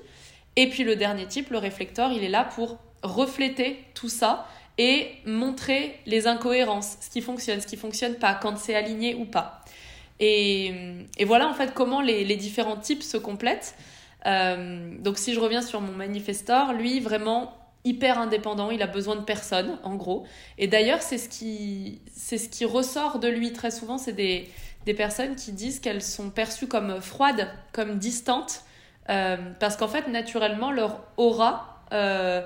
Et 0.55 0.69
puis 0.69 0.83
le 0.83 0.95
dernier 0.95 1.27
type, 1.27 1.49
le 1.51 1.57
réflecteur, 1.57 2.11
il 2.11 2.23
est 2.23 2.29
là 2.29 2.45
pour 2.55 2.77
refléter 3.03 3.83
tout 3.93 4.09
ça 4.09 4.47
et 4.77 5.11
montrer 5.25 5.99
les 6.05 6.27
incohérences, 6.27 6.97
ce 6.99 7.09
qui 7.09 7.21
fonctionne, 7.21 7.61
ce 7.61 7.67
qui 7.67 7.77
fonctionne 7.77 8.15
pas, 8.15 8.33
quand 8.33 8.57
c'est 8.57 8.75
aligné 8.75 9.15
ou 9.15 9.25
pas. 9.25 9.63
Et, 10.19 10.73
voilà 11.25 11.47
en 11.47 11.53
fait 11.53 11.73
comment 11.73 12.01
les, 12.01 12.35
différents 12.35 12.77
types 12.77 13.03
se 13.03 13.17
complètent. 13.17 13.75
Euh, 14.25 14.97
donc 14.99 15.17
si 15.17 15.33
je 15.33 15.39
reviens 15.39 15.61
sur 15.61 15.81
mon 15.81 15.91
manifestor, 15.91 16.73
lui 16.73 16.99
vraiment 16.99 17.57
hyper 17.83 18.17
indépendant, 18.17 18.71
il 18.71 18.81
a 18.81 18.87
besoin 18.87 19.15
de 19.15 19.21
personne 19.21 19.77
en 19.83 19.95
gros. 19.95 20.25
Et 20.57 20.67
d'ailleurs 20.67 21.01
c'est 21.01 21.17
ce 21.17 21.29
qui 21.29 22.01
ce 22.15 22.35
qui 22.35 22.65
ressort 22.65 23.19
de 23.19 23.27
lui 23.27 23.53
très 23.53 23.71
souvent, 23.71 23.97
c'est 23.97 24.13
des, 24.13 24.49
des 24.85 24.93
personnes 24.93 25.35
qui 25.35 25.51
disent 25.51 25.79
qu'elles 25.79 26.01
sont 26.01 26.29
perçues 26.29 26.67
comme 26.67 27.01
froides, 27.01 27.47
comme 27.71 27.99
distantes, 27.99 28.61
euh, 29.09 29.37
parce 29.59 29.77
qu'en 29.77 29.87
fait 29.87 30.07
naturellement 30.07 30.71
leur 30.71 31.01
aura 31.17 31.83
euh, 31.93 32.41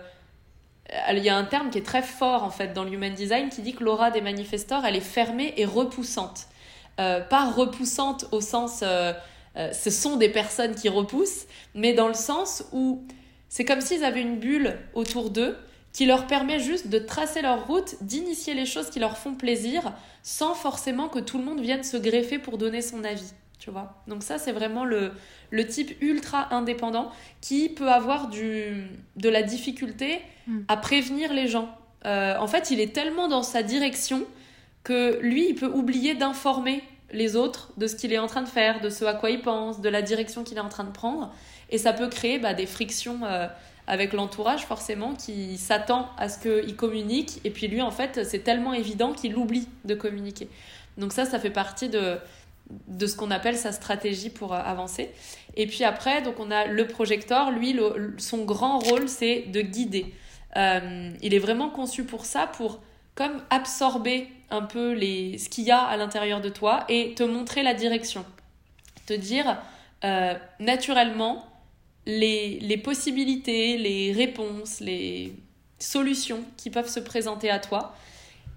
il 1.12 1.20
y 1.20 1.30
a 1.30 1.38
un 1.38 1.46
terme 1.46 1.70
qui 1.70 1.78
est 1.78 1.86
très 1.86 2.02
fort 2.02 2.44
en 2.44 2.50
fait 2.50 2.74
dans 2.74 2.84
l'human 2.84 3.14
design 3.14 3.50
qui 3.50 3.62
dit 3.62 3.76
que 3.76 3.84
l'aura 3.84 4.12
des 4.12 4.22
manifestors 4.22 4.86
elle 4.86 4.96
est 4.96 5.02
fermée 5.02 5.54
et 5.56 5.66
repoussante. 5.66 6.49
Euh, 7.00 7.22
pas 7.22 7.50
repoussante 7.50 8.26
au 8.34 8.42
sens 8.42 8.82
euh, 8.84 9.14
euh, 9.56 9.72
ce 9.72 9.90
sont 9.90 10.18
des 10.18 10.28
personnes 10.28 10.76
qui 10.76 10.90
repoussent, 10.90 11.46
mais 11.74 11.94
dans 11.94 12.10
le 12.10 12.14
sens 12.14 12.66
où 12.74 13.06
c'est 13.48 13.64
comme 13.64 13.80
s'ils 13.80 14.04
avaient 14.04 14.22
une 14.22 14.38
bulle 14.38 14.78
autour 14.94 15.30
d'eux 15.30 15.56
qui 15.94 16.06
leur 16.06 16.28
permet 16.28 16.60
juste 16.60 16.90
de 16.90 17.00
tracer 17.00 17.42
leur 17.42 17.68
route, 17.68 17.96
d'initier 18.02 18.54
les 18.54 18.66
choses 18.66 18.90
qui 18.90 19.00
leur 19.00 19.18
font 19.18 19.34
plaisir, 19.34 19.94
sans 20.24 20.54
forcément 20.54 21.08
que 21.08 21.20
tout 21.20 21.38
le 21.38 21.44
monde 21.46 21.62
vienne 21.62 21.84
se 21.84 21.96
greffer 21.96 22.38
pour 22.38 22.58
donner 22.58 22.82
son 22.82 23.04
avis. 23.06 23.34
Tu 23.60 23.72
vois 23.72 24.02
Donc 24.08 24.22
ça, 24.22 24.38
c'est 24.38 24.52
vraiment 24.52 24.84
le, 24.84 25.12
le 25.52 25.68
type 25.68 26.02
ultra 26.02 26.54
indépendant 26.54 27.12
qui 27.40 27.70
peut 27.70 27.90
avoir 27.90 28.28
du, 28.28 28.88
de 29.16 29.30
la 29.30 29.42
difficulté 29.42 30.20
hmm. 30.48 30.60
à 30.68 30.78
prévenir 30.78 31.34
les 31.34 31.48
gens. 31.48 31.70
en 32.04 32.48
fait, 32.48 32.72
il 32.72 32.80
est 32.82 32.94
tellement 32.94 33.30
dans 33.30 33.44
sa 33.44 33.64
direction 33.64 34.26
que 34.84 35.20
lui, 35.22 35.50
il 35.50 35.56
peut 35.56 35.72
oublier 35.72 36.16
d'informer 36.16 36.84
les 37.12 37.36
autres 37.36 37.72
de 37.78 37.88
ce 37.88 37.96
qu'il 37.96 38.14
est 38.14 38.20
en 38.20 38.28
train 38.28 38.42
de 38.42 38.48
faire, 38.48 38.82
de 38.82 38.90
ce 38.90 39.06
à 39.06 39.14
quoi 39.14 39.30
il 39.30 39.42
pense, 39.42 39.82
de 39.82 39.90
la 39.90 40.02
direction 40.02 40.44
qu'il 40.44 40.58
est 40.58 40.62
en 40.62 40.70
train 40.70 40.84
de 40.84 40.92
prendre. 40.92 41.34
Et 41.70 41.78
ça 41.78 41.94
peut 41.94 42.08
créer 42.08 42.40
bah, 42.40 42.54
des 42.54 42.66
frictions 42.66 43.22
euh, 43.24 43.48
avec 43.88 44.14
l'entourage 44.14 44.66
forcément 44.66 45.16
qui 45.16 45.58
s'attend 45.58 46.10
à 46.18 46.30
ce 46.30 46.40
qu'il 46.40 46.76
communique 46.76 47.42
et 47.44 47.50
puis 47.50 47.68
lui 47.68 47.82
en 47.82 47.92
fait 47.92 48.24
c'est 48.24 48.44
tellement 48.44 48.74
évident 48.74 49.14
qu'il 49.14 49.36
oublie 49.36 49.68
de 49.86 49.96
communiquer. 49.96 50.48
Donc 50.98 51.14
ça, 51.14 51.26
ça 51.26 51.40
fait 51.40 51.50
partie 51.50 51.90
de, 51.90 52.18
de 52.88 53.08
ce 53.08 53.16
qu'on 53.16 53.32
appelle 53.32 53.58
sa 53.58 53.72
stratégie 53.72 54.30
pour 54.30 54.54
euh, 54.54 54.60
avancer. 54.60 55.10
Et 55.56 55.66
puis 55.66 55.84
après, 55.84 56.22
donc 56.22 56.40
on 56.40 56.52
a 56.52 56.66
le 56.66 56.88
projecteur, 56.88 57.52
lui, 57.52 57.80
son 58.18 58.46
grand 58.46 58.80
rôle 58.80 59.10
c'est 59.10 59.44
de 59.48 59.62
guider. 59.62 60.14
Euh, 60.56 61.12
il 61.22 61.34
est 61.34 61.40
vraiment 61.40 61.70
conçu 61.70 62.04
pour 62.04 62.26
ça, 62.26 62.48
pour 62.48 62.80
comme 63.16 63.42
absorber 63.50 64.28
un 64.52 64.62
peu 64.62 64.94
les, 64.94 65.38
ce 65.38 65.50
qu'il 65.50 65.66
y 65.66 65.72
a 65.72 65.82
à 65.82 65.98
l'intérieur 65.98 66.42
de 66.42 66.50
toi 66.50 66.86
et 66.90 67.14
te 67.16 67.24
montrer 67.24 67.64
la 67.64 67.74
direction. 67.74 68.26
Te 69.06 69.14
dire 69.14 69.58
euh, 70.04 70.34
naturellement 70.60 71.46
les, 72.06 72.60
les, 72.60 72.78
possibilités, 72.78 73.78
les 73.78 74.12
réponses, 74.12 74.80
les 74.80 75.34
solutions 75.78 76.44
qui 76.58 76.70
peuvent 76.70 76.90
se 76.90 77.00
présenter 77.00 77.50
à 77.50 77.60
toi. 77.60 77.96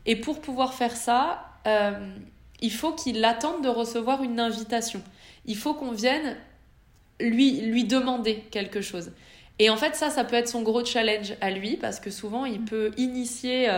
Et 0.06 0.16
pour 0.16 0.40
pouvoir 0.40 0.74
faire 0.74 0.96
ça, 0.96 1.44
euh, 1.66 1.92
il 2.60 2.72
faut 2.72 2.92
qu'il 2.92 3.24
attende 3.24 3.62
de 3.62 3.68
recevoir 3.68 4.22
une 4.22 4.40
invitation. 4.40 5.02
Il 5.46 5.56
faut 5.56 5.74
qu'on 5.74 5.92
vienne 5.92 6.36
lui, 7.20 7.60
lui 7.60 7.84
demander 7.84 8.44
quelque 8.50 8.80
chose. 8.80 9.12
Et 9.58 9.70
en 9.70 9.76
fait, 9.76 9.94
ça, 9.94 10.10
ça 10.10 10.24
peut 10.24 10.36
être 10.36 10.48
son 10.48 10.62
gros 10.62 10.84
challenge 10.84 11.34
à 11.40 11.50
lui, 11.50 11.76
parce 11.76 12.00
que 12.00 12.10
souvent, 12.10 12.44
il 12.44 12.62
peut 12.62 12.90
initier 12.96 13.68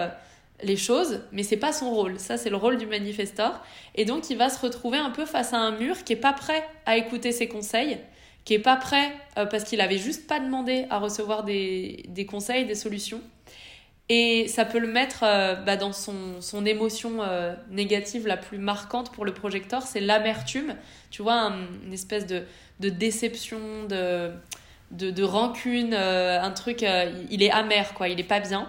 les 0.62 0.76
choses, 0.76 1.20
mais 1.32 1.42
c'est 1.42 1.56
pas 1.56 1.72
son 1.72 1.90
rôle. 1.90 2.18
Ça, 2.18 2.36
c'est 2.36 2.50
le 2.50 2.56
rôle 2.56 2.78
du 2.78 2.86
manifestor. 2.86 3.60
Et 3.94 4.04
donc, 4.04 4.30
il 4.30 4.36
va 4.36 4.48
se 4.48 4.60
retrouver 4.60 4.98
un 4.98 5.10
peu 5.10 5.26
face 5.26 5.52
à 5.52 5.58
un 5.58 5.72
mur 5.72 6.04
qui 6.04 6.12
est 6.12 6.16
pas 6.16 6.32
prêt 6.32 6.66
à 6.86 6.96
écouter 6.96 7.32
ses 7.32 7.48
conseils, 7.48 7.98
qui 8.44 8.54
est 8.54 8.60
pas 8.60 8.76
prêt 8.76 9.12
euh, 9.36 9.46
parce 9.46 9.64
qu'il 9.64 9.80
avait 9.80 9.98
juste 9.98 10.26
pas 10.26 10.38
demandé 10.38 10.86
à 10.90 10.98
recevoir 10.98 11.44
des, 11.44 12.26
conseils, 12.28 12.66
des 12.66 12.74
solutions. 12.74 13.20
Et 14.10 14.48
ça 14.48 14.64
peut 14.64 14.78
le 14.78 14.86
mettre 14.86 15.22
euh, 15.22 15.54
bah, 15.54 15.76
dans 15.76 15.92
son, 15.92 16.40
son 16.40 16.66
émotion 16.66 17.22
euh, 17.22 17.54
négative 17.70 18.26
la 18.26 18.36
plus 18.36 18.58
marquante 18.58 19.10
pour 19.12 19.24
le 19.24 19.32
projecteur, 19.32 19.82
c'est 19.82 20.00
l'amertume. 20.00 20.76
Tu 21.10 21.22
vois, 21.22 21.52
une 21.84 21.92
espèce 21.92 22.26
de, 22.26 22.44
déception, 22.78 23.84
de, 23.88 24.30
de, 24.90 25.10
de 25.10 25.22
rancune, 25.22 25.94
un 25.94 26.50
truc, 26.50 26.84
il 27.30 27.42
est 27.42 27.50
amer, 27.50 27.94
quoi, 27.94 28.08
il 28.08 28.20
est 28.20 28.24
pas 28.24 28.40
bien. 28.40 28.68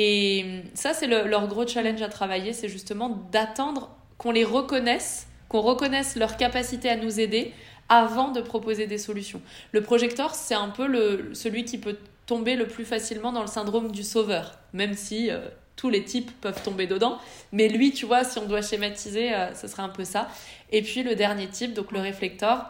Et 0.00 0.62
ça, 0.74 0.94
c'est 0.94 1.08
leur 1.08 1.48
gros 1.48 1.66
challenge 1.66 2.00
à 2.02 2.08
travailler, 2.08 2.52
c'est 2.52 2.68
justement 2.68 3.20
d'attendre 3.32 3.90
qu'on 4.16 4.30
les 4.30 4.44
reconnaisse, 4.44 5.26
qu'on 5.48 5.60
reconnaisse 5.60 6.14
leur 6.14 6.36
capacité 6.36 6.88
à 6.88 6.94
nous 6.94 7.18
aider 7.18 7.52
avant 7.88 8.28
de 8.30 8.40
proposer 8.40 8.86
des 8.86 8.96
solutions. 8.96 9.42
Le 9.72 9.82
projecteur, 9.82 10.36
c'est 10.36 10.54
un 10.54 10.68
peu 10.68 11.34
celui 11.34 11.64
qui 11.64 11.78
peut 11.78 11.96
tomber 12.26 12.54
le 12.54 12.68
plus 12.68 12.84
facilement 12.84 13.32
dans 13.32 13.40
le 13.40 13.48
syndrome 13.48 13.90
du 13.90 14.04
sauveur, 14.04 14.60
même 14.72 14.94
si 14.94 15.32
euh, 15.32 15.40
tous 15.74 15.90
les 15.90 16.04
types 16.04 16.30
peuvent 16.40 16.62
tomber 16.62 16.86
dedans. 16.86 17.18
Mais 17.50 17.66
lui, 17.68 17.90
tu 17.90 18.06
vois, 18.06 18.22
si 18.22 18.38
on 18.38 18.46
doit 18.46 18.62
schématiser, 18.62 19.34
euh, 19.34 19.52
ce 19.52 19.66
serait 19.66 19.82
un 19.82 19.88
peu 19.88 20.04
ça. 20.04 20.28
Et 20.70 20.82
puis 20.82 21.02
le 21.02 21.16
dernier 21.16 21.48
type, 21.48 21.74
donc 21.74 21.90
le 21.90 21.98
réflecteur, 21.98 22.66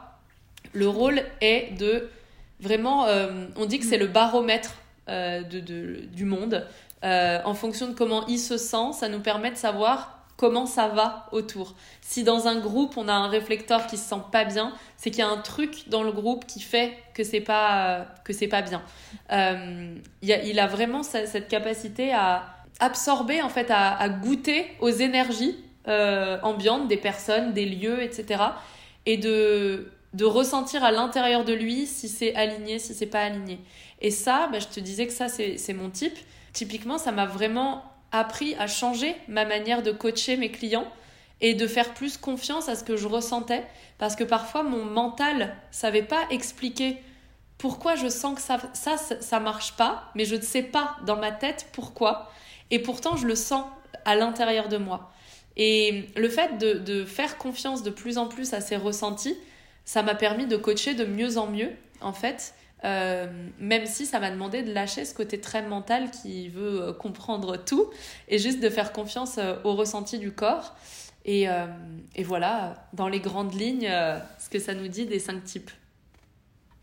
le 0.72 0.88
rôle 0.88 1.20
est 1.42 1.76
de 1.76 2.08
vraiment, 2.58 3.04
euh, 3.04 3.48
on 3.56 3.66
dit 3.66 3.78
que 3.80 3.84
c'est 3.84 3.98
le 3.98 4.06
baromètre 4.06 4.76
du 5.08 6.24
monde. 6.24 6.66
Euh, 7.04 7.40
en 7.44 7.54
fonction 7.54 7.88
de 7.88 7.94
comment 7.94 8.26
il 8.26 8.38
se 8.38 8.56
sent, 8.56 8.92
ça 8.92 9.08
nous 9.08 9.20
permet 9.20 9.50
de 9.50 9.56
savoir 9.56 10.18
comment 10.36 10.66
ça 10.66 10.88
va 10.88 11.26
autour. 11.32 11.74
Si 12.00 12.22
dans 12.24 12.46
un 12.48 12.58
groupe 12.58 12.96
on 12.96 13.08
a 13.08 13.12
un 13.12 13.28
réflecteur 13.28 13.86
qui 13.86 13.96
se 13.96 14.08
sent 14.08 14.22
pas 14.32 14.44
bien, 14.44 14.72
c'est 14.96 15.10
qu'il 15.10 15.18
y 15.20 15.22
a 15.22 15.28
un 15.28 15.38
truc 15.38 15.88
dans 15.88 16.02
le 16.02 16.12
groupe 16.12 16.46
qui 16.46 16.60
fait 16.60 16.96
que 17.14 17.24
c'est 17.24 17.40
pas 17.40 18.06
que 18.24 18.32
c'est 18.32 18.48
pas 18.48 18.62
bien. 18.62 18.82
Euh, 19.32 19.94
il, 20.22 20.60
a, 20.60 20.66
vraiment 20.66 21.02
cette 21.02 21.48
capacité 21.48 22.12
à 22.12 22.46
absorber 22.80 23.42
en 23.42 23.48
fait, 23.48 23.70
à, 23.70 24.08
goûter 24.08 24.66
aux 24.80 24.90
énergies 24.90 25.56
euh, 25.88 26.38
ambiantes 26.42 26.88
des 26.88 26.96
personnes, 26.96 27.52
des 27.52 27.66
lieux, 27.66 28.02
etc. 28.02 28.42
Et 29.06 29.16
de 29.18 29.92
de 30.14 30.24
ressentir 30.24 30.84
à 30.84 30.90
l'intérieur 30.90 31.44
de 31.44 31.52
lui 31.52 31.86
si 31.86 32.08
c'est 32.08 32.34
aligné, 32.34 32.78
si 32.78 32.94
c'est 32.94 33.06
pas 33.06 33.22
aligné. 33.22 33.58
Et 34.00 34.10
ça, 34.10 34.48
bah, 34.50 34.58
je 34.58 34.68
te 34.68 34.80
disais 34.80 35.06
que 35.06 35.12
ça 35.12 35.28
c'est 35.28 35.74
mon 35.74 35.90
type. 35.90 36.16
Typiquement, 36.52 36.98
ça 36.98 37.12
m'a 37.12 37.26
vraiment 37.26 37.84
appris 38.12 38.54
à 38.56 38.66
changer 38.66 39.14
ma 39.28 39.44
manière 39.44 39.82
de 39.82 39.92
coacher 39.92 40.36
mes 40.36 40.50
clients 40.50 40.90
et 41.40 41.54
de 41.54 41.66
faire 41.66 41.94
plus 41.94 42.16
confiance 42.16 42.68
à 42.68 42.74
ce 42.74 42.84
que 42.84 42.96
je 42.96 43.06
ressentais. 43.06 43.64
Parce 43.98 44.16
que 44.16 44.24
parfois 44.24 44.62
mon 44.62 44.84
mental 44.84 45.54
savait 45.70 46.02
pas 46.02 46.22
expliquer 46.30 46.96
pourquoi 47.58 47.96
je 47.96 48.08
sens 48.08 48.36
que 48.36 48.40
ça 48.40 48.58
ça 48.72 48.96
ça 48.96 49.40
marche 49.40 49.72
pas 49.76 50.04
mais 50.14 50.24
je 50.24 50.36
ne 50.36 50.40
sais 50.40 50.62
pas 50.62 50.96
dans 51.06 51.16
ma 51.16 51.32
tête 51.32 51.66
pourquoi. 51.72 52.30
Et 52.70 52.78
pourtant 52.78 53.16
je 53.16 53.26
le 53.26 53.34
sens 53.34 53.64
à 54.04 54.14
l'intérieur 54.14 54.68
de 54.68 54.76
moi. 54.76 55.12
Et 55.56 56.06
le 56.16 56.28
fait 56.28 56.56
de, 56.58 56.74
de, 56.74 57.04
faire 57.04 57.36
confiance 57.36 57.82
de 57.82 57.90
plus 57.90 58.16
en 58.16 58.28
plus 58.28 58.54
à 58.54 58.60
ces 58.60 58.76
ressentis 58.76 59.36
ça 59.84 60.02
m'a 60.02 60.14
permis 60.14 60.46
de 60.46 60.56
coacher 60.56 60.94
de 60.94 61.04
mieux 61.04 61.36
en 61.38 61.46
mieux 61.46 61.72
en 62.00 62.12
fait 62.12 62.54
euh, 62.84 63.26
même 63.58 63.86
si 63.86 64.06
ça 64.06 64.20
m'a 64.20 64.30
demandé 64.30 64.62
de 64.62 64.72
lâcher 64.72 65.04
ce 65.04 65.14
côté 65.14 65.40
très 65.40 65.62
mental 65.62 66.10
qui 66.10 66.48
veut 66.48 66.82
euh, 66.82 66.92
comprendre 66.92 67.56
tout 67.56 67.90
et 68.28 68.38
juste 68.38 68.60
de 68.60 68.70
faire 68.70 68.92
confiance 68.92 69.38
euh, 69.38 69.56
au 69.64 69.74
ressenti 69.74 70.18
du 70.18 70.32
corps. 70.32 70.76
Et, 71.24 71.46
et 72.14 72.22
voilà, 72.22 72.88
dans 72.94 73.06
les 73.06 73.20
grandes 73.20 73.52
lignes, 73.52 73.90
ce 74.38 74.48
que 74.48 74.58
ça 74.58 74.72
nous 74.72 74.88
dit 74.88 75.04
des 75.04 75.18
cinq 75.18 75.44
types. 75.44 75.70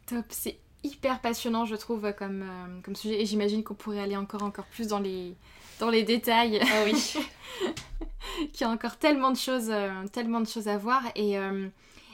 Top, 0.06 0.26
c'est 0.30 0.60
hyper 0.84 1.20
passionnant, 1.20 1.66
je 1.66 1.76
trouve, 1.76 2.14
comme, 2.14 2.46
comme 2.84 2.96
sujet. 2.96 3.20
Et 3.20 3.26
j'imagine 3.26 3.64
qu'on 3.64 3.74
pourrait 3.74 4.02
aller 4.02 4.16
encore, 4.16 4.44
encore 4.44 4.66
plus 4.66 4.86
dans 4.86 5.00
les, 5.00 5.36
dans 5.80 5.90
les 5.90 6.04
détails. 6.04 6.60
Ah 6.62 6.84
oui. 6.86 6.94
Qu'il 8.54 8.62
y 8.62 8.64
a 8.66 8.70
encore 8.70 8.98
tellement 8.98 9.32
de 9.32 9.38
choses, 9.38 9.74
tellement 10.12 10.42
de 10.42 10.48
choses 10.48 10.68
à 10.68 10.78
voir. 10.78 11.02
Et, 11.16 11.38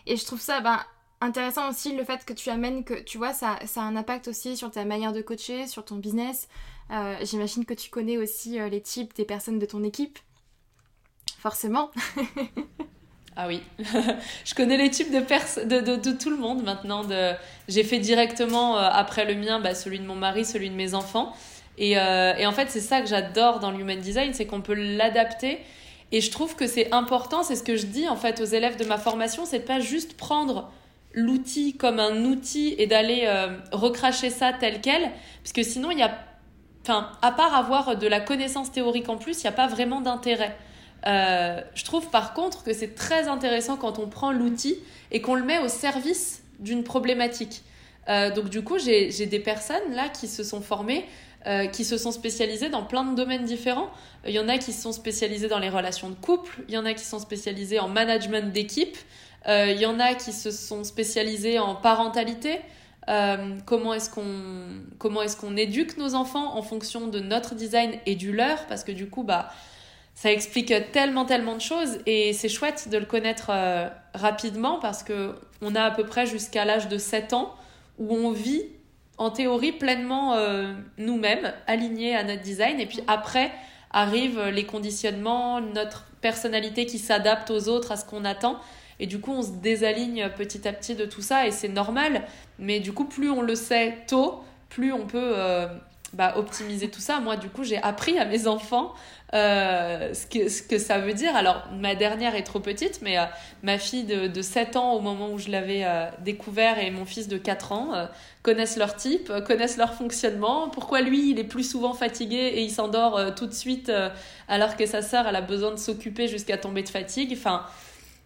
et 0.06 0.16
je 0.16 0.26
trouve 0.26 0.40
ça, 0.40 0.62
ben, 0.62 0.80
intéressant 1.22 1.70
aussi 1.70 1.96
le 1.96 2.04
fait 2.04 2.26
que 2.26 2.34
tu 2.34 2.50
amènes 2.50 2.84
que 2.84 2.96
tu 2.96 3.18
vois 3.18 3.34
ça, 3.34 3.60
ça 3.66 3.82
a 3.82 3.84
un 3.84 3.96
impact 3.96 4.28
aussi 4.28 4.58
sur 4.58 4.72
ta 4.72 4.84
manière 4.84 5.14
de 5.14 5.22
coacher, 5.22 5.68
sur 5.68 5.86
ton 5.86 5.96
business. 5.96 6.48
Euh, 6.92 7.16
j'imagine 7.22 7.64
que 7.64 7.74
tu 7.74 7.90
connais 7.90 8.18
aussi 8.18 8.60
euh, 8.60 8.68
les 8.68 8.82
types 8.82 9.16
des 9.16 9.24
personnes 9.24 9.60
de 9.60 9.66
ton 9.66 9.84
équipe. 9.84 10.20
Forcément. 11.40 11.92
ah 13.36 13.48
oui, 13.48 13.62
je 14.46 14.54
connais 14.56 14.78
les 14.78 14.90
types 14.90 15.12
de, 15.12 15.20
de, 15.20 15.96
de, 15.96 16.12
tout 16.12 16.30
le 16.30 16.38
monde 16.38 16.64
maintenant. 16.64 17.04
De... 17.04 17.34
J'ai 17.68 17.84
fait 17.84 18.00
directement 18.00 18.78
euh, 18.78 18.90
après 18.92 19.26
le 19.26 19.36
mien 19.36 19.60
bah, 19.60 19.76
celui 19.76 20.00
de 20.00 20.06
mon 20.06 20.16
mari, 20.16 20.44
celui 20.44 20.70
de 20.70 20.76
mes 20.76 20.94
enfants. 20.94 21.34
Et, 21.78 21.92
et 21.94 22.46
en 22.46 22.52
fait, 22.52 22.70
c'est 22.70 22.82
ça 22.82 23.02
que 23.02 23.08
j'adore 23.08 23.60
dans 23.60 23.72
l'human 23.72 24.00
design, 24.00 24.34
c'est 24.36 24.46
qu'on 24.46 24.62
peut 24.62 24.76
l'adapter. 24.76 25.58
Et 26.12 26.22
je 26.22 26.30
trouve 26.30 26.56
que 26.56 26.68
c'est 26.68 26.92
important, 26.92 27.42
c'est 27.42 27.56
ce 27.56 27.64
que 27.64 27.76
je 27.76 27.88
dis 27.88 28.08
en 28.08 28.18
fait 28.18 28.40
aux 28.40 28.46
élèves 28.46 28.78
de 28.78 28.84
ma 28.84 28.98
formation, 28.98 29.46
c'est 29.46 29.62
pas 29.62 29.80
juste 29.80 30.16
prendre 30.16 30.70
l'outil 31.14 31.76
comme 31.76 32.00
un 32.00 32.24
outil 32.26 32.76
et 32.78 32.88
d'aller 32.88 33.24
euh, 33.26 33.58
recracher 33.72 34.30
ça 34.30 34.54
tel 34.54 34.82
quel, 34.82 35.12
parce 35.44 35.54
que 35.54 35.64
sinon 35.64 35.92
il 35.92 36.00
y 36.00 36.04
a, 36.04 36.12
enfin, 36.84 37.10
à 37.22 37.32
part 37.32 37.54
avoir 37.56 37.98
de 37.98 38.08
la 38.08 38.20
connaissance 38.20 38.72
théorique 38.72 39.10
en 39.10 39.18
plus, 39.18 39.40
il 39.40 39.44
n'y 39.44 39.50
a 39.50 39.54
pas 39.54 39.68
vraiment 39.68 40.02
d'intérêt. 40.02 40.58
Euh, 41.08 41.60
je 41.74 41.84
trouve 41.84 42.10
par 42.10 42.34
contre 42.34 42.64
que 42.64 42.74
c'est 42.74 42.94
très 42.94 43.28
intéressant 43.28 43.76
quand 43.76 44.00
on 44.00 44.08
prend 44.08 44.32
l'outil 44.32 44.78
et 45.12 45.22
qu'on 45.22 45.36
le 45.36 45.44
met 45.44 45.60
au 45.60 45.68
service 45.68 46.44
d'une 46.60 46.84
problématique. 46.84 47.64
Euh, 48.08 48.32
donc 48.32 48.50
du 48.50 48.64
coup, 48.64 48.78
j'ai 48.78 49.26
des 49.26 49.40
personnes 49.40 49.94
là 49.94 50.10
qui 50.10 50.28
se 50.28 50.44
sont 50.44 50.62
formées, 50.62 51.06
qui 51.74 51.86
se 51.86 51.98
sont 51.98 52.12
spécialisées 52.12 52.70
dans 52.70 52.84
plein 52.84 53.04
de 53.04 53.16
domaines 53.16 53.46
différents. 53.46 53.90
Il 54.28 54.32
y 54.32 54.38
en 54.38 54.48
a 54.48 54.60
qui 54.60 54.72
se 54.72 54.80
sont 54.80 54.92
spécialisées 54.92 55.48
dans 55.48 55.58
les 55.58 55.70
relations 55.70 56.12
de 56.12 56.16
couple, 56.16 56.62
il 56.68 56.76
y 56.76 56.78
en 56.78 56.86
a 56.86 56.94
qui 56.94 57.04
sont 57.04 57.18
spécialisées 57.18 57.80
en 57.80 57.88
management 57.88 58.54
d'équipe, 58.54 58.96
il 59.46 59.52
euh, 59.52 59.72
y 59.72 59.86
en 59.86 60.00
a 60.00 60.14
qui 60.14 60.34
se 60.34 60.52
sont 60.52 60.84
spécialisés 60.84 61.58
en 61.58 61.76
parentalité. 61.76 62.60
Euh, 63.10 63.58
comment 63.66 63.94
est-ce 63.94 64.10
qu'on 64.10 65.22
est-ce 65.22 65.58
éduque 65.58 65.98
nos 65.98 66.14
enfants 66.14 66.56
en 66.56 66.62
fonction 66.62 67.08
de 67.08 67.20
notre 67.20 67.56
design 67.56 67.94
et 68.06 68.16
du 68.16 68.32
leur? 68.32 68.68
Parce 68.68 68.84
que 68.84 68.92
du 68.92 69.10
coup 69.10 69.24
bah 69.24 69.50
ça 70.14 70.32
explique 70.32 70.74
tellement 70.92 71.26
tellement 71.26 71.56
de 71.56 71.62
choses 71.62 71.98
et 72.06 72.34
c'est 72.34 72.50
chouette 72.50 72.90
de 72.92 72.98
le 73.00 73.06
connaître 73.06 73.48
euh, 73.50 73.90
rapidement 74.14 74.78
parce 74.80 75.02
que 75.02 75.34
on 75.62 75.74
a 75.74 75.82
à 75.82 75.92
peu 75.92 76.06
près 76.06 76.28
jusqu'à 76.28 76.64
l'âge 76.64 76.88
de 76.88 77.00
7 77.00 77.34
ans 77.34 77.56
où 77.98 78.14
on 78.14 78.32
vit 78.32 78.64
en 79.18 79.32
théorie 79.32 79.72
pleinement 79.72 80.36
nous-mêmes 80.98 81.54
alignés 81.68 82.16
à 82.16 82.24
notre 82.24 82.42
design 82.42 82.80
et 82.80 82.88
puis 82.88 83.02
après 83.08 83.52
arrivent 83.92 84.46
les 84.46 84.66
conditionnements 84.66 85.62
notre 85.62 86.08
personnalité 86.22 86.86
qui 86.86 86.98
s'adapte 86.98 87.52
aux 87.52 87.68
autres 87.68 87.92
à 87.92 87.98
ce 87.98 88.06
qu'on 88.06 88.26
attend 88.26 88.60
et 89.02 89.08
du 89.08 89.20
coup, 89.20 89.32
on 89.34 89.42
se 89.42 89.50
désaligne 89.50 90.30
petit 90.38 90.68
à 90.68 90.74
petit 90.74 90.94
de 90.94 91.06
tout 91.06 91.24
ça 91.24 91.48
et 91.48 91.52
c'est 91.52 91.68
normal. 91.68 92.22
Mais 92.60 92.80
du 92.80 92.94
coup, 92.94 93.06
plus 93.06 93.32
on 93.32 93.42
le 93.42 93.56
sait 93.56 93.98
tôt, 94.08 94.44
plus 94.70 94.94
on 94.94 95.08
peut 95.08 95.34
euh, 95.36 95.66
bah, 96.14 96.34
optimiser 96.38 96.90
tout 96.90 97.00
ça. 97.00 97.20
Moi, 97.20 97.36
du 97.36 97.50
coup, 97.50 97.64
j'ai 97.64 97.82
appris 97.82 98.20
à 98.20 98.26
mes 98.26 98.46
enfants 98.46 98.94
euh, 99.34 100.14
ce, 100.14 100.28
que, 100.28 100.50
ce 100.50 100.62
que 100.62 100.78
ça 100.78 101.00
veut 101.00 101.14
dire. 101.14 101.36
Alors, 101.38 101.64
ma 101.74 101.96
dernière 101.96 102.36
est 102.36 102.44
trop 102.44 102.60
petite, 102.60 103.00
mais 103.02 103.18
euh, 103.18 103.24
ma 103.64 103.78
fille 103.78 104.04
de, 104.04 104.28
de, 104.28 104.42
7 104.42 104.76
ans, 104.76 104.94
au 104.94 105.00
moment 105.00 105.32
où 105.32 105.38
je 105.38 105.50
l'avais 105.50 105.86
euh, 105.86 106.08
découvert, 106.20 106.80
et 106.80 106.92
mon 106.92 107.06
fils 107.06 107.30
de 107.30 107.38
4 107.38 107.72
ans, 107.72 108.08
connaissent 108.44 108.76
leur 108.76 108.96
type, 108.98 109.32
connaissent 109.48 109.78
leur 109.78 109.94
fonctionnement. 109.94 110.70
Pourquoi 110.70 111.02
lui, 111.02 111.32
il 111.32 111.40
est 111.40 111.46
plus 111.46 111.64
souvent 111.64 111.94
fatigué 111.94 112.36
et 112.36 112.62
il 112.62 112.72
s'endort 112.72 113.34
tout 113.36 113.48
de 113.48 113.54
suite, 113.54 113.92
alors 114.50 114.76
que 114.76 114.86
sa 114.86 115.02
sœur, 115.02 115.28
elle 115.28 115.36
a 115.36 115.42
besoin 115.42 115.72
de 115.72 115.78
s'occuper 115.78 116.28
jusqu'à 116.28 116.58
tomber 116.58 116.84
de 116.84 116.90
fatigue? 116.90 117.34
Enfin, 117.38 117.66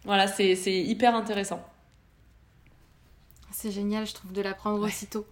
voilà, 0.06 0.28
c'est 0.28 0.54
hyper 0.66 1.14
intéressant. 1.14 1.60
C'est 3.50 3.72
génial, 3.72 4.06
je 4.06 4.14
trouve, 4.14 4.32
de 4.32 4.40
l'apprendre 4.40 4.80
aussitôt. 4.84 5.26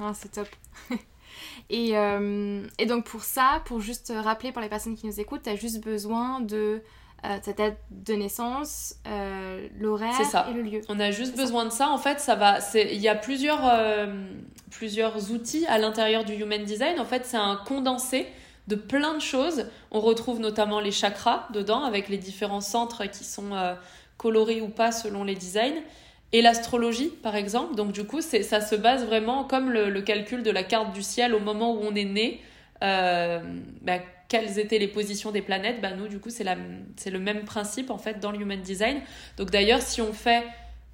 Ah, 0.00 0.12
c'est 0.14 0.32
top. 0.32 0.48
et, 1.70 1.96
euh, 1.96 2.66
et, 2.78 2.86
donc 2.86 3.04
pour 3.04 3.24
ça, 3.24 3.62
pour 3.64 3.80
juste 3.80 4.12
rappeler 4.14 4.52
pour 4.52 4.62
les 4.62 4.68
personnes 4.68 4.96
qui 4.96 5.06
nous 5.06 5.18
écoutent, 5.18 5.42
tu 5.42 5.50
as 5.50 5.56
juste 5.56 5.82
besoin 5.82 6.40
de 6.40 6.82
euh, 7.24 7.38
ta 7.42 7.52
date 7.52 7.78
de 7.90 8.14
naissance, 8.14 8.94
euh, 9.06 9.68
l'horaire 9.78 10.14
et 10.48 10.52
le 10.52 10.62
lieu. 10.62 10.80
On 10.88 11.00
a 11.00 11.10
juste 11.10 11.36
besoin 11.36 11.64
de 11.64 11.70
ça. 11.70 11.88
En 11.88 11.98
fait, 11.98 12.20
ça 12.20 12.36
va. 12.36 12.58
Il 12.74 13.00
y 13.00 13.08
a 13.08 13.14
plusieurs, 13.16 13.60
plusieurs 14.70 15.32
outils 15.32 15.66
à 15.66 15.78
l'intérieur 15.78 16.24
du 16.24 16.34
Human 16.34 16.62
Design. 16.62 17.00
En 17.00 17.04
fait, 17.04 17.26
c'est 17.26 17.36
un 17.36 17.56
condensé 17.56 18.26
de 18.70 18.76
plein 18.76 19.14
de 19.14 19.20
choses. 19.20 19.66
On 19.90 20.00
retrouve 20.00 20.40
notamment 20.40 20.80
les 20.80 20.92
chakras 20.92 21.46
dedans, 21.52 21.84
avec 21.84 22.08
les 22.08 22.16
différents 22.16 22.62
centres 22.62 23.04
qui 23.04 23.24
sont 23.24 23.50
colorés 24.16 24.60
ou 24.62 24.68
pas 24.68 24.92
selon 24.92 25.24
les 25.24 25.34
designs 25.34 25.82
et 26.32 26.42
l'astrologie, 26.42 27.08
par 27.22 27.36
exemple. 27.36 27.74
Donc, 27.74 27.92
du 27.92 28.04
coup, 28.04 28.20
ça 28.20 28.60
se 28.60 28.74
base 28.74 29.04
vraiment 29.04 29.44
comme 29.44 29.70
le, 29.70 30.00
calcul 30.00 30.42
de 30.42 30.50
la 30.50 30.62
carte 30.62 30.92
du 30.92 31.02
ciel 31.02 31.34
au 31.34 31.40
moment 31.40 31.74
où 31.74 31.80
on 31.82 31.94
est 31.94 32.04
né. 32.04 32.40
Euh, 32.82 33.40
bah, 33.82 33.98
quelles 34.28 34.58
étaient 34.58 34.78
les 34.78 34.88
positions 34.88 35.32
des 35.32 35.42
planètes 35.42 35.80
bah, 35.80 35.90
Nous, 35.90 36.06
du 36.06 36.20
coup, 36.20 36.30
c'est 36.30 36.44
le 36.44 37.18
même 37.18 37.44
principe, 37.44 37.90
en 37.90 37.98
fait, 37.98 38.20
dans 38.20 38.30
le 38.30 38.40
Human 38.40 38.60
Design. 38.60 39.00
Donc, 39.36 39.50
d'ailleurs, 39.50 39.82
si 39.82 40.00
on 40.00 40.12
fait 40.12 40.44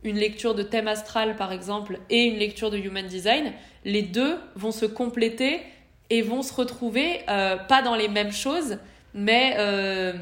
une 0.04 0.16
lecture 0.16 0.54
de 0.54 0.62
thème 0.62 0.88
astral, 0.88 1.36
par 1.36 1.52
exemple, 1.52 1.98
et 2.08 2.24
une 2.24 2.38
lecture 2.38 2.70
de 2.70 2.78
Human 2.78 3.06
Design, 3.06 3.52
les 3.84 4.02
deux 4.02 4.38
vont 4.54 4.72
se 4.72 4.86
compléter 4.86 5.60
et 6.10 6.22
vont 6.22 6.42
se 6.42 6.52
retrouver, 6.52 7.20
euh, 7.28 7.56
pas 7.56 7.82
dans 7.82 7.94
les 7.94 8.08
mêmes 8.08 8.32
choses, 8.32 8.78
mais... 9.14 9.54
Euh, 9.58 10.12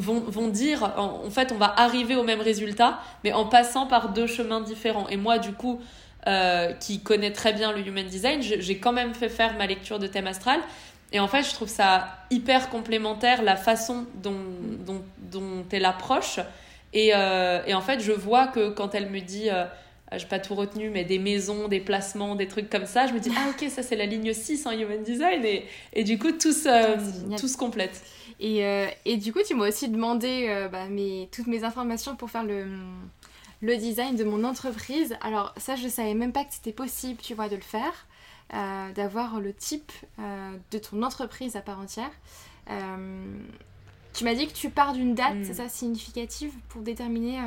vont, 0.00 0.18
vont 0.18 0.48
dire, 0.48 0.92
en, 0.96 1.30
fait, 1.30 1.52
on 1.52 1.56
va 1.56 1.72
arriver 1.76 2.16
au 2.16 2.24
même 2.24 2.40
résultat, 2.40 2.98
mais 3.22 3.32
en 3.32 3.44
passant 3.44 3.86
par 3.86 4.08
deux 4.08 4.26
chemins 4.26 4.60
différents. 4.60 5.08
Et 5.08 5.16
moi, 5.16 5.38
du 5.38 5.52
coup, 5.52 5.80
euh, 6.26 6.72
qui 6.72 7.00
connais 7.00 7.30
très 7.30 7.52
bien 7.52 7.70
le 7.70 7.86
Human 7.86 8.04
Design, 8.04 8.42
j'ai 8.42 8.78
quand 8.78 8.90
même 8.90 9.14
fait 9.14 9.28
faire 9.28 9.56
ma 9.56 9.66
lecture 9.68 10.00
de 10.00 10.08
thème 10.08 10.26
astral. 10.26 10.58
Et 11.12 11.20
en 11.20 11.28
fait, 11.28 11.44
je 11.44 11.52
trouve 11.54 11.68
ça 11.68 12.08
hyper 12.30 12.70
complémentaire, 12.70 13.42
la 13.42 13.54
façon 13.54 14.04
dont, 14.16 14.34
dont, 14.84 15.04
dont 15.18 15.64
elle 15.70 15.84
approche. 15.84 16.40
Et, 16.92 17.10
et, 17.10 17.74
en 17.74 17.80
fait, 17.80 18.00
je 18.00 18.10
vois 18.10 18.48
que 18.48 18.70
quand 18.70 18.96
elle 18.96 19.08
me 19.10 19.20
dit, 19.20 19.48
j'ai 20.16 20.26
pas 20.26 20.38
tout 20.38 20.54
retenu, 20.54 20.88
mais 20.88 21.04
des 21.04 21.18
maisons, 21.18 21.68
des 21.68 21.80
placements, 21.80 22.34
des 22.34 22.48
trucs 22.48 22.70
comme 22.70 22.86
ça, 22.86 23.06
je 23.06 23.12
me 23.12 23.20
dis, 23.20 23.30
ah 23.36 23.50
ok, 23.50 23.68
ça 23.68 23.82
c'est 23.82 23.96
la 23.96 24.06
ligne 24.06 24.32
6 24.32 24.66
en 24.66 24.70
Human 24.70 25.02
Design. 25.02 25.44
Et, 25.44 25.66
et 25.92 26.04
du 26.04 26.18
coup, 26.18 26.32
tout 26.32 26.52
se, 26.52 27.36
tout 27.38 27.48
se 27.48 27.56
complète. 27.56 28.02
Et, 28.40 28.64
euh, 28.64 28.88
et, 29.04 29.16
du 29.16 29.32
coup, 29.32 29.40
tu 29.46 29.54
m'as 29.54 29.68
aussi 29.68 29.88
demandé 29.88 30.46
euh, 30.48 30.68
bah, 30.68 30.88
mes, 30.88 31.28
toutes 31.32 31.48
mes 31.48 31.64
informations 31.64 32.14
pour 32.16 32.30
faire 32.30 32.44
le, 32.44 32.66
le, 33.60 33.76
design 33.76 34.16
de 34.16 34.24
mon 34.24 34.44
entreprise. 34.44 35.16
Alors 35.20 35.52
ça, 35.56 35.76
je 35.76 35.84
ne 35.84 35.88
savais 35.88 36.14
même 36.14 36.32
pas 36.32 36.44
que 36.44 36.54
c'était 36.54 36.72
possible, 36.72 37.20
tu 37.20 37.34
vois, 37.34 37.48
de 37.48 37.56
le 37.56 37.62
faire, 37.62 38.06
euh, 38.54 38.92
d'avoir 38.92 39.40
le 39.40 39.52
type 39.52 39.92
de 40.18 40.78
ton 40.78 41.02
entreprise 41.02 41.56
à 41.56 41.60
part 41.60 41.80
entière. 41.80 42.10
tu 44.14 44.24
m'as 44.24 44.34
dit 44.34 44.46
que 44.46 44.54
tu 44.54 44.70
pars 44.70 44.92
d'une 44.92 45.14
date, 45.14 45.36
c'est 45.42 45.50
hmm. 45.50 45.66
ça, 45.66 45.68
significative 45.68 46.52
pour 46.68 46.82
déterminer 46.82 47.40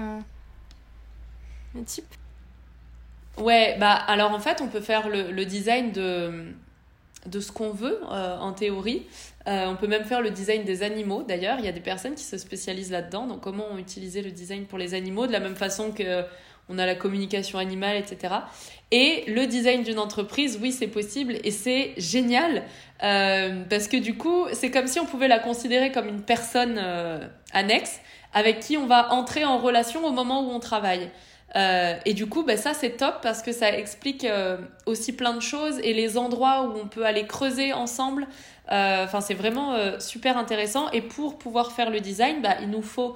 le 1.73 1.83
type? 1.83 2.05
Ouais, 3.37 3.77
bah 3.79 3.93
alors 3.93 4.31
en 4.31 4.39
fait, 4.39 4.61
on 4.61 4.67
peut 4.67 4.81
faire 4.81 5.09
le, 5.09 5.31
le 5.31 5.45
design 5.45 5.91
de, 5.91 6.53
de 7.25 7.39
ce 7.39 7.51
qu'on 7.51 7.71
veut 7.71 7.99
en 8.09 8.53
théorie. 8.53 9.05
Euh, 9.47 9.65
on 9.67 9.75
peut 9.75 9.87
même 9.87 10.03
faire 10.03 10.21
le 10.21 10.29
design 10.29 10.63
des 10.63 10.83
animaux. 10.83 11.23
D'ailleurs, 11.23 11.57
il 11.59 11.65
y 11.65 11.67
a 11.67 11.71
des 11.71 11.79
personnes 11.79 12.15
qui 12.15 12.23
se 12.23 12.37
spécialisent 12.37 12.91
là-dedans. 12.91 13.25
Donc, 13.27 13.41
comment 13.41 13.77
utiliser 13.77 14.21
le 14.21 14.31
design 14.31 14.65
pour 14.65 14.77
les 14.77 14.93
animaux 14.93 15.27
de 15.27 15.31
la 15.31 15.39
même 15.39 15.55
façon 15.55 15.91
que 15.91 16.23
on 16.69 16.77
a 16.77 16.85
la 16.85 16.95
communication 16.95 17.57
animale, 17.57 17.97
etc. 17.97 18.35
Et 18.91 19.25
le 19.27 19.45
design 19.45 19.83
d'une 19.83 19.99
entreprise, 19.99 20.57
oui, 20.61 20.71
c'est 20.71 20.87
possible 20.87 21.37
et 21.43 21.51
c'est 21.51 21.93
génial 21.97 22.63
euh, 23.03 23.63
parce 23.69 23.87
que 23.87 23.97
du 23.97 24.15
coup, 24.15 24.45
c'est 24.53 24.71
comme 24.71 24.87
si 24.87 24.99
on 24.99 25.05
pouvait 25.05 25.27
la 25.27 25.39
considérer 25.39 25.91
comme 25.91 26.07
une 26.07 26.21
personne 26.21 26.77
euh, 26.77 27.27
annexe 27.51 27.99
avec 28.33 28.61
qui 28.61 28.77
on 28.77 28.85
va 28.85 29.11
entrer 29.11 29.43
en 29.43 29.57
relation 29.57 30.05
au 30.05 30.11
moment 30.11 30.47
où 30.47 30.51
on 30.51 30.59
travaille. 30.59 31.09
Et 31.55 32.13
du 32.13 32.27
coup, 32.27 32.43
ben 32.43 32.57
ça 32.57 32.73
c'est 32.73 32.91
top 32.91 33.15
parce 33.21 33.41
que 33.41 33.51
ça 33.51 33.75
explique 33.77 34.25
aussi 34.85 35.13
plein 35.13 35.33
de 35.33 35.41
choses 35.41 35.79
et 35.79 35.93
les 35.93 36.17
endroits 36.17 36.63
où 36.63 36.79
on 36.79 36.87
peut 36.87 37.05
aller 37.05 37.25
creuser 37.25 37.73
ensemble. 37.73 38.27
Euh, 38.71 39.03
enfin, 39.03 39.21
c'est 39.21 39.33
vraiment 39.33 39.73
euh, 39.73 39.99
super 39.99 40.37
intéressant. 40.37 40.89
Et 40.91 41.01
pour 41.01 41.37
pouvoir 41.37 41.71
faire 41.71 41.89
le 41.89 41.99
design, 41.99 42.41
bah, 42.41 42.55
il 42.61 42.69
nous 42.69 42.81
faut, 42.81 43.15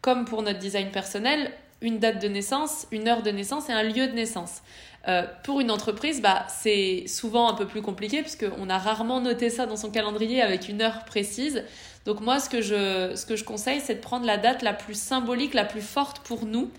comme 0.00 0.24
pour 0.24 0.42
notre 0.42 0.58
design 0.58 0.90
personnel, 0.90 1.50
une 1.80 1.98
date 1.98 2.22
de 2.22 2.28
naissance, 2.28 2.86
une 2.92 3.08
heure 3.08 3.22
de 3.22 3.30
naissance 3.30 3.68
et 3.68 3.72
un 3.72 3.82
lieu 3.82 4.06
de 4.06 4.12
naissance. 4.12 4.62
Euh, 5.08 5.24
pour 5.42 5.60
une 5.60 5.72
entreprise, 5.72 6.22
bah, 6.22 6.46
c'est 6.48 7.04
souvent 7.08 7.48
un 7.48 7.54
peu 7.54 7.66
plus 7.66 7.82
compliqué 7.82 8.22
puisqu'on 8.22 8.70
a 8.70 8.78
rarement 8.78 9.20
noté 9.20 9.50
ça 9.50 9.66
dans 9.66 9.76
son 9.76 9.90
calendrier 9.90 10.40
avec 10.40 10.68
une 10.68 10.80
heure 10.80 11.04
précise. 11.04 11.64
Donc 12.04 12.20
moi, 12.20 12.38
ce 12.38 12.48
que 12.48 12.60
je, 12.60 13.12
ce 13.16 13.26
que 13.26 13.34
je 13.34 13.42
conseille, 13.42 13.80
c'est 13.80 13.96
de 13.96 14.00
prendre 14.00 14.26
la 14.26 14.36
date 14.36 14.62
la 14.62 14.72
plus 14.72 14.98
symbolique, 14.98 15.54
la 15.54 15.64
plus 15.64 15.82
forte 15.82 16.20
pour 16.20 16.46
nous, 16.46 16.70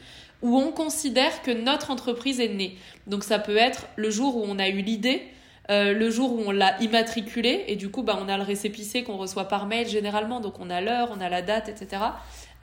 où 0.43 0.57
on 0.57 0.71
considère 0.71 1.41
que 1.41 1.51
notre 1.51 1.89
entreprise 1.89 2.39
est 2.39 2.49
née. 2.49 2.77
Donc 3.07 3.23
ça 3.23 3.39
peut 3.39 3.57
être 3.57 3.87
le 3.95 4.11
jour 4.11 4.35
où 4.35 4.43
on 4.45 4.59
a 4.59 4.67
eu 4.67 4.81
l'idée, 4.81 5.23
euh, 5.71 5.93
le 5.93 6.09
jour 6.09 6.33
où 6.33 6.43
on 6.45 6.51
l'a 6.51 6.79
immatriculé 6.81 7.63
et 7.67 7.77
du 7.77 7.89
coup 7.89 8.03
bah, 8.03 8.19
on 8.21 8.27
a 8.27 8.37
le 8.37 8.43
récépissé 8.43 9.03
qu'on 9.03 9.15
reçoit 9.15 9.47
par 9.47 9.65
mail 9.65 9.87
généralement. 9.87 10.41
Donc 10.41 10.59
on 10.59 10.69
a 10.69 10.81
l'heure 10.81 11.09
on 11.15 11.21
a 11.21 11.29
la 11.29 11.41
date 11.41 11.69
etc 11.69 12.03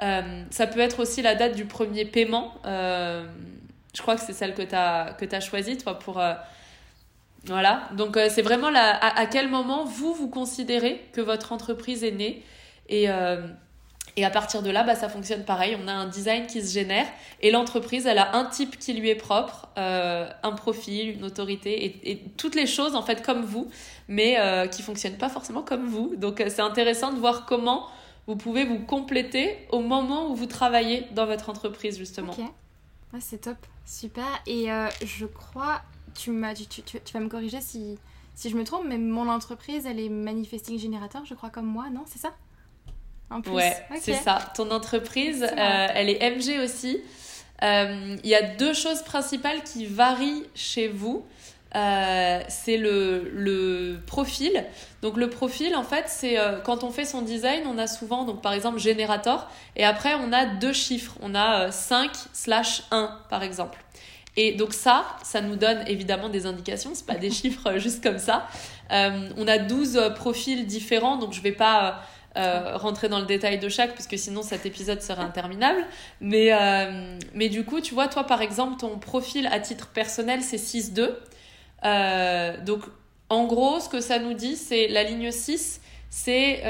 euh, 0.02 0.44
ça 0.50 0.66
peut 0.66 0.80
être 0.80 1.00
aussi 1.00 1.20
la 1.20 1.34
date 1.34 1.54
du 1.56 1.64
premier 1.64 2.04
paiement. 2.04 2.54
Euh, 2.66 3.26
je 3.94 4.00
crois 4.00 4.14
que 4.16 4.22
c'est 4.22 4.32
celle 4.32 4.54
que 4.54 4.62
tu 4.62 4.74
as 4.74 5.40
choisie 5.40 5.76
toi 5.76 5.98
pour 5.98 6.22
voilà. 7.44 7.88
Donc 7.96 8.18
c'est 8.28 8.42
vraiment 8.42 8.70
la, 8.70 8.96
à, 8.96 9.26
quel 9.26 9.48
moment 9.48 9.84
vous 9.84 10.14
vous 10.14 10.28
considérez 10.28 11.06
que 11.12 11.20
votre 11.20 11.52
entreprise 11.52 12.04
est 12.04 12.12
née. 12.12 12.42
Et 12.88 13.08
et 14.16 14.24
à 14.24 14.30
partir 14.30 14.62
de 14.62 14.70
là, 14.70 14.82
bah, 14.82 14.94
ça 14.94 15.08
fonctionne 15.08 15.44
pareil. 15.44 15.76
On 15.82 15.88
a 15.88 15.92
un 15.92 16.06
design 16.06 16.46
qui 16.46 16.62
se 16.62 16.72
génère 16.72 17.06
et 17.40 17.50
l'entreprise, 17.50 18.06
elle 18.06 18.18
a 18.18 18.36
un 18.36 18.44
type 18.44 18.78
qui 18.78 18.92
lui 18.92 19.08
est 19.08 19.16
propre, 19.16 19.68
euh, 19.78 20.28
un 20.42 20.52
profil, 20.52 21.10
une 21.10 21.24
autorité 21.24 22.00
et, 22.04 22.22
toutes 22.36 22.54
les 22.54 22.66
choses 22.66 22.94
en 22.94 23.02
fait 23.02 23.24
comme 23.24 23.42
vous, 23.42 23.70
mais 24.08 24.38
euh, 24.38 24.66
qui 24.66 24.82
fonctionnent 24.82 25.18
pas 25.18 25.28
forcément 25.28 25.62
comme 25.62 25.86
vous. 25.86 26.16
Donc 26.16 26.40
euh, 26.40 26.48
c'est 26.48 26.62
intéressant 26.62 27.12
de 27.12 27.18
voir 27.18 27.46
comment 27.46 27.86
vous 28.26 28.36
pouvez 28.36 28.64
vous 28.64 28.78
compléter 28.78 29.56
au 29.70 29.80
moment 29.80 30.30
où 30.30 30.34
vous 30.34 30.46
travaillez 30.46 31.06
dans 31.12 31.26
votre 31.26 31.48
entreprise 31.48 31.96
justement. 31.96 32.32
Ok, 32.32 32.44
c'est 33.20 33.40
top, 33.42 33.56
super. 33.86 34.26
Et 34.46 34.68
je 35.04 35.26
crois, 35.26 35.82
tu, 36.14 36.30
tu, 36.68 36.82
tu, 36.82 37.00
tu, 37.00 37.12
vas 37.12 37.20
me 37.20 37.28
corriger 37.28 37.60
si, 37.60 37.98
si 38.34 38.50
je 38.50 38.56
me 38.56 38.64
trompe, 38.64 38.84
mais 38.86 38.98
mon 38.98 39.28
entreprise, 39.28 39.86
elle 39.86 39.98
est 39.98 40.08
manifesting 40.08 40.78
générateur, 40.78 41.24
je 41.24 41.34
crois 41.34 41.50
comme 41.50 41.66
moi, 41.66 41.90
non 41.90 42.04
C'est 42.06 42.18
ça? 42.18 42.32
Ouais, 43.30 43.76
c'est 44.00 44.14
ça. 44.14 44.38
Ton 44.56 44.70
entreprise, 44.70 45.44
euh, 45.44 45.86
elle 45.94 46.08
est 46.08 46.20
MG 46.30 46.62
aussi. 46.62 47.00
Euh, 47.62 48.16
il 48.24 48.28
y 48.28 48.34
a 48.34 48.42
deux 48.42 48.74
choses 48.74 49.02
principales 49.02 49.62
qui 49.62 49.86
varient 49.86 50.44
chez 50.54 50.88
vous. 50.88 51.24
Euh, 51.76 52.40
c'est 52.48 52.76
le, 52.76 53.30
le, 53.32 54.00
profil. 54.04 54.64
Donc 55.02 55.16
le 55.16 55.30
profil, 55.30 55.76
en 55.76 55.84
fait, 55.84 56.06
c'est 56.08 56.36
quand 56.64 56.82
on 56.82 56.90
fait 56.90 57.04
son 57.04 57.22
design, 57.22 57.62
on 57.66 57.78
a 57.78 57.86
souvent, 57.86 58.24
donc 58.24 58.42
par 58.42 58.52
exemple, 58.52 58.80
générateur, 58.80 59.48
et 59.76 59.84
après 59.84 60.14
on 60.14 60.32
a 60.32 60.46
deux 60.46 60.72
chiffres. 60.72 61.14
On 61.22 61.34
a 61.36 61.70
5 61.70 62.10
slash 62.32 62.82
1, 62.90 63.20
par 63.28 63.44
exemple. 63.44 63.78
Et 64.36 64.52
donc 64.52 64.72
ça, 64.72 65.04
ça 65.22 65.40
nous 65.40 65.56
donne 65.56 65.84
évidemment 65.86 66.28
des 66.28 66.46
indications, 66.46 66.90
c'est 66.94 67.06
pas 67.06 67.14
des 67.14 67.30
chiffres 67.30 67.78
juste 67.78 68.02
comme 68.02 68.18
ça. 68.18 68.48
on 68.90 69.46
a 69.46 69.58
12 69.58 70.14
profils 70.16 70.66
différents, 70.66 71.18
donc 71.18 71.32
je 71.32 71.40
vais 71.40 71.52
pas 71.52 72.02
euh, 72.36 72.76
rentrer 72.76 73.08
dans 73.08 73.18
le 73.18 73.26
détail 73.26 73.58
de 73.58 73.68
chaque, 73.68 73.90
parce 73.90 74.06
que 74.06 74.16
sinon 74.16 74.42
cet 74.42 74.64
épisode 74.64 75.02
serait 75.02 75.22
interminable. 75.22 75.84
Mais, 76.20 76.52
euh, 76.52 77.18
mais 77.34 77.48
du 77.48 77.64
coup, 77.64 77.80
tu 77.80 77.92
vois, 77.92 78.06
toi 78.06 78.22
par 78.22 78.40
exemple, 78.40 78.78
ton 78.78 78.98
profil 78.98 79.48
à 79.50 79.58
titre 79.58 79.88
personnel, 79.88 80.40
c'est 80.40 80.56
6-2. 80.56 81.10
Euh, 81.84 82.56
donc, 82.64 82.82
en 83.30 83.46
gros, 83.46 83.80
ce 83.80 83.88
que 83.88 84.00
ça 84.00 84.20
nous 84.20 84.34
dit, 84.34 84.54
c'est 84.54 84.86
la 84.86 85.02
ligne 85.02 85.32
6, 85.32 85.80
c'est 86.08 86.62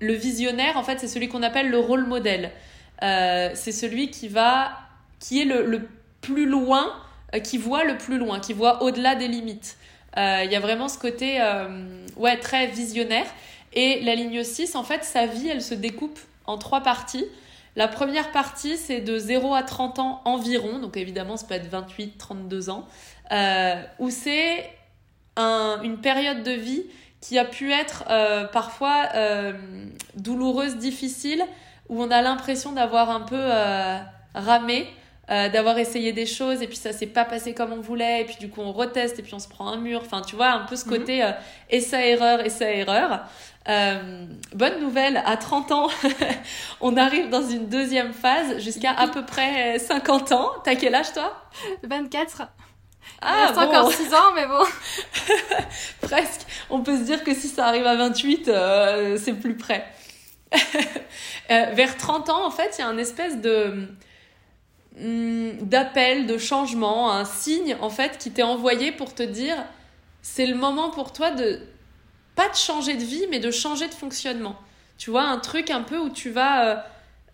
le 0.00 0.14
visionnaire, 0.14 0.76
en 0.76 0.82
fait, 0.82 0.98
c'est 1.00 1.08
celui 1.08 1.28
qu'on 1.28 1.42
appelle 1.42 1.70
le 1.70 1.78
rôle 1.78 2.04
modèle. 2.06 2.50
c'est 3.00 3.72
celui 3.72 4.10
qui 4.10 4.28
va, 4.28 4.72
qui 5.18 5.40
est 5.40 5.46
le, 5.46 5.64
le 5.64 5.88
plus 6.20 6.46
loin, 6.46 6.92
qui 7.42 7.56
voit 7.56 7.84
le 7.84 7.96
plus 7.96 8.18
loin, 8.18 8.38
qui 8.38 8.52
voit 8.52 8.82
au-delà 8.82 9.14
des 9.14 9.28
limites. 9.28 9.78
Il 10.16 10.50
y 10.50 10.56
a 10.56 10.60
vraiment 10.60 10.88
ce 10.88 10.98
côté 10.98 11.40
ouais, 12.16 12.36
très 12.38 12.66
visionnaire. 12.66 13.26
Et 13.72 14.00
la 14.00 14.14
ligne 14.14 14.42
6, 14.42 14.74
en 14.74 14.82
fait, 14.82 15.04
sa 15.04 15.26
vie, 15.26 15.48
elle 15.48 15.62
se 15.62 15.74
découpe 15.74 16.18
en 16.46 16.58
trois 16.58 16.80
parties. 16.80 17.26
La 17.76 17.88
première 17.88 18.32
partie, 18.32 18.76
c'est 18.76 19.00
de 19.00 19.16
0 19.18 19.54
à 19.54 19.62
30 19.62 20.00
ans 20.00 20.20
environ, 20.24 20.80
donc 20.80 20.96
évidemment, 20.96 21.36
ça 21.36 21.46
peut 21.46 21.54
être 21.54 21.68
28, 21.68 22.18
32 22.18 22.70
ans, 22.70 22.86
euh, 23.32 23.80
où 23.98 24.10
c'est 24.10 24.68
une 25.38 25.98
période 26.02 26.42
de 26.42 26.50
vie 26.50 26.84
qui 27.22 27.38
a 27.38 27.46
pu 27.46 27.72
être 27.72 28.04
euh, 28.10 28.44
parfois 28.44 29.08
euh, 29.14 29.52
douloureuse, 30.16 30.76
difficile, 30.76 31.42
où 31.88 32.02
on 32.02 32.10
a 32.10 32.20
l'impression 32.22 32.72
d'avoir 32.72 33.10
un 33.10 33.20
peu 33.20 33.40
ramé, 34.34 34.86
d'avoir 35.28 35.78
essayé 35.78 36.12
des 36.12 36.26
choses 36.26 36.60
et 36.60 36.66
puis 36.66 36.76
ça 36.76 36.92
s'est 36.92 37.06
pas 37.06 37.24
passé 37.24 37.54
comme 37.54 37.72
on 37.72 37.80
voulait 37.80 38.22
et 38.22 38.24
puis 38.24 38.36
du 38.40 38.48
coup 38.48 38.60
on 38.60 38.72
reteste 38.72 39.18
et 39.18 39.22
puis 39.22 39.34
on 39.34 39.38
se 39.38 39.48
prend 39.48 39.68
un 39.68 39.76
mur. 39.76 40.02
Enfin, 40.04 40.22
tu 40.22 40.36
vois, 40.36 40.50
un 40.50 40.66
peu 40.66 40.76
ce 40.76 40.84
mhm. 40.84 40.98
côté 40.98 41.32
essai-erreur, 41.68 42.44
essai-erreur. 42.44 43.24
Euh, 43.68 44.24
bonne 44.54 44.80
nouvelle, 44.80 45.22
à 45.26 45.36
30 45.36 45.72
ans, 45.72 45.88
on 46.80 46.96
arrive 46.96 47.28
dans 47.28 47.46
une 47.46 47.68
deuxième 47.68 48.12
phase 48.12 48.58
jusqu'à 48.58 48.92
à 48.92 49.08
peu 49.08 49.24
près 49.24 49.78
50 49.78 50.32
ans. 50.32 50.50
T'as 50.64 50.76
quel 50.76 50.94
âge 50.94 51.12
toi? 51.12 51.44
24. 51.82 52.42
Ah, 53.22 53.52
bon. 53.54 53.60
encore 53.60 53.92
6 53.92 54.14
ans, 54.14 54.32
mais 54.34 54.46
bon. 54.46 54.64
Presque. 56.00 56.46
On 56.70 56.80
peut 56.80 56.96
se 56.96 57.02
dire 57.02 57.22
que 57.22 57.34
si 57.34 57.48
ça 57.48 57.66
arrive 57.66 57.86
à 57.86 57.96
28, 57.96 58.48
euh, 58.48 59.18
c'est 59.22 59.34
plus 59.34 59.56
près. 59.56 59.86
Euh, 61.50 61.64
vers 61.72 61.96
30 61.96 62.30
ans, 62.30 62.46
en 62.46 62.52
fait, 62.52 62.76
il 62.78 62.82
y 62.82 62.84
a 62.84 62.86
un 62.86 62.96
espèce 62.96 63.40
de 63.40 63.88
hmm, 64.96 65.62
d'appel, 65.62 66.28
de 66.28 66.38
changement, 66.38 67.10
un 67.10 67.24
signe 67.24 67.76
en 67.80 67.90
fait 67.90 68.18
qui 68.18 68.30
t'est 68.30 68.44
envoyé 68.44 68.92
pour 68.92 69.16
te 69.16 69.24
dire 69.24 69.56
c'est 70.22 70.46
le 70.46 70.54
moment 70.54 70.90
pour 70.90 71.12
toi 71.12 71.32
de 71.32 71.60
pas 72.40 72.48
de 72.48 72.56
changer 72.56 72.94
de 72.94 73.04
vie, 73.04 73.26
mais 73.30 73.38
de 73.38 73.50
changer 73.50 73.86
de 73.86 73.92
fonctionnement. 73.92 74.56
Tu 74.96 75.10
vois, 75.10 75.24
un 75.24 75.36
truc 75.36 75.68
un 75.68 75.82
peu 75.82 75.98
où 75.98 76.08
tu 76.08 76.30
vas 76.30 76.64
euh, 76.64 76.76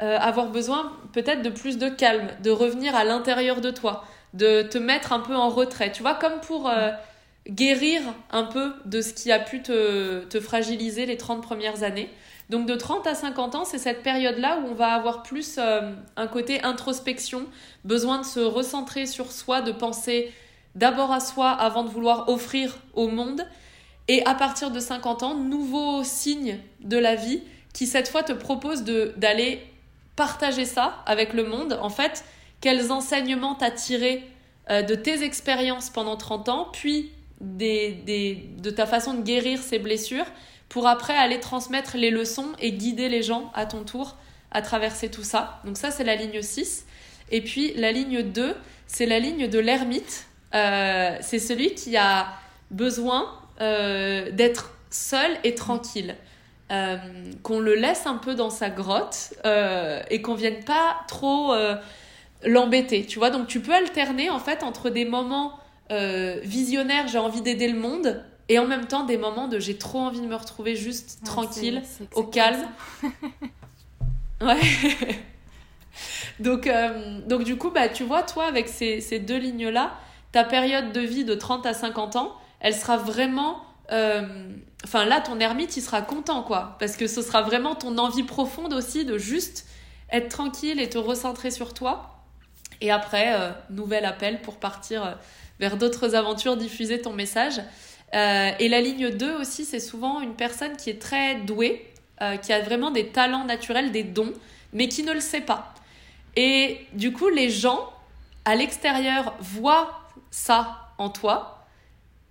euh, 0.02 0.18
avoir 0.18 0.48
besoin 0.48 0.96
peut-être 1.12 1.42
de 1.42 1.48
plus 1.48 1.78
de 1.78 1.88
calme, 1.88 2.26
de 2.42 2.50
revenir 2.50 2.96
à 2.96 3.04
l'intérieur 3.04 3.60
de 3.60 3.70
toi, 3.70 4.04
de 4.34 4.62
te 4.62 4.78
mettre 4.78 5.12
un 5.12 5.20
peu 5.20 5.36
en 5.36 5.48
retrait. 5.48 5.92
Tu 5.92 6.02
vois, 6.02 6.14
comme 6.14 6.40
pour 6.40 6.68
euh, 6.68 6.90
guérir 7.48 8.02
un 8.32 8.42
peu 8.42 8.72
de 8.84 9.00
ce 9.00 9.12
qui 9.12 9.30
a 9.30 9.38
pu 9.38 9.62
te, 9.62 10.40
fragiliser 10.40 11.06
les 11.06 11.16
30 11.16 11.40
premières 11.40 11.84
années. 11.84 12.10
Donc 12.50 12.66
de 12.66 12.74
30 12.74 13.06
à 13.06 13.14
50 13.14 13.54
ans, 13.54 13.64
c'est 13.64 13.78
cette 13.78 14.02
période-là 14.02 14.58
où 14.58 14.70
on 14.70 14.74
va 14.74 14.88
avoir 14.88 15.22
plus 15.22 15.60
un 15.60 16.26
côté 16.26 16.64
introspection, 16.64 17.46
besoin 17.84 18.18
de 18.18 18.24
se 18.24 18.40
recentrer 18.40 19.06
sur 19.06 19.30
soi, 19.30 19.60
de 19.60 19.70
penser 19.70 20.32
d'abord 20.74 21.12
à 21.12 21.20
soi 21.20 21.50
avant 21.50 21.84
de 21.84 21.90
vouloir 21.90 22.28
offrir 22.28 22.76
au 22.94 23.06
monde 23.06 23.46
et 24.08 24.24
à 24.24 24.34
partir 24.34 24.70
de 24.70 24.80
50 24.80 25.22
ans, 25.22 25.34
nouveau 25.34 26.04
signe 26.04 26.58
de 26.80 26.96
la 26.96 27.14
vie 27.14 27.42
qui 27.72 27.86
cette 27.86 28.08
fois 28.08 28.22
te 28.22 28.32
propose 28.32 28.84
d'aller 28.84 29.62
partager 30.14 30.64
ça 30.64 31.02
avec 31.06 31.34
le 31.34 31.44
monde. 31.44 31.78
En 31.82 31.90
fait, 31.90 32.24
quels 32.60 32.90
enseignements 32.90 33.54
t'as 33.54 33.70
tiré 33.70 34.24
euh, 34.70 34.82
de 34.82 34.94
tes 34.94 35.22
expériences 35.22 35.90
pendant 35.90 36.16
30 36.16 36.48
ans, 36.48 36.68
puis 36.72 37.10
de 37.40 38.70
ta 38.70 38.86
façon 38.86 39.12
de 39.12 39.22
guérir 39.22 39.60
ces 39.60 39.78
blessures, 39.78 40.24
pour 40.68 40.86
après 40.86 41.14
aller 41.14 41.38
transmettre 41.38 41.96
les 41.96 42.10
leçons 42.10 42.48
et 42.58 42.72
guider 42.72 43.08
les 43.08 43.22
gens 43.22 43.50
à 43.54 43.66
ton 43.66 43.84
tour 43.84 44.16
à 44.50 44.62
traverser 44.62 45.10
tout 45.10 45.22
ça. 45.22 45.60
Donc 45.64 45.76
ça, 45.76 45.90
c'est 45.90 46.04
la 46.04 46.16
ligne 46.16 46.40
6. 46.40 46.86
Et 47.30 47.40
puis 47.40 47.74
la 47.74 47.92
ligne 47.92 48.22
2, 48.22 48.54
c'est 48.86 49.06
la 49.06 49.18
ligne 49.18 49.48
de 49.48 49.58
l'ermite. 49.58 50.26
Euh, 50.54 51.16
c'est 51.20 51.38
celui 51.38 51.74
qui 51.74 51.96
a 51.96 52.28
besoin 52.70 53.28
euh, 53.60 54.30
d'être 54.30 54.72
seul 54.90 55.30
et 55.44 55.54
tranquille. 55.54 56.16
Euh, 56.72 56.96
qu'on 57.44 57.60
le 57.60 57.76
laisse 57.76 58.06
un 58.06 58.16
peu 58.16 58.34
dans 58.34 58.50
sa 58.50 58.70
grotte 58.70 59.34
euh, 59.44 60.02
et 60.10 60.20
qu'on 60.20 60.34
vienne 60.34 60.64
pas 60.64 60.96
trop 61.06 61.54
l'embêter, 62.44 63.06
tu 63.06 63.18
vois. 63.18 63.30
Donc 63.30 63.46
tu 63.46 63.60
peux 63.60 63.72
alterner 63.72 64.30
en 64.30 64.38
fait 64.38 64.62
entre 64.62 64.90
des 64.90 65.04
moments 65.04 65.58
visionnaires, 66.42 67.06
j'ai 67.06 67.18
envie 67.18 67.42
d'aider 67.42 67.68
le 67.68 67.78
monde, 67.78 68.24
et 68.48 68.58
en 68.58 68.66
même 68.66 68.86
temps 68.86 69.04
des 69.04 69.16
moments 69.16 69.46
de 69.46 69.60
j'ai 69.60 69.78
trop 69.78 70.00
envie 70.00 70.20
de 70.20 70.26
me 70.26 70.34
retrouver 70.34 70.74
juste 70.74 71.20
tranquille, 71.24 71.82
au 72.14 72.24
calme. 72.24 72.66
ouais. 74.40 74.60
donc, 76.40 76.68
donc 77.28 77.44
du 77.44 77.56
coup, 77.56 77.70
bah, 77.70 77.88
tu 77.88 78.02
vois, 78.02 78.24
toi, 78.24 78.46
avec 78.46 78.66
ces, 78.68 79.00
ces 79.00 79.20
deux 79.20 79.38
lignes-là, 79.38 79.92
ta 80.32 80.42
période 80.42 80.92
de 80.92 81.00
vie 81.00 81.24
de 81.24 81.34
30 81.34 81.64
à 81.64 81.74
50 81.74 82.16
ans, 82.16 82.36
elle 82.60 82.74
sera 82.74 82.96
vraiment. 82.96 83.62
Euh, 83.92 84.50
enfin, 84.84 85.04
là, 85.04 85.20
ton 85.20 85.38
ermite, 85.38 85.76
il 85.76 85.82
sera 85.82 86.02
content, 86.02 86.42
quoi. 86.42 86.76
Parce 86.78 86.96
que 86.96 87.06
ce 87.06 87.22
sera 87.22 87.42
vraiment 87.42 87.74
ton 87.74 87.98
envie 87.98 88.22
profonde 88.22 88.72
aussi 88.72 89.04
de 89.04 89.18
juste 89.18 89.66
être 90.10 90.28
tranquille 90.28 90.80
et 90.80 90.88
te 90.88 90.98
recentrer 90.98 91.50
sur 91.50 91.74
toi. 91.74 92.24
Et 92.80 92.90
après, 92.90 93.34
euh, 93.34 93.50
nouvel 93.70 94.04
appel 94.04 94.42
pour 94.42 94.56
partir 94.56 95.04
euh, 95.04 95.12
vers 95.60 95.76
d'autres 95.76 96.14
aventures, 96.14 96.56
diffuser 96.56 97.00
ton 97.00 97.12
message. 97.12 97.60
et 98.12 98.68
la 98.68 98.80
ligne 98.80 99.10
2 99.10 99.36
aussi, 99.36 99.64
c'est 99.64 99.80
souvent 99.80 100.20
une 100.20 100.34
personne 100.34 100.76
qui 100.76 100.90
est 100.90 101.00
très 101.00 101.36
douée, 101.36 101.92
qui 102.42 102.52
a 102.52 102.60
vraiment 102.60 102.90
des 102.90 103.08
talents 103.08 103.44
naturels, 103.44 103.90
des 103.90 104.04
dons, 104.04 104.32
mais 104.72 104.88
qui 104.88 105.02
ne 105.02 105.12
le 105.12 105.20
sait 105.20 105.40
pas. 105.40 105.74
Et 106.36 106.86
du 106.92 107.12
coup, 107.12 107.28
les 107.28 107.50
gens 107.50 107.90
à 108.44 108.54
l'extérieur 108.54 109.34
voient 109.40 110.00
ça 110.30 110.92
en 110.98 111.08
toi, 111.08 111.55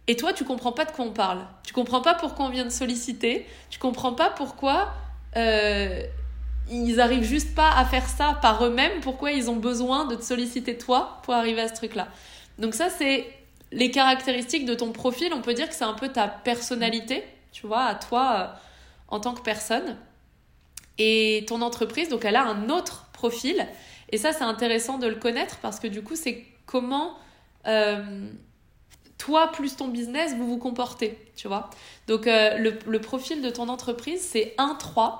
et 0.07 0.15
toi, 0.15 0.33
tu 0.33 0.43
comprends 0.43 0.71
pas 0.71 0.85
de 0.85 0.91
quoi 0.91 1.05
on 1.05 1.11
parle. 1.11 1.45
Tu 1.63 1.73
comprends 1.73 2.01
pas 2.01 2.13
pourquoi 2.13 2.45
on 2.45 2.49
vient 2.49 2.65
de 2.65 2.69
solliciter. 2.69 3.47
Tu 3.69 3.79
comprends 3.79 4.13
pas 4.13 4.29
pourquoi 4.29 4.93
euh, 5.35 6.03
ils 6.69 6.99
arrivent 6.99 7.23
juste 7.23 7.55
pas 7.55 7.71
à 7.71 7.85
faire 7.85 8.07
ça 8.07 8.37
par 8.41 8.63
eux-mêmes. 8.63 9.01
Pourquoi 9.01 9.31
ils 9.31 9.49
ont 9.49 9.55
besoin 9.55 10.05
de 10.05 10.15
te 10.15 10.23
solliciter 10.23 10.77
toi 10.77 11.19
pour 11.23 11.33
arriver 11.33 11.61
à 11.61 11.67
ce 11.67 11.73
truc-là. 11.73 12.07
Donc 12.59 12.75
ça, 12.75 12.89
c'est 12.89 13.25
les 13.71 13.89
caractéristiques 13.89 14.65
de 14.65 14.75
ton 14.75 14.91
profil. 14.91 15.33
On 15.33 15.41
peut 15.41 15.55
dire 15.55 15.67
que 15.67 15.75
c'est 15.75 15.83
un 15.83 15.93
peu 15.93 16.09
ta 16.09 16.27
personnalité, 16.27 17.23
tu 17.51 17.65
vois, 17.65 17.85
à 17.85 17.95
toi 17.95 18.35
euh, 18.37 18.47
en 19.07 19.19
tant 19.19 19.33
que 19.33 19.41
personne. 19.41 19.97
Et 20.99 21.45
ton 21.47 21.61
entreprise, 21.61 22.09
donc 22.09 22.25
elle 22.25 22.35
a 22.35 22.43
un 22.43 22.69
autre 22.69 23.07
profil. 23.11 23.67
Et 24.11 24.17
ça, 24.17 24.33
c'est 24.33 24.43
intéressant 24.43 24.99
de 24.99 25.07
le 25.07 25.15
connaître 25.15 25.57
parce 25.63 25.79
que 25.79 25.87
du 25.87 26.03
coup, 26.03 26.15
c'est 26.15 26.45
comment 26.67 27.17
euh, 27.65 28.29
toi 29.17 29.51
plus 29.51 29.75
ton 29.75 29.87
business, 29.87 30.35
vous 30.35 30.47
vous 30.47 30.57
comportez, 30.57 31.17
tu 31.35 31.47
vois. 31.47 31.69
Donc 32.07 32.27
euh, 32.27 32.57
le, 32.85 32.99
profil 32.99 33.41
de 33.41 33.49
ton 33.49 33.69
entreprise, 33.69 34.21
c'est 34.21 34.53
1-3. 34.57 35.19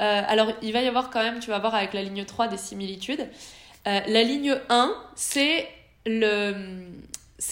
Euh, 0.00 0.22
alors 0.26 0.52
il 0.62 0.72
va 0.72 0.82
y 0.82 0.88
avoir 0.88 1.10
quand 1.10 1.22
même, 1.22 1.40
tu 1.40 1.50
vas 1.50 1.58
voir 1.58 1.74
avec 1.74 1.92
la 1.92 2.02
ligne 2.02 2.24
3 2.24 2.48
des 2.48 2.56
similitudes. 2.56 3.28
Euh, 3.86 4.00
la 4.06 4.22
ligne 4.22 4.56
1, 4.68 4.94
c'est 5.14 5.68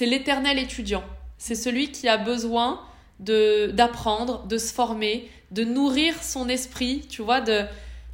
l'éternel 0.00 0.58
étudiant. 0.58 1.04
C'est 1.38 1.54
celui 1.54 1.92
qui 1.92 2.08
a 2.08 2.16
besoin 2.16 2.80
d'apprendre, 3.20 4.44
de 4.46 4.58
se 4.58 4.72
former, 4.72 5.30
de 5.50 5.64
nourrir 5.64 6.22
son 6.22 6.48
esprit, 6.48 7.06
tu 7.08 7.22
vois, 7.22 7.40
de, 7.40 7.64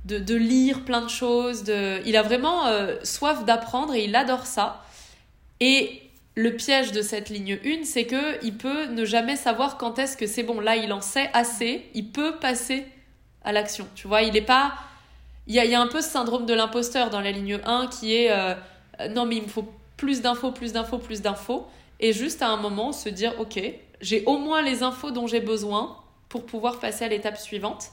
de, 0.05 0.35
lire 0.35 0.85
plein 0.85 1.01
de 1.01 1.09
choses. 1.09 1.65
Il 2.05 2.17
a 2.17 2.23
vraiment 2.23 2.65
soif 3.03 3.45
d'apprendre 3.45 3.95
et 3.95 4.05
il 4.05 4.15
adore 4.15 4.47
ça. 4.47 4.85
Et 5.61 6.10
le 6.41 6.57
piège 6.57 6.93
de 6.93 7.03
cette 7.03 7.29
ligne 7.29 7.59
1, 7.65 7.85
c'est 7.85 8.07
que 8.07 8.43
il 8.45 8.57
peut 8.57 8.87
ne 8.87 9.05
jamais 9.05 9.37
savoir 9.37 9.77
quand 9.77 9.99
est-ce 9.99 10.17
que 10.17 10.27
c'est 10.27 10.43
bon. 10.43 10.61
Là, 10.61 10.77
il 10.77 10.93
en 10.93 11.01
sait 11.01 11.31
assez, 11.35 11.87
il 11.95 12.11
peut 12.11 12.37
passer 12.37 12.87
à 13.45 13.53
l'action. 13.53 13.87
Tu 13.95 14.09
vois, 14.09 14.23
il 14.23 14.37
est 14.37 14.43
pas. 14.43 14.73
Il 15.47 15.55
y 15.55 15.75
a, 15.75 15.81
un 15.81 15.87
peu 15.87 16.01
ce 16.01 16.09
syndrome 16.09 16.47
de 16.47 16.55
l'imposteur 16.55 17.11
dans 17.11 17.21
la 17.21 17.33
ligne 17.33 17.59
1 17.65 17.89
qui 17.89 18.15
est 18.15 18.31
euh, 18.31 18.55
non, 19.11 19.27
mais 19.27 19.37
il 19.37 19.43
me 19.43 19.49
faut 19.49 19.69
plus 19.97 20.23
d'infos, 20.23 20.53
plus 20.53 20.73
d'infos, 20.73 20.99
plus 20.99 21.23
d'infos. 21.23 21.67
Et 21.99 22.13
juste 22.13 22.41
à 22.41 22.49
un 22.49 22.57
moment, 22.57 22.93
se 22.93 23.09
dire 23.09 23.35
ok, 23.39 23.61
j'ai 24.01 24.25
au 24.25 24.39
moins 24.39 24.63
les 24.63 24.83
infos 24.83 25.11
dont 25.11 25.27
j'ai 25.27 25.41
besoin 25.41 25.97
pour 26.29 26.47
pouvoir 26.47 26.79
passer 26.79 27.05
à 27.05 27.09
l'étape 27.09 27.37
suivante. 27.37 27.89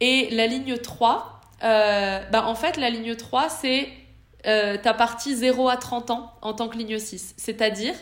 Et 0.00 0.30
la 0.30 0.46
ligne 0.46 0.78
3, 0.78 1.40
euh, 1.64 2.20
bah 2.30 2.46
en 2.46 2.54
fait, 2.54 2.76
la 2.76 2.88
ligne 2.88 3.14
3, 3.14 3.48
c'est 3.48 3.88
euh, 4.46 4.76
ta 4.76 4.94
partie 4.94 5.34
0 5.34 5.68
à 5.68 5.76
30 5.76 6.10
ans 6.10 6.32
en 6.42 6.52
tant 6.52 6.68
que 6.68 6.76
ligne 6.76 6.98
6, 6.98 7.34
c'est-à-dire 7.36 7.94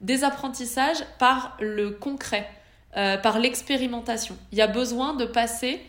des 0.00 0.24
apprentissages 0.24 1.02
par 1.18 1.56
le 1.60 1.90
concret, 1.90 2.48
euh, 2.96 3.16
par 3.16 3.38
l'expérimentation. 3.38 4.36
Il 4.52 4.58
y 4.58 4.62
a 4.62 4.66
besoin 4.66 5.14
de 5.14 5.24
passer 5.24 5.80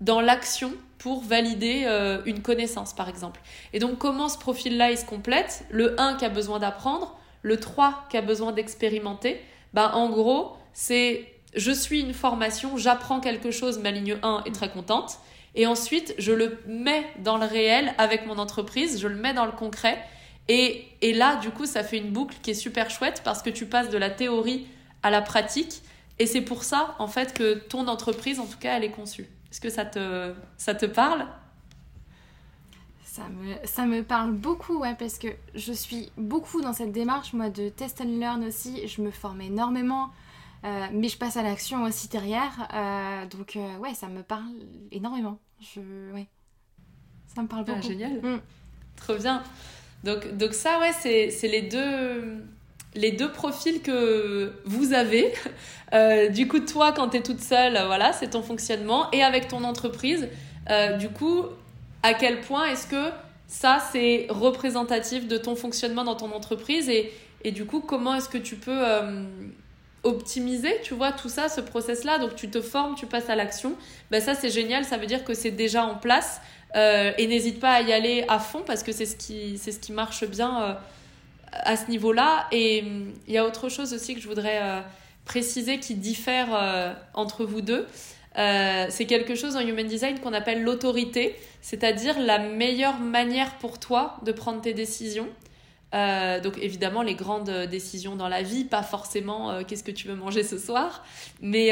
dans 0.00 0.20
l'action 0.20 0.72
pour 0.98 1.22
valider 1.22 1.84
euh, 1.86 2.20
une 2.24 2.42
connaissance, 2.42 2.94
par 2.94 3.08
exemple. 3.08 3.40
Et 3.72 3.78
donc, 3.78 3.98
comment 3.98 4.28
ce 4.28 4.38
profil-là, 4.38 4.90
il 4.90 4.98
se 4.98 5.04
complète? 5.04 5.64
Le 5.70 6.00
1 6.00 6.14
qui 6.14 6.24
a 6.24 6.30
besoin 6.30 6.58
d'apprendre, 6.58 7.16
le 7.42 7.60
3 7.60 8.06
qui 8.10 8.16
a 8.16 8.22
besoin 8.22 8.52
d'expérimenter. 8.52 9.40
Ben, 9.72 9.90
en 9.92 10.10
gros, 10.10 10.56
c'est 10.72 11.28
je 11.54 11.70
suis 11.70 12.00
une 12.00 12.14
formation, 12.14 12.76
j'apprends 12.76 13.20
quelque 13.20 13.50
chose, 13.50 13.78
ma 13.78 13.90
ligne 13.90 14.16
1 14.22 14.42
est 14.46 14.54
très 14.54 14.68
contente. 14.68 15.18
Et 15.54 15.66
ensuite, 15.66 16.14
je 16.18 16.32
le 16.32 16.58
mets 16.66 17.06
dans 17.18 17.38
le 17.38 17.46
réel 17.46 17.94
avec 17.98 18.26
mon 18.26 18.38
entreprise, 18.38 19.00
je 19.00 19.08
le 19.08 19.16
mets 19.16 19.34
dans 19.34 19.46
le 19.46 19.52
concret. 19.52 20.02
Et, 20.48 20.86
et 21.00 21.12
là, 21.14 21.36
du 21.36 21.50
coup, 21.50 21.64
ça 21.64 21.84
fait 21.84 21.98
une 21.98 22.10
boucle 22.10 22.36
qui 22.42 22.50
est 22.50 22.54
super 22.54 22.90
chouette 22.90 23.22
parce 23.24 23.40
que 23.42 23.50
tu 23.50 23.66
passes 23.66 23.90
de 23.90 23.98
la 23.98 24.10
théorie 24.10 24.66
à 25.02 25.10
la 25.10 25.22
pratique. 25.22 25.82
Et 26.18 26.26
c'est 26.26 26.42
pour 26.42 26.64
ça, 26.64 26.94
en 26.98 27.08
fait, 27.08 27.34
que 27.34 27.54
ton 27.54 27.88
entreprise, 27.88 28.40
en 28.40 28.46
tout 28.46 28.58
cas, 28.58 28.76
elle 28.76 28.84
est 28.84 28.90
conçue. 28.90 29.28
Est-ce 29.50 29.60
que 29.60 29.70
ça 29.70 29.84
te, 29.84 30.32
ça 30.56 30.74
te 30.74 30.86
parle? 30.86 31.26
Ça 33.04 33.22
me, 33.28 33.54
ça 33.64 33.86
me 33.86 34.02
parle 34.02 34.32
beaucoup, 34.32 34.78
ouais, 34.78 34.96
parce 34.96 35.18
que 35.18 35.28
je 35.54 35.72
suis 35.72 36.10
beaucoup 36.16 36.60
dans 36.60 36.72
cette 36.72 36.90
démarche, 36.90 37.32
moi, 37.32 37.48
de 37.48 37.68
test 37.68 38.00
and 38.00 38.18
learn 38.18 38.44
aussi. 38.44 38.88
Je 38.88 39.02
me 39.02 39.12
forme 39.12 39.40
énormément, 39.40 40.10
euh, 40.64 40.86
mais 40.92 41.08
je 41.08 41.16
passe 41.16 41.36
à 41.36 41.42
l'action 41.42 41.84
aussi 41.84 42.08
derrière. 42.08 42.68
Euh, 42.74 43.26
donc, 43.26 43.54
euh, 43.54 43.76
ouais, 43.78 43.94
ça 43.94 44.08
me 44.08 44.22
parle 44.22 44.52
énormément. 44.90 45.38
Je, 45.60 45.80
ouais, 46.12 46.26
ça 47.34 47.42
me 47.42 47.48
parle 47.48 47.64
ah, 47.68 47.72
beaucoup. 47.72 47.86
génial. 47.86 48.20
Mm. 48.22 48.40
Trop 48.96 49.16
bien. 49.16 49.42
Donc, 50.04 50.36
donc 50.36 50.54
ça, 50.54 50.78
ouais, 50.80 50.92
c'est 50.92 51.48
les 51.48 51.62
deux, 51.62 52.44
les 52.94 53.12
deux 53.12 53.32
profils 53.32 53.80
que 53.82 54.52
vous 54.64 54.92
avez. 54.92 55.32
du 56.32 56.46
coup, 56.48 56.60
toi, 56.60 56.92
quand 56.92 57.10
tu 57.10 57.16
es 57.16 57.22
toute 57.22 57.40
seule, 57.40 57.72
voilà, 57.86 58.12
c'est 58.12 58.30
ton 58.30 58.42
fonctionnement. 58.42 59.10
Et 59.12 59.22
avec 59.22 59.48
ton 59.48 59.64
entreprise, 59.64 60.28
du 60.98 61.08
coup, 61.08 61.44
à 62.04 62.12
quel 62.12 62.42
point 62.42 62.66
est-ce 62.66 62.86
que 62.86 63.10
ça, 63.46 63.78
c'est 63.92 64.26
représentatif 64.28 65.26
de 65.26 65.38
ton 65.38 65.56
fonctionnement 65.56 66.04
dans 66.04 66.16
ton 66.16 66.32
entreprise? 66.32 66.88
Et, 66.88 67.12
et 67.44 67.50
du 67.50 67.64
coup, 67.64 67.80
comment 67.80 68.14
est-ce 68.14 68.28
que 68.28 68.38
tu 68.38 68.56
peux 68.56 68.70
euh, 68.72 69.24
optimiser, 70.04 70.80
tu 70.82 70.94
vois, 70.94 71.12
tout 71.12 71.28
ça, 71.28 71.48
ce 71.48 71.60
process-là 71.60 72.18
Donc, 72.18 72.36
tu 72.36 72.48
te 72.48 72.60
formes, 72.60 72.94
tu 72.94 73.06
passes 73.06 73.28
à 73.28 73.34
l'action. 73.34 73.74
Ben, 74.10 74.20
ça, 74.20 74.34
c'est 74.34 74.50
génial, 74.50 74.84
ça 74.84 74.96
veut 74.96 75.06
dire 75.06 75.24
que 75.24 75.34
c'est 75.34 75.50
déjà 75.50 75.84
en 75.84 75.96
place. 75.96 76.40
Euh, 76.76 77.12
et 77.18 77.26
n'hésite 77.26 77.60
pas 77.60 77.72
à 77.72 77.82
y 77.82 77.92
aller 77.92 78.24
à 78.28 78.38
fond 78.38 78.62
parce 78.66 78.82
que 78.82 78.92
c'est 78.92 79.06
ce 79.06 79.16
qui, 79.16 79.58
ce 79.58 79.78
qui 79.78 79.92
marche 79.92 80.24
bien 80.24 80.62
euh, 80.62 80.74
à 81.52 81.76
ce 81.76 81.90
niveau-là. 81.90 82.46
Et 82.52 82.84
il 83.26 83.32
y 83.32 83.38
a 83.38 83.44
autre 83.44 83.68
chose 83.68 83.92
aussi 83.92 84.14
que 84.14 84.20
je 84.20 84.28
voudrais 84.28 84.60
préciser 85.24 85.78
qui 85.78 85.94
diffère 85.94 86.96
entre 87.14 87.44
vous 87.44 87.60
deux. 87.60 87.86
Euh, 88.36 88.86
c'est 88.88 89.06
quelque 89.06 89.34
chose 89.34 89.56
en 89.56 89.60
Human 89.60 89.86
Design 89.86 90.18
qu'on 90.18 90.32
appelle 90.32 90.62
l'autorité, 90.62 91.36
c'est-à-dire 91.60 92.18
la 92.18 92.38
meilleure 92.38 92.98
manière 92.98 93.56
pour 93.58 93.78
toi 93.78 94.16
de 94.24 94.32
prendre 94.32 94.60
tes 94.60 94.74
décisions. 94.74 95.28
Euh, 95.94 96.40
donc 96.40 96.58
évidemment 96.58 97.02
les 97.02 97.14
grandes 97.14 97.50
décisions 97.70 98.16
dans 98.16 98.28
la 98.28 98.42
vie, 98.42 98.64
pas 98.64 98.82
forcément 98.82 99.50
euh, 99.50 99.62
qu'est-ce 99.66 99.84
que 99.84 99.92
tu 99.92 100.08
veux 100.08 100.16
manger 100.16 100.42
ce 100.42 100.58
soir, 100.58 101.04
mais 101.40 101.70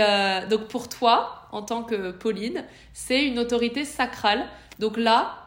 donc 0.49 0.69
pour 0.69 0.89
toi 0.89 1.49
en 1.53 1.63
tant 1.63 1.83
que 1.83 2.13
Pauline, 2.13 2.65
c'est 2.93 3.25
une 3.25 3.39
autorité 3.39 3.85
sacrale. 3.85 4.47
Donc 4.79 4.97
là, 4.97 5.39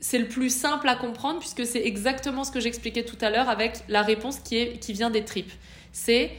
c'est 0.00 0.18
le 0.18 0.28
plus 0.28 0.54
simple 0.54 0.88
à 0.88 0.96
comprendre 0.96 1.38
puisque 1.38 1.66
c'est 1.66 1.84
exactement 1.84 2.44
ce 2.44 2.52
que 2.52 2.60
j'expliquais 2.60 3.04
tout 3.04 3.18
à 3.20 3.30
l'heure 3.30 3.48
avec 3.48 3.80
la 3.88 4.02
réponse 4.02 4.38
qui, 4.38 4.58
est, 4.58 4.78
qui 4.78 4.92
vient 4.92 5.10
des 5.10 5.24
tripes. 5.24 5.52
C'est 5.92 6.30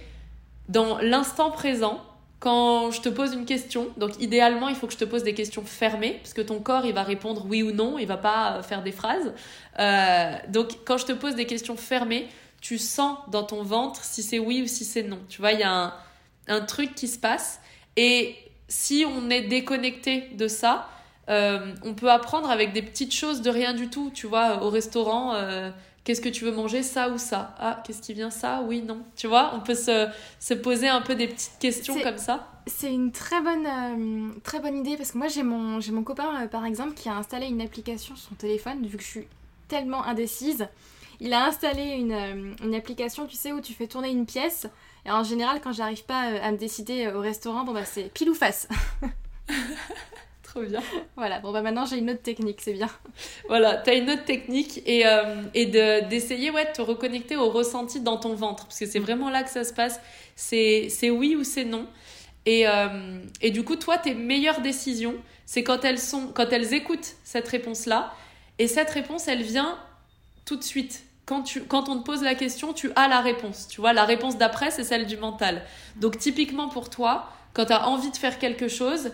dans 0.69 0.99
l'instant 0.99 1.51
présent, 1.51 2.01
quand 2.39 2.91
je 2.91 3.01
te 3.01 3.09
pose 3.09 3.33
une 3.33 3.45
question, 3.45 3.87
donc 3.97 4.21
idéalement, 4.21 4.67
il 4.67 4.75
faut 4.75 4.87
que 4.87 4.93
je 4.93 4.97
te 4.97 5.05
pose 5.05 5.23
des 5.23 5.33
questions 5.33 5.63
fermées, 5.63 6.19
parce 6.21 6.33
que 6.33 6.41
ton 6.41 6.59
corps, 6.59 6.85
il 6.85 6.93
va 6.93 7.03
répondre 7.03 7.45
oui 7.47 7.63
ou 7.63 7.71
non, 7.71 7.97
il 7.97 8.07
va 8.07 8.17
pas 8.17 8.57
euh, 8.57 8.63
faire 8.63 8.83
des 8.83 8.91
phrases. 8.91 9.33
Euh, 9.79 10.33
donc, 10.49 10.77
quand 10.85 10.97
je 10.97 11.05
te 11.05 11.13
pose 11.13 11.35
des 11.35 11.45
questions 11.45 11.75
fermées, 11.75 12.27
tu 12.61 12.77
sens 12.77 13.17
dans 13.29 13.43
ton 13.43 13.63
ventre 13.63 14.03
si 14.03 14.21
c'est 14.21 14.39
oui 14.39 14.61
ou 14.63 14.67
si 14.67 14.85
c'est 14.85 15.03
non. 15.03 15.19
Tu 15.29 15.39
vois, 15.39 15.53
il 15.53 15.59
y 15.59 15.63
a 15.63 15.93
un, 16.47 16.61
truc 16.61 16.95
qui 16.95 17.07
se 17.07 17.17
passe. 17.17 17.59
Et 17.95 18.35
si 18.67 19.05
on 19.07 19.29
est 19.29 19.43
déconnecté 19.43 20.29
de 20.33 20.47
ça, 20.47 20.89
euh, 21.29 21.73
on 21.83 21.93
peut 21.93 22.11
apprendre 22.11 22.49
avec 22.49 22.73
des 22.73 22.81
petites 22.81 23.13
choses 23.13 23.41
de 23.41 23.49
rien 23.49 23.73
du 23.73 23.89
tout. 23.89 24.11
Tu 24.13 24.27
vois, 24.27 24.63
au 24.63 24.69
restaurant, 24.69 25.33
Qu'est-ce 26.05 26.21
que 26.21 26.29
tu 26.29 26.45
veux 26.45 26.51
manger, 26.51 26.83
ça 26.83 27.09
ou 27.09 27.17
ça? 27.17 27.55
Ah, 27.57 27.81
qu'est-ce 27.83 27.99
qui 27.99 28.13
vient, 28.13 28.29
ça? 28.29 28.61
Oui, 28.67 28.83
non. 28.83 28.99
Tu 29.15 29.25
vois, 29.25 29.53
on 29.55 29.59
peut 29.59 29.73
se, 29.73 30.07
se 30.39 30.53
poser 30.53 30.87
un 30.87 31.01
peu 31.01 31.15
des 31.15 31.27
petites 31.27 31.57
questions 31.59 31.99
comme 31.99 32.19
ça. 32.19 32.47
C'est 32.67 32.93
une 32.93 33.11
très 33.11 33.41
bonne, 33.41 33.65
euh, 33.65 34.29
très 34.43 34.59
bonne 34.59 34.77
idée 34.77 34.97
parce 34.97 35.11
que 35.11 35.17
moi 35.17 35.27
j'ai 35.27 35.41
mon, 35.43 35.79
j'ai 35.79 35.91
mon 35.91 36.03
copain 36.03 36.43
euh, 36.43 36.47
par 36.47 36.65
exemple 36.65 36.93
qui 36.93 37.09
a 37.09 37.15
installé 37.15 37.47
une 37.47 37.61
application 37.61 38.15
sur 38.15 38.29
son 38.29 38.35
téléphone 38.35 38.85
vu 38.87 38.97
que 38.97 39.03
je 39.03 39.07
suis 39.07 39.27
tellement 39.67 40.03
indécise. 40.03 40.67
Il 41.19 41.33
a 41.33 41.45
installé 41.45 41.83
une, 41.83 42.11
euh, 42.11 42.53
une 42.63 42.75
application, 42.75 43.25
tu 43.25 43.35
sais, 43.35 43.51
où 43.51 43.61
tu 43.61 43.73
fais 43.73 43.87
tourner 43.87 44.09
une 44.11 44.25
pièce. 44.27 44.67
Et 45.05 45.11
en 45.11 45.23
général, 45.23 45.59
quand 45.61 45.73
j'arrive 45.73 46.05
pas 46.05 46.21
à 46.21 46.51
me 46.51 46.57
décider 46.57 47.07
au 47.07 47.19
restaurant, 47.19 47.63
bon 47.63 47.73
bah 47.73 47.85
c'est 47.85 48.11
pile 48.13 48.29
ou 48.29 48.35
face. 48.35 48.67
bien. 50.61 50.81
Voilà, 51.15 51.39
bon 51.39 51.51
bah 51.51 51.61
maintenant 51.61 51.85
j'ai 51.85 51.97
une 51.97 52.09
autre 52.09 52.21
technique, 52.21 52.59
c'est 52.61 52.73
bien. 52.73 52.89
Voilà, 53.47 53.77
tu 53.77 53.89
as 53.89 53.95
une 53.95 54.09
autre 54.09 54.25
technique 54.25 54.81
et, 54.85 55.05
euh, 55.05 55.41
et 55.53 55.65
d'essayer 55.65 56.51
ouais, 56.51 56.65
de 56.65 56.71
te 56.71 56.81
reconnecter 56.81 57.35
au 57.35 57.49
ressenti 57.49 57.99
dans 57.99 58.17
ton 58.17 58.35
ventre, 58.35 58.65
parce 58.65 58.79
que 58.79 58.85
c'est 58.85 58.99
vraiment 58.99 59.29
là 59.29 59.43
que 59.43 59.49
ça 59.49 59.63
se 59.63 59.73
passe. 59.73 59.99
C'est 60.35 61.09
oui 61.09 61.35
ou 61.35 61.43
c'est 61.43 61.65
non. 61.65 61.87
Et, 62.45 62.67
euh, 62.67 63.19
et 63.41 63.51
du 63.51 63.63
coup, 63.63 63.75
toi, 63.75 63.97
tes 63.97 64.13
meilleures 64.13 64.61
décisions, 64.61 65.15
c'est 65.45 65.63
quand 65.63 65.83
elles, 65.83 65.99
sont, 65.99 66.27
quand 66.27 66.51
elles 66.51 66.73
écoutent 66.73 67.15
cette 67.23 67.47
réponse-là. 67.47 68.13
Et 68.59 68.67
cette 68.67 68.89
réponse, 68.91 69.27
elle 69.27 69.41
vient 69.41 69.77
tout 70.45 70.55
de 70.55 70.63
suite. 70.63 71.03
Quand, 71.25 71.41
tu, 71.41 71.63
quand 71.63 71.89
on 71.89 71.97
te 71.97 72.03
pose 72.05 72.21
la 72.21 72.35
question, 72.35 72.73
tu 72.73 72.91
as 72.95 73.07
la 73.07 73.21
réponse. 73.21 73.67
Tu 73.67 73.81
vois, 73.81 73.93
la 73.93 74.05
réponse 74.05 74.37
d'après, 74.37 74.69
c'est 74.69 74.83
celle 74.83 75.07
du 75.07 75.17
mental. 75.17 75.63
Donc, 75.95 76.19
typiquement 76.19 76.69
pour 76.69 76.89
toi, 76.89 77.29
quand 77.53 77.65
tu 77.65 77.73
as 77.73 77.87
envie 77.87 78.11
de 78.11 78.17
faire 78.17 78.37
quelque 78.37 78.67
chose, 78.67 79.11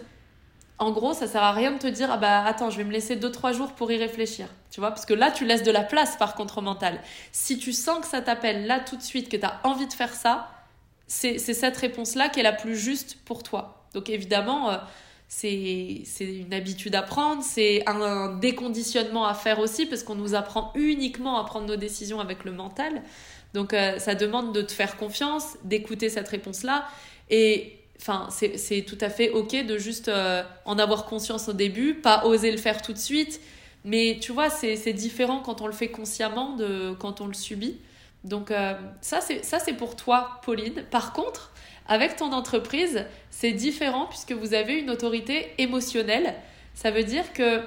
en 0.81 0.89
gros, 0.89 1.13
ça 1.13 1.27
sert 1.27 1.43
à 1.43 1.51
rien 1.51 1.73
de 1.73 1.77
te 1.77 1.85
dire 1.85 2.09
ah 2.11 2.17
bah 2.17 2.43
attends, 2.43 2.71
je 2.71 2.77
vais 2.77 2.83
me 2.83 2.91
laisser 2.91 3.15
2 3.15 3.31
3 3.31 3.51
jours 3.51 3.73
pour 3.73 3.91
y 3.91 3.97
réfléchir. 3.97 4.47
Tu 4.71 4.79
vois 4.79 4.89
parce 4.89 5.05
que 5.05 5.13
là 5.13 5.29
tu 5.29 5.45
laisses 5.45 5.61
de 5.61 5.69
la 5.69 5.83
place 5.83 6.17
par 6.17 6.33
contre 6.33 6.57
au 6.57 6.61
mental. 6.61 6.99
Si 7.31 7.59
tu 7.59 7.71
sens 7.71 7.99
que 7.99 8.07
ça 8.07 8.19
t'appelle 8.19 8.65
là 8.65 8.79
tout 8.79 8.97
de 8.97 9.03
suite 9.03 9.29
que 9.29 9.37
tu 9.37 9.45
as 9.45 9.61
envie 9.63 9.85
de 9.85 9.93
faire 9.93 10.15
ça, 10.15 10.49
c'est 11.05 11.37
cette 11.37 11.77
réponse 11.77 12.15
là 12.15 12.29
qui 12.29 12.39
est 12.39 12.43
la 12.43 12.51
plus 12.51 12.75
juste 12.75 13.19
pour 13.25 13.43
toi. 13.43 13.85
Donc 13.93 14.09
évidemment 14.09 14.71
euh, 14.71 14.77
c'est 15.27 16.03
une 16.19 16.51
habitude 16.51 16.95
à 16.95 17.03
prendre, 17.03 17.43
c'est 17.43 17.87
un, 17.87 18.35
déconditionnement 18.37 19.27
à 19.27 19.35
faire 19.35 19.59
aussi 19.59 19.85
parce 19.85 20.01
qu'on 20.01 20.15
nous 20.15 20.33
apprend 20.33 20.71
uniquement 20.73 21.37
à 21.37 21.43
prendre 21.43 21.67
nos 21.67 21.75
décisions 21.75 22.19
avec 22.19 22.43
le 22.43 22.53
mental. 22.53 23.03
Donc 23.53 23.75
euh, 23.75 23.99
ça 23.99 24.15
demande 24.15 24.51
de 24.51 24.63
te 24.63 24.71
faire 24.71 24.97
confiance, 24.97 25.57
d'écouter 25.63 26.09
cette 26.09 26.29
réponse 26.29 26.63
là 26.63 26.87
et 27.29 27.80
Enfin, 28.01 28.29
c'est 28.31 28.81
tout 28.81 28.97
à 28.99 29.11
fait 29.11 29.29
ok 29.29 29.63
de 29.63 29.77
juste 29.77 30.07
euh, 30.07 30.41
en 30.65 30.79
avoir 30.79 31.05
conscience 31.05 31.47
au 31.49 31.53
début, 31.53 31.93
pas 31.93 32.25
oser 32.25 32.49
le 32.49 32.57
faire 32.57 32.81
tout 32.81 32.93
de 32.93 32.97
suite. 32.97 33.39
Mais 33.85 34.17
tu 34.19 34.31
vois, 34.31 34.49
c'est 34.49 34.93
différent 34.93 35.39
quand 35.39 35.61
on 35.61 35.67
le 35.67 35.73
fait 35.73 35.89
consciemment 35.89 36.55
de 36.55 36.95
quand 36.99 37.21
on 37.21 37.27
le 37.27 37.35
subit. 37.35 37.77
Donc 38.23 38.49
euh, 38.49 38.73
ça, 39.01 39.19
c'est 39.21 39.73
pour 39.73 39.95
toi, 39.95 40.41
Pauline. 40.43 40.83
Par 40.89 41.13
contre, 41.13 41.51
avec 41.87 42.15
ton 42.15 42.31
entreprise, 42.33 43.05
c'est 43.29 43.51
différent 43.51 44.07
puisque 44.07 44.31
vous 44.31 44.55
avez 44.55 44.79
une 44.79 44.89
autorité 44.89 45.53
émotionnelle. 45.59 46.33
Ça 46.73 46.89
veut 46.89 47.03
dire 47.03 47.33
que 47.33 47.61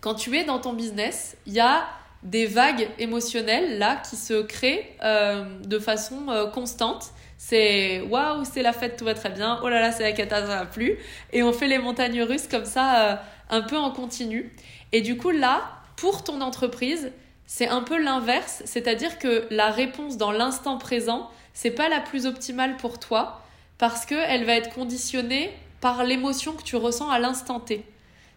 quand 0.00 0.14
tu 0.14 0.36
es 0.36 0.44
dans 0.44 0.60
ton 0.60 0.72
business, 0.72 1.36
il 1.46 1.54
y 1.54 1.60
a 1.60 1.88
des 2.22 2.46
vagues 2.46 2.88
émotionnelles 3.00 3.78
là 3.78 3.96
qui 4.08 4.14
se 4.14 4.42
créent 4.42 4.96
euh, 5.02 5.58
de 5.64 5.80
façon 5.80 6.26
constante 6.54 7.12
c'est 7.44 8.00
waouh, 8.02 8.44
c'est 8.44 8.62
la 8.62 8.72
fête, 8.72 8.96
tout 8.96 9.04
va 9.04 9.14
très 9.14 9.28
bien. 9.28 9.58
Oh 9.64 9.68
là 9.68 9.80
là, 9.80 9.90
c'est 9.90 10.04
la 10.04 10.12
cata, 10.12 10.42
ça 10.42 10.46
va 10.46 10.64
plus. 10.64 10.96
Et 11.32 11.42
on 11.42 11.52
fait 11.52 11.66
les 11.66 11.78
montagnes 11.78 12.22
russes 12.22 12.46
comme 12.46 12.64
ça, 12.64 13.02
euh, 13.02 13.16
un 13.50 13.62
peu 13.62 13.76
en 13.76 13.90
continu. 13.90 14.54
Et 14.92 15.00
du 15.00 15.16
coup, 15.16 15.30
là, 15.30 15.62
pour 15.96 16.22
ton 16.22 16.40
entreprise, 16.40 17.10
c'est 17.44 17.66
un 17.66 17.82
peu 17.82 18.00
l'inverse. 18.00 18.62
C'est-à-dire 18.64 19.18
que 19.18 19.48
la 19.50 19.70
réponse 19.70 20.16
dans 20.18 20.30
l'instant 20.30 20.78
présent, 20.78 21.32
c'est 21.52 21.72
pas 21.72 21.88
la 21.88 21.98
plus 21.98 22.26
optimale 22.26 22.76
pour 22.76 23.00
toi 23.00 23.42
parce 23.76 24.06
qu'elle 24.06 24.44
va 24.44 24.54
être 24.54 24.72
conditionnée 24.72 25.52
par 25.80 26.04
l'émotion 26.04 26.52
que 26.52 26.62
tu 26.62 26.76
ressens 26.76 27.10
à 27.10 27.18
l'instant 27.18 27.58
T. 27.58 27.84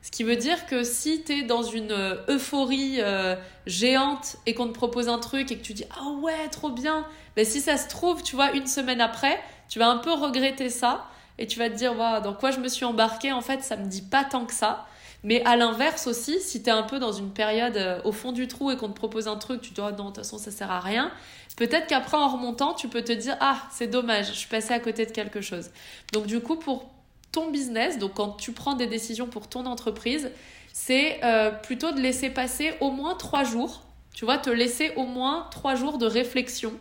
Ce 0.06 0.12
qui 0.12 0.24
veut 0.24 0.36
dire 0.36 0.68
que 0.68 0.84
si 0.84 1.24
tu 1.24 1.32
es 1.32 1.42
dans 1.42 1.64
une 1.64 1.92
euh, 1.92 2.18
euphorie 2.30 2.98
euh, 3.00 3.36
géante 3.66 4.36
et 4.46 4.54
qu'on 4.54 4.68
te 4.68 4.72
propose 4.72 5.10
un 5.10 5.18
truc 5.18 5.52
et 5.52 5.58
que 5.58 5.64
tu 5.64 5.74
dis 5.74 5.86
ah 5.98 6.12
ouais 6.22 6.48
trop 6.52 6.70
bien, 6.70 7.08
ben, 7.36 7.44
si 7.44 7.60
ça 7.60 7.76
se 7.76 7.90
trouve 7.90 8.22
tu 8.22 8.36
vois 8.36 8.52
une 8.52 8.68
semaine 8.68 9.02
après 9.02 9.40
tu 9.68 9.80
vas 9.80 9.90
un 9.90 9.98
peu 9.98 10.12
regretter 10.12 10.70
ça 10.70 11.08
et 11.40 11.48
tu 11.48 11.58
vas 11.58 11.72
te 11.72 11.76
dire 11.76 11.96
dans 11.96 12.36
quoi 12.36 12.52
je 12.52 12.60
me 12.60 12.68
suis 12.68 12.86
embarquée 12.86 13.32
en 13.32 13.42
fait 13.42 13.64
ça 13.64 13.78
me 13.78 13.88
dit 13.88 14.04
pas 14.04 14.24
tant 14.24 14.46
que 14.46 14.54
ça. 14.54 14.86
Mais 15.24 15.44
à 15.44 15.56
l'inverse 15.56 16.06
aussi, 16.06 16.40
si 16.40 16.62
tu 16.62 16.70
es 16.70 16.72
un 16.72 16.84
peu 16.84 17.00
dans 17.00 17.12
une 17.12 17.32
période 17.32 17.76
euh, 17.76 18.00
au 18.04 18.12
fond 18.12 18.32
du 18.32 18.48
trou 18.48 18.70
et 18.70 18.78
qu'on 18.78 18.90
te 18.90 18.94
propose 18.94 19.28
un 19.28 19.38
truc, 19.38 19.60
tu 19.62 19.72
te 19.72 19.82
dis 19.82 19.82
oh 19.82 19.90
non, 19.98 20.04
de 20.04 20.10
toute 20.10 20.18
façon 20.18 20.38
ça 20.38 20.52
sert 20.52 20.70
à 20.70 20.80
rien. 20.80 21.12
Peut-être 21.58 21.88
qu'après 21.88 22.16
en 22.16 22.28
remontant, 22.28 22.76
tu 22.76 22.90
peux 22.90 23.02
te 23.02 23.12
dire 23.12 23.38
ah, 23.40 23.58
c'est 23.72 23.88
dommage, 23.88 24.28
je 24.28 24.34
suis 24.34 24.50
passée 24.50 24.76
à 24.76 24.80
côté 24.80 25.08
de 25.08 25.12
quelque 25.12 25.42
chose. 25.42 25.72
Donc 26.14 26.28
du 26.28 26.42
coup, 26.42 26.58
pour 26.58 26.92
ton 27.36 27.52
business, 27.52 28.00
donc 28.00 28.14
quand 28.14 28.32
tu 28.32 28.54
prends 28.54 28.76
des 28.76 28.88
décisions 28.88 29.28
pour 29.28 29.48
ton 29.48 29.66
entreprise, 29.66 30.32
c'est 30.72 31.20
euh, 31.24 31.52
plutôt 31.52 31.92
de 31.92 32.00
laisser 32.00 32.30
passer 32.30 32.74
au 32.80 32.92
moins 32.92 33.16
trois 33.16 33.44
jours. 33.44 33.84
Tu 34.14 34.24
vois, 34.24 34.38
te 34.38 34.50
laisser 34.50 34.94
au 34.96 35.06
moins 35.06 35.48
trois 35.52 35.76
jours 35.76 35.98
de 35.98 36.06
réflexion. 36.06 36.72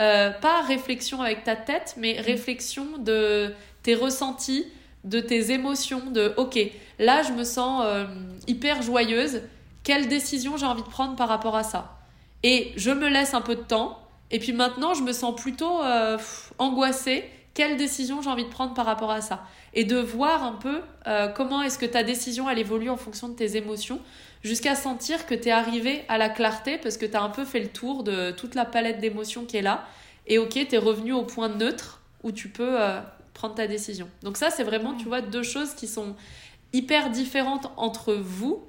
Euh, 0.00 0.30
pas 0.30 0.62
réflexion 0.62 1.22
avec 1.22 1.44
ta 1.44 1.54
tête, 1.54 1.94
mais 1.96 2.14
mm. 2.14 2.20
réflexion 2.20 2.86
de 2.98 3.54
tes 3.84 3.94
ressentis, 3.94 4.66
de 5.04 5.20
tes 5.20 5.52
émotions, 5.52 6.10
de 6.10 6.34
ok, 6.36 6.58
là 6.98 7.22
je 7.22 7.32
me 7.32 7.44
sens 7.44 7.82
euh, 7.84 8.06
hyper 8.48 8.82
joyeuse, 8.82 9.42
quelle 9.84 10.08
décision 10.08 10.56
j'ai 10.56 10.66
envie 10.66 10.82
de 10.82 10.88
prendre 10.88 11.14
par 11.14 11.28
rapport 11.28 11.56
à 11.56 11.62
ça? 11.62 11.98
Et 12.42 12.72
je 12.76 12.90
me 12.90 13.08
laisse 13.08 13.34
un 13.34 13.40
peu 13.40 13.54
de 13.54 13.62
temps, 13.62 13.98
Et 14.34 14.38
puis 14.38 14.52
maintenant, 14.52 14.94
je 14.94 15.02
me 15.02 15.12
sens 15.12 15.34
plutôt 15.40 15.80
angoissée. 16.58 17.22
Quelle 17.54 17.76
décision 17.76 18.22
j'ai 18.22 18.30
envie 18.30 18.44
de 18.44 18.54
prendre 18.58 18.72
par 18.72 18.86
rapport 18.86 19.10
à 19.10 19.20
ça? 19.20 19.44
Et 19.74 19.84
de 19.84 19.96
voir 19.96 20.44
un 20.44 20.52
peu 20.52 20.80
comment 21.34 21.62
est-ce 21.62 21.78
que 21.78 21.86
ta 21.86 22.02
décision, 22.02 22.50
elle 22.50 22.58
évolue 22.58 22.90
en 22.90 22.96
fonction 22.96 23.28
de 23.28 23.34
tes 23.34 23.56
émotions 23.56 24.00
jusqu'à 24.44 24.74
sentir 24.74 25.26
que 25.26 25.34
tu 25.34 25.48
es 25.48 25.50
arrivé 25.50 26.04
à 26.08 26.18
la 26.18 26.28
clarté 26.28 26.78
parce 26.78 26.96
que 26.96 27.06
tu 27.06 27.16
as 27.16 27.22
un 27.22 27.30
peu 27.30 27.44
fait 27.44 27.60
le 27.60 27.68
tour 27.68 28.02
de 28.02 28.32
toute 28.32 28.54
la 28.54 28.64
palette 28.64 28.98
d'émotions 28.98 29.44
qui 29.44 29.56
est 29.56 29.62
là. 29.62 29.86
Et 30.26 30.38
ok, 30.38 30.50
tu 30.50 30.74
es 30.74 30.78
revenu 30.78 31.12
au 31.12 31.24
point 31.24 31.48
neutre 31.48 32.00
où 32.22 32.32
tu 32.32 32.48
peux 32.48 32.80
euh, 32.80 33.00
prendre 33.34 33.54
ta 33.54 33.66
décision. 33.66 34.08
Donc 34.22 34.36
ça, 34.36 34.50
c'est 34.50 34.62
vraiment, 34.62 34.94
tu 34.94 35.06
vois, 35.06 35.20
deux 35.20 35.42
choses 35.42 35.74
qui 35.74 35.86
sont 35.86 36.14
hyper 36.72 37.10
différentes 37.10 37.70
entre 37.76 38.14
vous. 38.14 38.64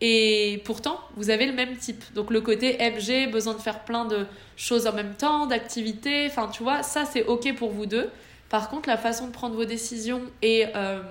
Et 0.00 0.62
pourtant, 0.64 0.98
vous 1.16 1.30
avez 1.30 1.46
le 1.46 1.52
même 1.52 1.76
type. 1.76 2.02
Donc 2.14 2.30
le 2.30 2.40
côté 2.40 2.78
MG, 2.78 3.30
besoin 3.30 3.54
de 3.54 3.60
faire 3.60 3.84
plein 3.84 4.04
de 4.04 4.26
choses 4.56 4.86
en 4.86 4.92
même 4.92 5.14
temps, 5.14 5.46
d'activités, 5.46 6.26
enfin 6.26 6.48
tu 6.48 6.62
vois, 6.62 6.82
ça 6.82 7.04
c'est 7.04 7.24
ok 7.24 7.54
pour 7.54 7.70
vous 7.70 7.86
deux. 7.86 8.10
Par 8.54 8.68
contre, 8.68 8.88
la 8.88 8.96
façon 8.96 9.26
de 9.26 9.32
prendre 9.32 9.56
vos 9.56 9.64
décisions 9.64 10.22
et 10.40 10.66
euh, 10.76 11.02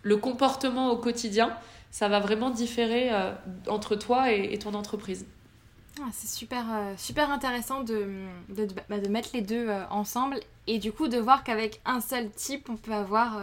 le 0.00 0.16
comportement 0.16 0.90
au 0.92 0.96
quotidien, 0.96 1.54
ça 1.90 2.08
va 2.08 2.20
vraiment 2.20 2.48
différer 2.48 3.12
euh, 3.12 3.34
entre 3.68 3.96
toi 3.96 4.32
et, 4.32 4.58
ton 4.58 4.72
entreprise. 4.72 5.26
Ah, 6.00 6.08
c'est 6.10 6.26
super, 6.26 6.64
euh, 6.72 6.94
super 6.96 7.30
intéressant 7.30 7.82
de, 7.82 8.08
de, 8.48 8.66
bah, 8.88 8.98
de, 8.98 9.08
mettre 9.10 9.28
les 9.34 9.42
deux 9.42 9.68
ensemble 9.90 10.40
et 10.66 10.78
du 10.78 10.90
coup 10.90 11.08
de 11.08 11.18
voir 11.18 11.44
qu'avec 11.44 11.82
un 11.84 12.00
seul 12.00 12.30
type, 12.30 12.70
on 12.70 12.76
peut 12.76 12.94
avoir 12.94 13.42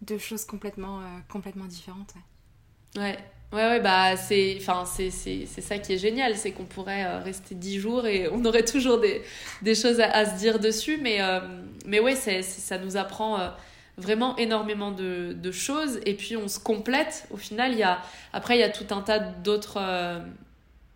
deux 0.00 0.18
choses 0.18 0.44
complètement, 0.44 1.00
complètement 1.28 1.66
différentes. 1.66 2.12
Ouais. 2.96 3.02
Ouais, 3.02 3.18
ouais, 3.52 3.80
bah 3.80 4.16
c'est, 4.16 4.56
enfin, 4.60 4.84
c'est, 4.86 5.10
ça 5.46 5.78
qui 5.78 5.94
est 5.94 5.98
génial, 5.98 6.36
c'est 6.36 6.52
qu'on 6.52 6.64
pourrait 6.64 7.18
rester 7.18 7.54
dix 7.54 7.78
jours 7.78 8.06
et 8.06 8.28
on 8.28 8.44
aurait 8.44 8.64
toujours 8.64 8.98
des, 8.98 9.22
des 9.62 9.74
choses 9.74 10.00
à, 10.00 10.26
se 10.26 10.38
dire 10.38 10.58
dessus, 10.58 10.98
mais, 11.00 11.18
mais 11.86 12.00
ouais, 12.00 12.16
c'est, 12.16 12.42
ça 12.42 12.78
nous 12.78 12.96
apprend 12.96 13.38
vraiment 13.98 14.36
énormément 14.36 14.90
de, 14.90 15.32
de, 15.32 15.52
choses 15.52 16.00
et 16.06 16.14
puis 16.14 16.36
on 16.36 16.48
se 16.48 16.58
complète. 16.58 17.26
Au 17.30 17.36
final 17.36 17.72
il 17.72 17.78
y 17.78 17.82
a 17.82 18.00
après 18.32 18.56
il 18.56 18.60
y 18.60 18.64
a 18.64 18.70
tout 18.70 18.86
un 18.90 19.02
tas 19.02 19.18
d'autres 19.18 19.78
euh, 19.78 20.18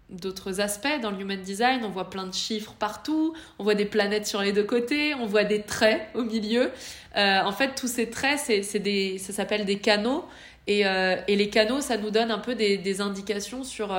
d'autres 0.09 0.61
aspects 0.61 1.01
dans 1.03 1.11
le 1.11 1.21
human 1.21 1.41
design. 1.41 1.85
On 1.85 1.91
voit 1.91 2.09
plein 2.09 2.27
de 2.27 2.35
chiffres 2.35 2.75
partout 2.79 3.35
on 3.59 3.65
voit 3.65 3.75
des 3.75 3.85
planètes 3.85 4.27
sur 4.27 4.41
les 4.41 4.53
deux 4.53 4.65
côtés 4.65 5.15
on 5.15 5.27
voit 5.27 5.45
des 5.45 5.63
traits 5.63 6.09
au 6.15 6.23
milieu. 6.23 6.71
Euh, 7.17 7.41
en 7.43 7.53
fait 7.53 7.75
tous 7.75 7.89
ces 7.89 8.09
traits 8.09 8.39
c'est 8.39 8.79
des 8.79 9.19
ça 9.19 9.33
s'appelle 9.33 9.65
des 9.65 9.79
canaux 9.79 10.25
et, 10.67 10.87
euh, 10.87 11.17
et, 11.29 11.37
les 11.37 11.49
canaux 11.49 11.81
ça 11.81 11.97
nous 11.97 12.11
donne 12.11 12.31
un 12.31 12.39
peu 12.39 12.55
des, 12.55 13.01
indications 13.01 13.65
sur 13.65 13.97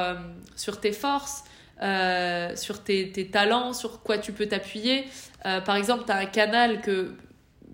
sur 0.56 0.80
tes 0.80 0.92
forces 0.92 1.44
sur 2.56 2.84
tes, 2.84 3.12
tes, 3.12 3.28
talents 3.28 3.74
sur 3.74 4.02
quoi 4.02 4.18
tu 4.18 4.32
peux 4.34 4.48
t'appuyer 4.48 5.06
par 5.44 5.76
exemple 5.76 6.04
tu 6.06 6.12
as 6.12 6.18
un 6.18 6.26
canal 6.26 6.82
que 6.82 7.16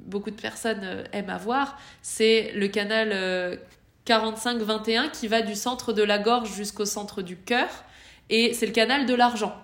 beaucoup 0.05 0.31
de 0.31 0.39
personnes 0.39 0.81
euh, 0.83 1.03
aiment 1.11 1.29
avoir, 1.29 1.77
c'est 2.01 2.51
le 2.55 2.67
canal 2.67 3.59
45-21 4.05 5.05
euh, 5.05 5.09
qui 5.09 5.27
va 5.27 5.41
du 5.41 5.55
centre 5.55 5.93
de 5.93 6.03
la 6.03 6.19
gorge 6.19 6.53
jusqu'au 6.53 6.85
centre 6.85 7.21
du 7.21 7.37
cœur. 7.37 7.69
Et 8.29 8.53
c'est 8.53 8.65
le 8.65 8.71
canal 8.71 9.05
de 9.05 9.13
l'argent. 9.13 9.55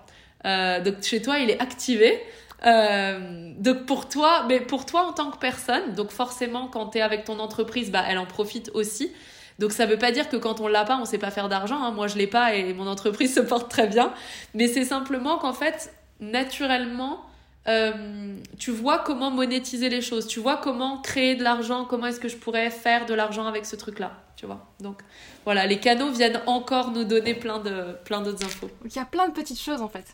Euh, 0.44 0.80
donc 0.80 1.02
chez 1.02 1.22
toi, 1.22 1.38
il 1.38 1.50
est 1.50 1.60
activé. 1.60 2.20
Donc 2.64 3.86
pour 3.86 4.08
toi, 4.08 4.44
mais 4.48 4.60
pour 4.60 4.86
toi 4.86 5.06
en 5.08 5.12
tant 5.12 5.30
que 5.30 5.38
personne, 5.38 5.94
donc 5.94 6.10
forcément 6.10 6.68
quand 6.68 6.88
tu 6.90 6.98
es 6.98 7.00
avec 7.00 7.24
ton 7.24 7.38
entreprise, 7.38 7.90
bah, 7.90 8.04
elle 8.08 8.18
en 8.18 8.26
profite 8.26 8.70
aussi. 8.74 9.12
Donc 9.58 9.72
ça 9.72 9.84
veut 9.84 9.98
pas 9.98 10.10
dire 10.10 10.28
que 10.30 10.36
quand 10.36 10.60
on 10.60 10.68
l'a 10.68 10.84
pas, 10.84 10.98
on 10.98 11.04
sait 11.04 11.18
pas 11.18 11.30
faire 11.30 11.48
d'argent. 11.48 11.82
Hein. 11.82 11.92
Moi 11.92 12.06
je 12.06 12.16
l'ai 12.16 12.26
pas 12.26 12.54
et 12.54 12.72
mon 12.72 12.86
entreprise 12.86 13.34
se 13.36 13.40
porte 13.40 13.70
très 13.70 13.86
bien. 13.86 14.12
Mais 14.54 14.68
c'est 14.68 14.84
simplement 14.84 15.38
qu'en 15.38 15.52
fait, 15.52 15.92
naturellement, 16.18 17.26
euh, 17.68 18.36
tu 18.58 18.70
vois 18.70 18.98
comment 18.98 19.30
monétiser 19.30 19.90
les 19.90 20.00
choses, 20.00 20.26
tu 20.26 20.40
vois 20.40 20.56
comment 20.56 20.98
créer 21.02 21.34
de 21.34 21.44
l'argent, 21.44 21.84
comment 21.84 22.06
est-ce 22.06 22.20
que 22.20 22.28
je 22.28 22.38
pourrais 22.38 22.70
faire 22.70 23.04
de 23.04 23.12
l'argent 23.12 23.46
avec 23.46 23.66
ce 23.66 23.76
truc-là, 23.76 24.12
tu 24.36 24.46
vois. 24.46 24.66
Donc 24.80 25.02
voilà, 25.44 25.66
les 25.66 25.78
canaux 25.78 26.10
viennent 26.10 26.40
encore 26.46 26.90
nous 26.90 27.04
donner 27.04 27.34
plein 27.34 27.58
de 27.58 27.96
plein 28.04 28.22
d'autres 28.22 28.44
infos. 28.46 28.70
Il 28.86 28.96
y 28.96 28.98
a 28.98 29.04
plein 29.04 29.28
de 29.28 29.32
petites 29.32 29.60
choses 29.60 29.82
en 29.82 29.88
fait. 29.88 30.06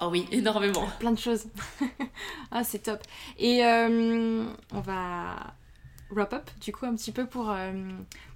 Oh 0.00 0.08
oui, 0.10 0.26
énormément. 0.32 0.86
Plein 0.98 1.12
de 1.12 1.18
choses. 1.18 1.46
ah, 2.50 2.64
c'est 2.64 2.80
top. 2.80 3.00
Et 3.38 3.64
euh, 3.64 4.44
on 4.72 4.80
va 4.80 5.54
wrap 6.10 6.32
up 6.34 6.50
du 6.60 6.72
coup 6.72 6.84
un 6.84 6.94
petit 6.94 7.12
peu 7.12 7.26
pour, 7.26 7.50
euh, 7.50 7.72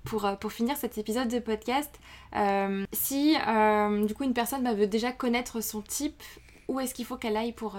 pour, 0.04 0.30
pour 0.40 0.52
finir 0.52 0.76
cet 0.76 0.96
épisode 0.96 1.28
de 1.28 1.38
podcast. 1.40 1.98
si 2.92 3.34
du 4.06 4.14
coup 4.14 4.24
une 4.24 4.34
personne 4.34 4.62
bah, 4.62 4.74
veut 4.74 4.86
déjà 4.86 5.12
connaître 5.12 5.60
son 5.60 5.82
type, 5.82 6.22
où 6.68 6.80
est-ce 6.80 6.94
qu'il 6.94 7.04
faut 7.04 7.16
qu'elle 7.16 7.36
aille 7.36 7.52
pour 7.52 7.76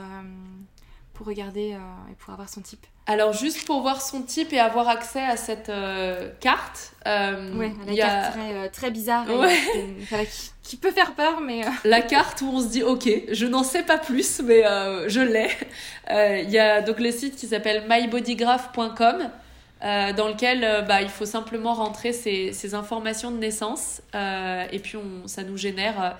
pour 1.17 1.25
regarder 1.25 1.73
euh, 1.73 2.11
et 2.11 2.15
pour 2.15 2.31
avoir 2.31 2.47
son 2.47 2.61
type 2.61 2.85
alors 3.07 3.31
juste 3.31 3.65
pour 3.65 3.81
voir 3.81 4.01
son 4.01 4.21
type 4.21 4.51
et 4.51 4.59
avoir 4.59 4.89
accès 4.89 5.23
à 5.23 5.37
cette 5.37 5.69
euh, 5.69 6.29
carte. 6.41 6.91
Euh, 7.07 7.55
ouais, 7.55 7.71
la 7.85 7.95
carte 7.95 8.33
très, 8.33 8.69
très, 8.69 8.91
bizarre 8.91 9.25
qui, 10.61 10.75
peut 10.75 10.91
faire 10.91 11.15
peur, 11.15 11.39
mais... 11.39 11.61
La 11.85 12.01
carte 12.01 12.41
où 12.41 12.49
on 12.53 12.59
se 12.59 12.67
dit, 12.67 12.83
ok, 12.83 13.09
je 13.31 13.45
n'en 13.45 13.63
sais 13.63 13.83
pas 13.83 13.97
plus, 13.97 14.41
mais 14.41 14.63
je 15.07 15.21
l'ai. 15.21 15.47
Il 16.43 16.49
y 16.49 16.59
a 16.59 16.81
donc 16.81 16.99
le 16.99 17.11
site 17.11 17.37
qui 17.37 17.47
s'appelle 17.47 17.85
mybodygraph.com 17.87 19.29
dans 19.81 20.27
lequel 20.27 20.83
bah, 20.85 21.01
il 21.01 21.07
faut 21.07 21.25
simplement 21.25 21.75
rentrer 21.75 22.11
ses, 22.11 22.51
ses 22.51 22.75
informations 22.75 23.31
de 23.31 23.37
naissance 23.37 24.01
et 24.13 24.79
puis 24.79 24.97
on, 24.97 25.29
ça 25.29 25.43
nous 25.43 25.55
génère 25.55 26.17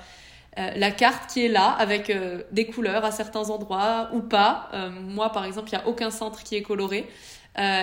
euh, 0.57 0.71
la 0.75 0.89
carte 0.91 1.29
qui 1.29 1.45
est 1.45 1.49
là 1.49 1.69
avec 1.71 2.09
euh, 2.09 2.41
des 2.51 2.65
couleurs 2.65 3.05
à 3.05 3.11
certains 3.11 3.49
endroits 3.49 4.09
ou 4.13 4.21
pas. 4.21 4.69
Euh, 4.73 4.89
moi, 4.89 5.31
par 5.31 5.45
exemple, 5.45 5.69
il 5.71 5.77
n'y 5.77 5.83
a 5.83 5.87
aucun 5.87 6.09
centre 6.09 6.43
qui 6.43 6.55
est 6.55 6.63
coloré. 6.63 7.07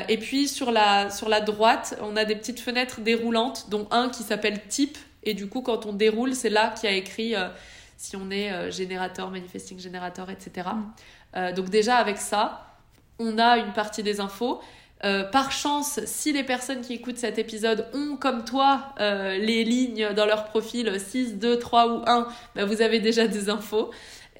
et 0.09 0.18
puis 0.18 0.47
sur 0.49 0.70
la, 0.70 1.11
sur 1.11 1.29
la 1.29 1.41
droite, 1.41 1.99
on 2.01 2.16
a 2.16 2.25
des 2.25 2.37
petites 2.37 2.61
fenêtres 2.61 3.01
déroulantes, 3.01 3.70
dont 3.70 3.89
un 3.91 4.09
qui 4.09 4.22
s'appelle 4.22 4.61
type. 4.68 4.99
Et 5.25 5.35
du 5.35 5.49
coup, 5.49 5.62
quand 5.62 5.87
on 5.87 5.93
déroule, 5.93 6.35
c'est 6.35 6.51
là 6.51 6.70
qu'il 6.70 6.89
y 6.89 6.93
a 6.93 6.97
écrit 6.97 7.35
si 7.97 8.14
on 8.14 8.31
est 8.31 8.70
générateur, 8.70 9.31
manifesting 9.31 9.81
générateur, 9.81 10.31
etc. 10.31 10.68
Mm. 11.35 11.53
donc 11.55 11.70
déjà 11.70 11.97
avec 11.97 12.18
ça, 12.18 12.77
on 13.18 13.37
a 13.39 13.59
une 13.59 13.72
partie 13.72 14.05
des 14.05 14.20
infos. 14.20 14.61
Euh, 15.05 15.22
par 15.22 15.52
chance, 15.52 16.00
si 16.07 16.32
les 16.32 16.44
personnes 16.44 16.80
qui 16.80 16.94
écoutent 16.94 17.18
cet 17.18 17.38
épisode 17.38 17.86
ont, 17.92 18.16
comme 18.16 18.44
toi, 18.44 18.94
euh, 19.00 19.36
les 19.36 19.62
lignes 19.62 20.09
dans 20.16 20.24
leur 20.24 20.44
profil 20.44 20.98
6, 20.98 21.34
2, 21.34 21.59
3 21.59 21.88
ou 21.88 22.02
1, 22.07 22.28
bah, 22.55 22.64
vous 22.64 22.80
avez 22.80 23.00
déjà 23.00 23.26
des 23.26 23.50
infos. 23.50 23.90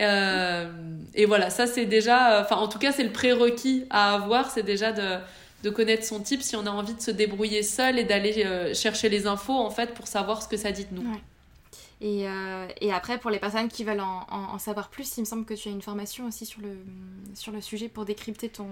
Euh, 0.01 0.67
et 1.15 1.27
voilà, 1.27 1.51
ça 1.51 1.67
c'est 1.67 1.85
déjà, 1.85 2.41
enfin 2.41 2.57
en 2.57 2.67
tout 2.67 2.79
cas 2.79 2.91
c'est 2.91 3.05
le 3.05 3.13
prérequis 3.13 3.85
à 3.91 4.15
avoir, 4.15 4.51
c'est 4.51 4.63
déjà 4.63 4.91
de, 4.91 5.71
connaître 5.71 6.05
son 6.05 6.21
type 6.21 6.43
si 6.43 6.57
on 6.57 6.67
a 6.67 6.71
envie 6.71 6.95
de 6.95 7.01
se 7.01 7.11
débrouiller 7.11 7.63
seul 7.63 7.99
et 7.99 8.05
d'aller 8.05 8.75
chercher 8.75 9.09
les 9.09 9.27
infos 9.27 9.55
en 9.55 9.71
fait 9.71 9.95
pour 9.95 10.07
savoir 10.07 10.43
ce 10.43 10.49
que 10.49 10.57
ça 10.57 10.73
dit 10.73 10.85
de 10.85 10.95
nous. 10.95 11.05
Et, 12.01 12.27
et, 12.81 12.93
après, 12.93 13.19
pour 13.19 13.31
les 13.31 13.39
personnes 13.39 13.69
qui 13.69 13.85
veulent 13.85 14.01
en, 14.01 14.27
en, 14.29 14.59
savoir 14.59 14.91
plus, 14.91 15.17
il 15.17 15.21
me 15.21 15.25
semble 15.25 15.45
que 15.45 15.55
tu 15.55 15.69
as 15.69 15.71
une 15.71 15.81
formation 15.81 16.27
aussi 16.27 16.45
sur 16.45 16.61
le, 16.61 16.77
sur 17.35 17.53
le 17.53 17.63
sujet 17.63 17.89
pour 17.89 18.05
décrypter 18.05 18.51
ton, 18.51 18.67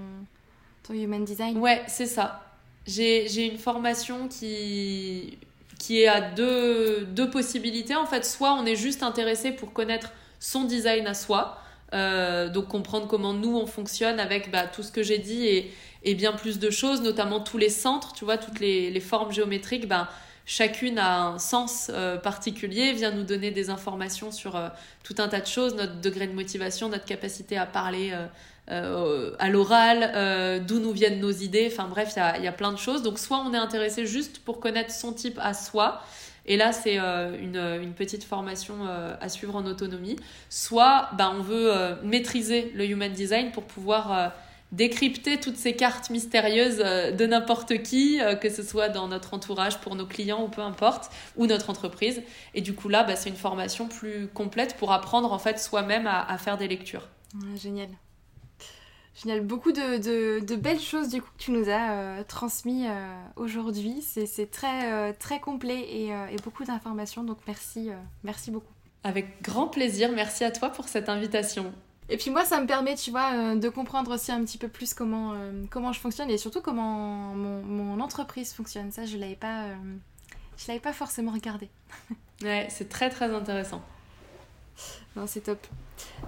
ton 0.83 0.95
human 0.95 1.25
design 1.25 1.59
Ouais, 1.59 1.83
c'est 1.87 2.07
ça. 2.07 2.43
J'ai 2.87 3.47
une 3.47 3.59
formation 3.59 4.29
qui, 4.29 5.39
qui 5.79 6.03
est 6.03 6.09
à 6.09 6.21
deux, 6.21 7.05
deux 7.07 7.31
possibilités. 7.31 7.95
En 7.95 8.07
fait, 8.07 8.25
soit 8.25 8.55
on 8.55 8.67
est 8.67 8.77
juste 8.77 9.03
intéressé 9.03 9.53
pour 9.53 9.73
connaître 9.73 10.13
son 10.41 10.65
design 10.65 11.07
à 11.07 11.15
soi, 11.15 11.59
euh, 11.95 12.49
donc 12.49 12.69
comprendre 12.69 13.07
comment 13.07 13.33
nous 13.33 13.57
on 13.57 13.67
fonctionne 13.67 14.19
avec 14.19 14.51
bah, 14.51 14.67
tout 14.67 14.83
ce 14.83 14.91
que 14.91 15.03
j'ai 15.03 15.19
dit 15.19 15.47
et, 15.47 15.73
et, 16.05 16.15
bien 16.15 16.33
plus 16.33 16.59
de 16.59 16.71
choses, 16.71 17.03
notamment 17.03 17.41
tous 17.41 17.59
les 17.59 17.69
centres, 17.69 18.13
tu 18.13 18.25
vois, 18.25 18.39
toutes 18.39 18.59
les, 18.59 18.91
les 18.91 19.01
formes 19.01 19.31
géométriques, 19.31 19.87
bah, 19.87 20.09
chacune 20.47 20.99
a 20.99 21.23
un 21.23 21.39
sens 21.39 21.91
euh, 21.93 22.17
particulier, 22.17 22.93
vient 22.93 23.13
nous 23.13 23.23
donner 23.23 23.53
des 23.53 23.71
informations 23.71 24.33
sur 24.33 24.57
euh, 24.57 24.69
tout 25.05 25.15
un 25.19 25.29
tas 25.29 25.41
de 25.41 25.47
choses, 25.47 25.77
notre 25.77 26.01
degré 26.01 26.27
de 26.27 26.33
motivation, 26.33 26.89
notre 26.89 27.05
capacité 27.05 27.57
à 27.57 27.67
parler 27.67 28.13
euh, 28.71 29.35
à 29.41 29.49
l'oral, 29.51 30.13
euh, 30.15 30.61
d'où 30.61 30.79
nous 30.79 30.93
viennent 30.93 31.21
nos 31.21 31.33
idées, 31.33 31.69
enfin 31.71 31.89
bref, 31.89 32.15
il 32.39 32.45
y 32.45 32.47
a, 32.47 32.53
plein 32.53 32.73
de 32.73 32.79
choses. 32.79 33.03
Donc 33.03 33.19
soit 33.19 33.39
on 33.39 33.53
est 33.53 33.59
intéressé 33.59 34.07
juste 34.07 34.39
pour 34.39 34.61
connaître 34.61 34.93
son 34.93 35.13
type 35.13 35.39
à 35.43 35.53
soi, 35.53 36.01
et 36.47 36.57
là 36.57 36.73
c'est 36.73 36.99
euh, 36.99 37.37
une, 37.83 37.93
petite 37.93 38.25
formation 38.25 38.77
à 39.21 39.29
suivre 39.29 39.57
en 39.57 39.67
autonomie, 39.67 40.17
soit 40.49 41.11
ben, 41.19 41.35
on 41.39 41.43
veut 41.43 41.73
maîtriser 42.05 42.73
le 42.75 42.87
human 42.87 43.13
design 43.13 43.51
pour 43.51 43.65
pouvoir 43.65 44.33
décrypter 44.71 45.39
toutes 45.39 45.57
ces 45.57 45.75
cartes 45.75 46.09
mystérieuses 46.09 46.79
de 46.79 47.27
n'importe 47.27 47.83
qui, 47.83 48.21
que 48.41 48.49
ce 48.49 48.63
soit 48.63 48.89
dans 48.89 49.09
notre 49.09 49.35
entourage, 49.35 49.81
pour 49.81 49.97
nos 49.97 50.07
clients 50.07 50.45
ou 50.45 50.49
peu 50.49 50.63
importe, 50.63 51.11
ou 51.37 51.47
notre 51.47 51.69
entreprise. 51.69 52.23
Et 52.55 52.61
du 52.61 52.75
coup 52.75 52.89
là, 52.89 53.03
ben, 53.03 53.17
c'est 53.17 53.29
une 53.29 53.37
formation 53.37 53.89
plus 53.89 54.29
complète 54.29 54.77
pour 54.77 54.93
apprendre 54.93 55.33
en 55.33 55.39
fait 55.39 55.59
soi-même 55.59 56.07
à, 56.07 56.39
faire 56.39 56.59
des 56.59 56.69
lectures. 56.69 57.09
génial. 57.57 57.89
Génial, 59.23 59.41
beaucoup 59.43 59.73
de, 59.73 60.41
de, 60.41 60.57
belles 60.57 60.81
choses 60.81 61.09
du 61.09 61.23
coup 61.23 61.29
que 61.37 61.43
tu 61.43 61.51
nous 61.53 61.69
as 61.69 61.93
euh, 61.93 62.25
transmis 62.27 62.87
euh, 62.89 63.15
aujourd'hui. 63.37 64.03
C'est 64.03 64.51
très, 64.51 64.93
euh, 64.93 65.13
très 65.19 65.39
complet 65.39 65.81
et, 65.81 66.09
et 66.09 66.37
beaucoup 66.43 66.65
d'informations, 66.65 67.23
donc 67.23 67.39
merci, 67.47 67.91
merci 68.25 68.51
beaucoup. 68.51 68.73
Avec 69.05 69.43
grand 69.43 69.69
plaisir, 69.69 70.11
merci 70.13 70.45
à 70.45 70.51
toi 70.51 70.71
pour 70.71 70.89
cette 70.89 71.09
invitation. 71.09 71.73
Et 72.09 72.17
puis 72.17 72.31
moi, 72.31 72.45
ça 72.45 72.61
me 72.61 72.67
permet, 72.67 72.95
tu 72.95 73.11
vois, 73.11 73.55
de 73.55 73.69
comprendre 73.69 74.15
aussi 74.15 74.33
un 74.33 74.45
petit 74.45 74.59
peu 74.59 74.69
plus 74.69 74.93
comment, 74.93 75.33
euh, 75.33 75.65
comment 75.71 75.93
je 75.93 76.01
fonctionne 76.01 76.31
et 76.31 76.37
surtout 76.37 76.61
comment 76.61 77.35
mon, 77.35 78.01
entreprise 78.01 78.53
fonctionne. 78.53 78.91
Ça, 78.91 79.07
je 79.07 79.17
l'avais 79.17 79.37
pas, 79.37 79.65
euh, 79.65 79.75
je 80.59 80.67
l'avais 80.69 80.81
pas 80.81 80.93
forcément 80.93 81.33
regardé. 81.33 81.71
ouais, 82.43 82.67
c'est 82.71 82.89
très 82.89 83.09
très 83.09 83.33
intéressant. 83.33 83.81
Non, 85.17 85.27
c'est 85.27 85.43
top. 85.43 85.67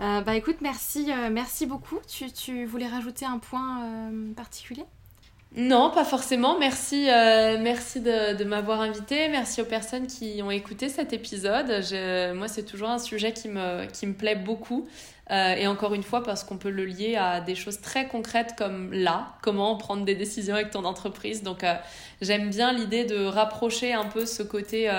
bah 0.00 0.34
écoute, 0.34 0.56
merci, 0.60 1.10
merci 1.30 1.66
beaucoup. 1.66 1.98
Tu, 2.06 2.30
tu, 2.30 2.66
voulais 2.66 2.86
rajouter 2.86 3.24
un 3.24 3.38
point 3.38 3.80
particulier? 4.36 4.84
Non, 5.56 5.90
pas 5.90 6.04
forcément. 6.04 6.58
Merci, 6.58 7.08
euh, 7.08 7.58
merci 7.60 8.00
de, 8.00 8.42
m'avoir 8.42 8.80
invité. 8.80 9.28
Merci 9.28 9.62
aux 9.62 9.66
personnes 9.66 10.08
qui 10.08 10.42
ont 10.42 10.50
écouté 10.50 10.88
cet 10.88 11.12
épisode. 11.12 11.68
moi, 12.34 12.48
c'est 12.48 12.64
toujours 12.64 12.90
un 12.90 12.98
sujet 12.98 13.32
qui 13.32 13.48
me, 13.48 13.86
qui 13.86 14.06
me 14.06 14.14
plaît 14.14 14.34
beaucoup. 14.34 14.88
Euh, 15.30 15.54
et 15.54 15.68
encore 15.68 15.94
une 15.94 16.02
fois, 16.02 16.24
parce 16.24 16.42
qu'on 16.42 16.58
peut 16.58 16.70
le 16.70 16.84
lier 16.84 17.14
à 17.16 17.40
des 17.40 17.54
choses 17.54 17.80
très 17.80 18.08
concrètes 18.08 18.54
comme 18.58 18.92
là, 18.92 19.36
comment 19.42 19.76
prendre 19.76 20.04
des 20.04 20.16
décisions 20.16 20.56
avec 20.56 20.70
ton 20.70 20.84
entreprise. 20.84 21.44
Donc, 21.44 21.62
euh, 21.62 21.74
j'aime 22.20 22.50
bien 22.50 22.72
l'idée 22.72 23.04
de 23.04 23.24
rapprocher 23.24 23.92
un 23.92 24.06
peu 24.06 24.26
ce 24.26 24.42
côté 24.42 24.90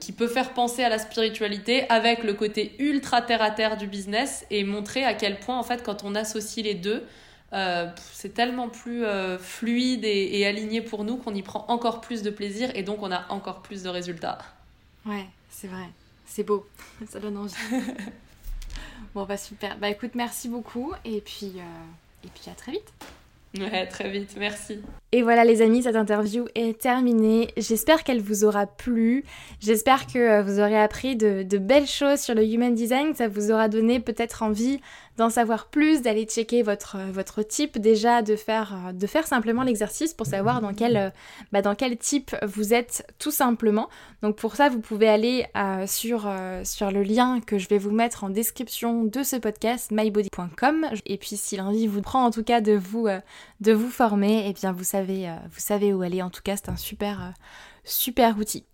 qui 0.00 0.12
peut 0.12 0.28
faire 0.28 0.54
penser 0.54 0.82
à 0.82 0.88
la 0.88 0.98
spiritualité 0.98 1.88
avec 1.88 2.24
le 2.24 2.34
côté 2.34 2.74
ultra 2.78 3.22
terre 3.22 3.42
à 3.42 3.50
terre 3.50 3.76
du 3.76 3.86
business 3.86 4.46
et 4.50 4.64
montrer 4.64 5.04
à 5.04 5.14
quel 5.14 5.38
point, 5.38 5.58
en 5.58 5.62
fait, 5.62 5.82
quand 5.82 6.04
on 6.04 6.14
associe 6.14 6.64
les 6.64 6.74
deux, 6.74 7.04
euh, 7.52 7.86
c'est 8.12 8.32
tellement 8.32 8.70
plus 8.70 9.04
euh, 9.04 9.38
fluide 9.38 10.04
et, 10.04 10.46
aligné 10.46 10.80
pour 10.80 11.04
nous 11.04 11.18
qu'on 11.18 11.34
y 11.34 11.42
prend 11.42 11.66
encore 11.68 12.00
plus 12.00 12.22
de 12.22 12.30
plaisir 12.30 12.70
et 12.74 12.82
donc 12.82 13.02
on 13.02 13.12
a 13.12 13.26
encore 13.30 13.60
plus 13.60 13.82
de 13.82 13.90
résultats. 13.90 14.38
Ouais, 15.04 15.26
c'est 15.50 15.68
vrai. 15.68 15.88
C'est 16.26 16.44
beau. 16.44 16.66
Ça 17.10 17.20
donne 17.20 17.36
envie. 17.36 17.54
bon, 19.14 19.24
bah 19.24 19.36
super. 19.36 19.76
Bah 19.78 19.90
écoute, 19.90 20.12
merci 20.14 20.48
beaucoup 20.48 20.92
et 21.04 21.20
puis, 21.20 21.52
euh, 21.56 22.24
et 22.24 22.28
puis 22.28 22.50
à 22.50 22.54
très 22.54 22.72
vite. 22.72 22.92
Ouais, 23.58 23.86
très 23.86 24.08
vite, 24.10 24.34
merci. 24.38 24.80
Et 25.12 25.22
voilà 25.22 25.44
les 25.44 25.60
amis, 25.60 25.82
cette 25.82 25.96
interview 25.96 26.46
est 26.54 26.80
terminée. 26.80 27.48
J'espère 27.58 28.02
qu'elle 28.02 28.22
vous 28.22 28.44
aura 28.44 28.66
plu. 28.66 29.24
J'espère 29.60 30.06
que 30.06 30.40
vous 30.40 30.58
aurez 30.58 30.80
appris 30.80 31.16
de, 31.16 31.42
de, 31.42 31.58
belles 31.58 31.86
choses 31.86 32.20
sur 32.20 32.34
le 32.34 32.46
Human 32.46 32.74
Design. 32.74 33.14
Ça 33.14 33.28
vous 33.28 33.50
aura 33.50 33.68
donné 33.68 34.00
peut-être 34.00 34.42
envie 34.42 34.80
d'en 35.16 35.30
savoir 35.30 35.66
plus, 35.66 36.02
d'aller 36.02 36.24
checker 36.24 36.62
votre, 36.62 36.96
votre 37.12 37.42
type 37.42 37.78
déjà, 37.78 38.22
de 38.22 38.36
faire, 38.36 38.92
de 38.94 39.06
faire 39.06 39.26
simplement 39.26 39.62
l'exercice 39.62 40.14
pour 40.14 40.26
savoir 40.26 40.60
dans 40.60 40.74
quel, 40.74 41.12
bah, 41.52 41.62
dans 41.62 41.74
quel 41.74 41.96
type 41.96 42.34
vous 42.42 42.74
êtes 42.74 43.06
tout 43.18 43.30
simplement. 43.30 43.88
Donc 44.22 44.36
pour 44.36 44.56
ça, 44.56 44.68
vous 44.68 44.80
pouvez 44.80 45.08
aller 45.08 45.46
euh, 45.56 45.86
sur, 45.86 46.26
euh, 46.26 46.62
le 46.80 47.02
lien 47.02 47.40
que 47.40 47.58
je 47.58 47.68
vais 47.68 47.78
vous 47.78 47.90
mettre 47.90 48.24
en 48.24 48.30
description 48.30 49.04
de 49.04 49.22
ce 49.22 49.36
podcast, 49.36 49.90
mybody.com. 49.90 50.86
Et 51.06 51.18
puis 51.18 51.36
si 51.36 51.56
l'envie 51.56 51.86
vous 51.86 52.02
prend 52.02 52.24
en 52.24 52.30
tout 52.30 52.44
cas 52.44 52.60
de 52.60 52.72
vous, 52.72 53.06
euh, 53.06 53.20
de 53.60 53.72
vous 53.72 53.90
former, 53.90 54.46
et 54.46 54.50
eh 54.50 54.52
bien 54.52 54.72
vous 54.72 54.84
savez, 54.84 55.32
vous 55.50 55.60
savez 55.60 55.92
où 55.92 56.02
aller. 56.02 56.22
En 56.22 56.30
tout 56.30 56.42
cas, 56.42 56.56
c'est 56.56 56.68
un 56.68 56.76
super 56.76 57.32
super 57.84 58.36
outil. 58.38 58.64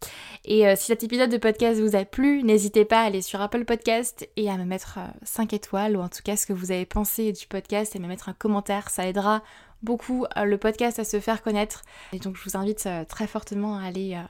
Et 0.44 0.66
euh, 0.66 0.74
si 0.76 0.86
cet 0.86 1.02
épisode 1.02 1.30
de 1.30 1.36
podcast 1.36 1.80
vous 1.80 1.96
a 1.96 2.04
plu, 2.04 2.42
n'hésitez 2.42 2.84
pas 2.84 3.00
à 3.00 3.04
aller 3.04 3.22
sur 3.22 3.40
Apple 3.40 3.64
Podcast 3.64 4.28
et 4.36 4.50
à 4.50 4.56
me 4.56 4.64
mettre 4.64 4.98
5 5.22 5.52
euh, 5.52 5.56
étoiles 5.56 5.96
ou 5.96 6.00
en 6.00 6.08
tout 6.08 6.22
cas 6.22 6.36
ce 6.36 6.46
que 6.46 6.52
vous 6.52 6.70
avez 6.70 6.86
pensé 6.86 7.32
du 7.32 7.46
podcast 7.46 7.96
et 7.96 7.98
me 7.98 8.06
mettre 8.06 8.28
un 8.28 8.34
commentaire. 8.34 8.90
Ça 8.90 9.06
aidera 9.06 9.42
beaucoup 9.82 10.26
euh, 10.36 10.44
le 10.44 10.58
podcast 10.58 10.98
à 10.98 11.04
se 11.04 11.20
faire 11.20 11.42
connaître. 11.42 11.82
Et 12.12 12.18
donc 12.18 12.36
je 12.36 12.44
vous 12.44 12.56
invite 12.56 12.88
très 13.08 13.26
fortement 13.26 13.78
à 13.78 13.84
aller 13.84 14.20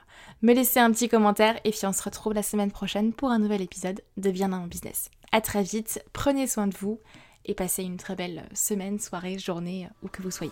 me 0.41 0.53
laisser 0.53 0.79
un 0.79 0.91
petit 0.91 1.09
commentaire 1.09 1.59
et 1.63 1.71
puis 1.71 1.85
on 1.85 1.93
se 1.93 2.03
retrouve 2.03 2.33
la 2.33 2.43
semaine 2.43 2.71
prochaine 2.71 3.13
pour 3.13 3.29
un 3.29 3.39
nouvel 3.39 3.61
épisode 3.61 4.01
de 4.17 4.31
Bien 4.31 4.49
dans 4.49 4.59
mon 4.59 4.67
business. 4.67 5.09
À 5.31 5.41
très 5.41 5.63
vite, 5.63 6.03
prenez 6.13 6.47
soin 6.47 6.67
de 6.67 6.75
vous 6.77 6.99
et 7.45 7.53
passez 7.53 7.83
une 7.83 7.97
très 7.97 8.15
belle 8.15 8.43
semaine, 8.53 8.99
soirée, 8.99 9.37
journée, 9.37 9.87
où 10.03 10.07
que 10.07 10.21
vous 10.21 10.31
soyez. 10.31 10.51